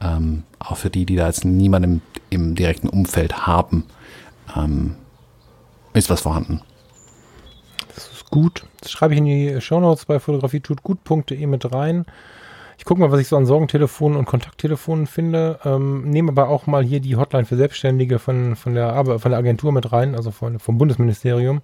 [0.00, 2.00] Ähm, auch für die, die da jetzt niemanden
[2.30, 3.84] im, im direkten Umfeld haben.
[4.56, 4.94] Ähm,
[5.92, 6.62] ist was vorhanden.
[8.30, 8.64] Gut.
[8.80, 12.06] Das schreibe ich in die Shownotes bei fotografietutgut.de mit rein.
[12.78, 15.58] Ich gucke mal, was ich so an Sorgentelefonen und Kontakttelefonen finde.
[15.64, 19.38] Ähm, nehme aber auch mal hier die Hotline für Selbstständige von, von, der, von der
[19.38, 21.60] Agentur mit rein, also von, vom Bundesministerium.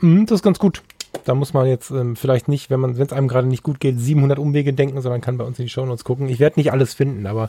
[0.00, 0.82] Mm, das ist ganz gut.
[1.24, 3.80] Da muss man jetzt ähm, vielleicht nicht, wenn man, wenn es einem gerade nicht gut
[3.80, 6.28] geht, 700 Umwege denken, sondern kann bei uns in die Shownotes gucken.
[6.28, 7.48] Ich werde nicht alles finden, aber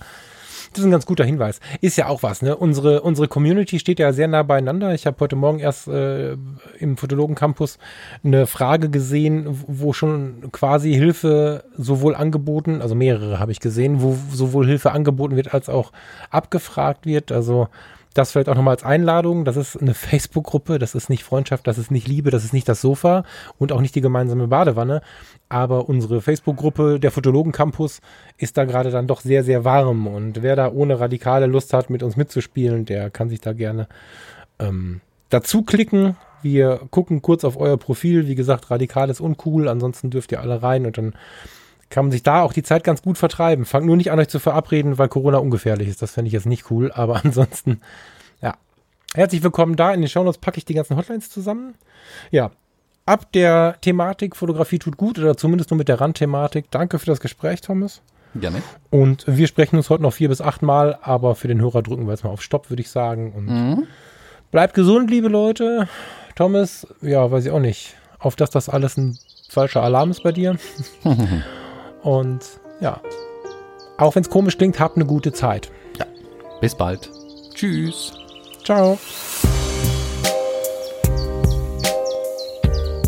[0.76, 1.62] das ist ein ganz guter Hinweis.
[1.80, 2.56] Ist ja auch was, ne?
[2.56, 4.94] Unsere, unsere Community steht ja sehr nah beieinander.
[4.94, 6.36] Ich habe heute Morgen erst äh,
[6.80, 7.78] im Fotologen Campus
[8.24, 14.18] eine Frage gesehen, wo schon quasi Hilfe sowohl angeboten, also mehrere habe ich gesehen, wo
[14.32, 15.94] sowohl Hilfe angeboten wird als auch
[16.30, 17.32] abgefragt wird.
[17.32, 17.70] Also
[18.16, 19.46] das vielleicht auch nochmal als Einladung.
[19.46, 20.80] Das ist eine Facebook-Gruppe.
[20.80, 23.24] Das ist nicht Freundschaft, das ist nicht Liebe, das ist nicht das Sofa
[23.58, 25.02] und auch nicht die gemeinsame Badewanne.
[25.48, 28.02] Aber unsere Facebook-Gruppe, der Fotologen Campus,
[28.38, 30.08] ist da gerade dann doch sehr, sehr warm.
[30.08, 33.88] Und wer da ohne radikale Lust hat, mit uns mitzuspielen, der kann sich da gerne
[34.60, 36.16] ähm, dazu klicken.
[36.42, 38.28] Wir gucken kurz auf euer Profil.
[38.28, 39.68] Wie gesagt, radikal ist uncool.
[39.68, 41.14] Ansonsten dürft ihr alle rein und dann
[41.90, 43.66] kann man sich da auch die Zeit ganz gut vertreiben.
[43.66, 46.02] Fangt nur nicht an, euch zu verabreden, weil Corona ungefährlich ist.
[46.02, 46.92] Das fände ich jetzt nicht cool.
[46.92, 47.82] Aber ansonsten,
[48.42, 48.56] ja.
[49.14, 49.94] Herzlich willkommen da.
[49.94, 51.76] In den Shownotes packe ich die ganzen Hotlines zusammen.
[52.32, 52.52] Ja.
[53.06, 56.72] Ab der Thematik Fotografie tut gut oder zumindest nur mit der Randthematik.
[56.72, 58.02] Danke für das Gespräch, Thomas.
[58.34, 58.64] Gerne.
[58.90, 62.06] Und wir sprechen uns heute noch vier bis acht Mal, aber für den Hörer drücken
[62.06, 63.32] wir jetzt mal auf Stopp, würde ich sagen.
[63.34, 63.88] Und mhm.
[64.52, 65.88] bleibt gesund, liebe Leute.
[66.36, 67.96] Thomas, ja, weiß ich auch nicht.
[68.20, 69.18] Auf dass das alles ein
[69.50, 70.58] falscher Alarm ist bei dir.
[72.02, 72.42] Und
[72.82, 73.00] ja,
[73.98, 75.72] auch wenn es komisch klingt, habt eine gute Zeit.
[75.98, 76.06] Ja.
[76.60, 77.10] Bis bald.
[77.54, 78.14] Tschüss.
[78.64, 78.98] Ciao.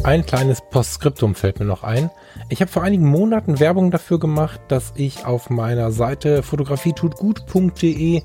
[0.08, 2.10] Ein kleines Postskriptum fällt mir noch ein.
[2.48, 8.22] Ich habe vor einigen Monaten Werbung dafür gemacht, dass ich auf meiner Seite fotografietutgut.de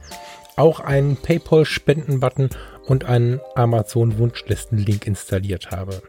[0.54, 2.50] auch einen PayPal-Spenden-Button
[2.86, 6.00] und einen Amazon-Wunschlisten-Link installiert habe.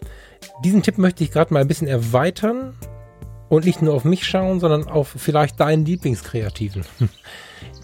[0.63, 2.75] Diesen Tipp möchte ich gerade mal ein bisschen erweitern
[3.49, 6.85] und nicht nur auf mich schauen, sondern auf vielleicht deinen Lieblingskreativen.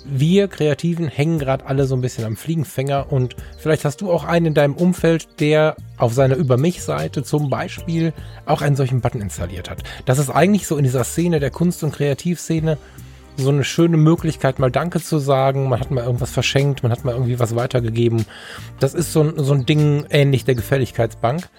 [0.05, 4.23] Wir Kreativen hängen gerade alle so ein bisschen am Fliegenfänger und vielleicht hast du auch
[4.23, 8.13] einen in deinem Umfeld, der auf seiner Über mich-Seite zum Beispiel
[8.45, 9.83] auch einen solchen Button installiert hat.
[10.05, 12.77] Das ist eigentlich so in dieser Szene der Kunst- und Kreativszene
[13.39, 15.69] so eine schöne Möglichkeit, mal Danke zu sagen.
[15.69, 18.25] Man hat mal irgendwas verschenkt, man hat mal irgendwie was weitergegeben.
[18.79, 21.49] Das ist so ein, so ein Ding ähnlich der Gefälligkeitsbank.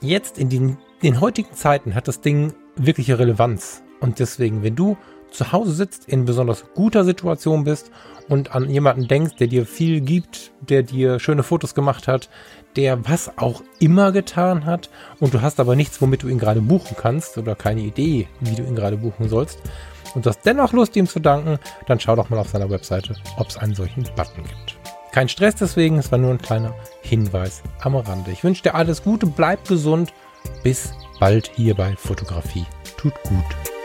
[0.00, 3.82] Jetzt in den, den heutigen Zeiten hat das Ding wirkliche Relevanz.
[4.00, 4.96] Und deswegen, wenn du
[5.36, 7.90] zu Hause sitzt, in besonders guter Situation bist
[8.28, 12.28] und an jemanden denkst, der dir viel gibt, der dir schöne Fotos gemacht hat,
[12.76, 14.90] der was auch immer getan hat
[15.20, 18.54] und du hast aber nichts, womit du ihn gerade buchen kannst oder keine Idee, wie
[18.54, 19.60] du ihn gerade buchen sollst
[20.14, 23.14] und du hast dennoch Lust, ihm zu danken, dann schau doch mal auf seiner Webseite,
[23.36, 24.78] ob es einen solchen Button gibt.
[25.12, 28.30] Kein Stress deswegen, es war nur ein kleiner Hinweis am Rande.
[28.32, 30.12] Ich wünsche dir alles Gute, bleib gesund,
[30.62, 32.66] bis bald hier bei Fotografie.
[32.96, 33.75] Tut gut.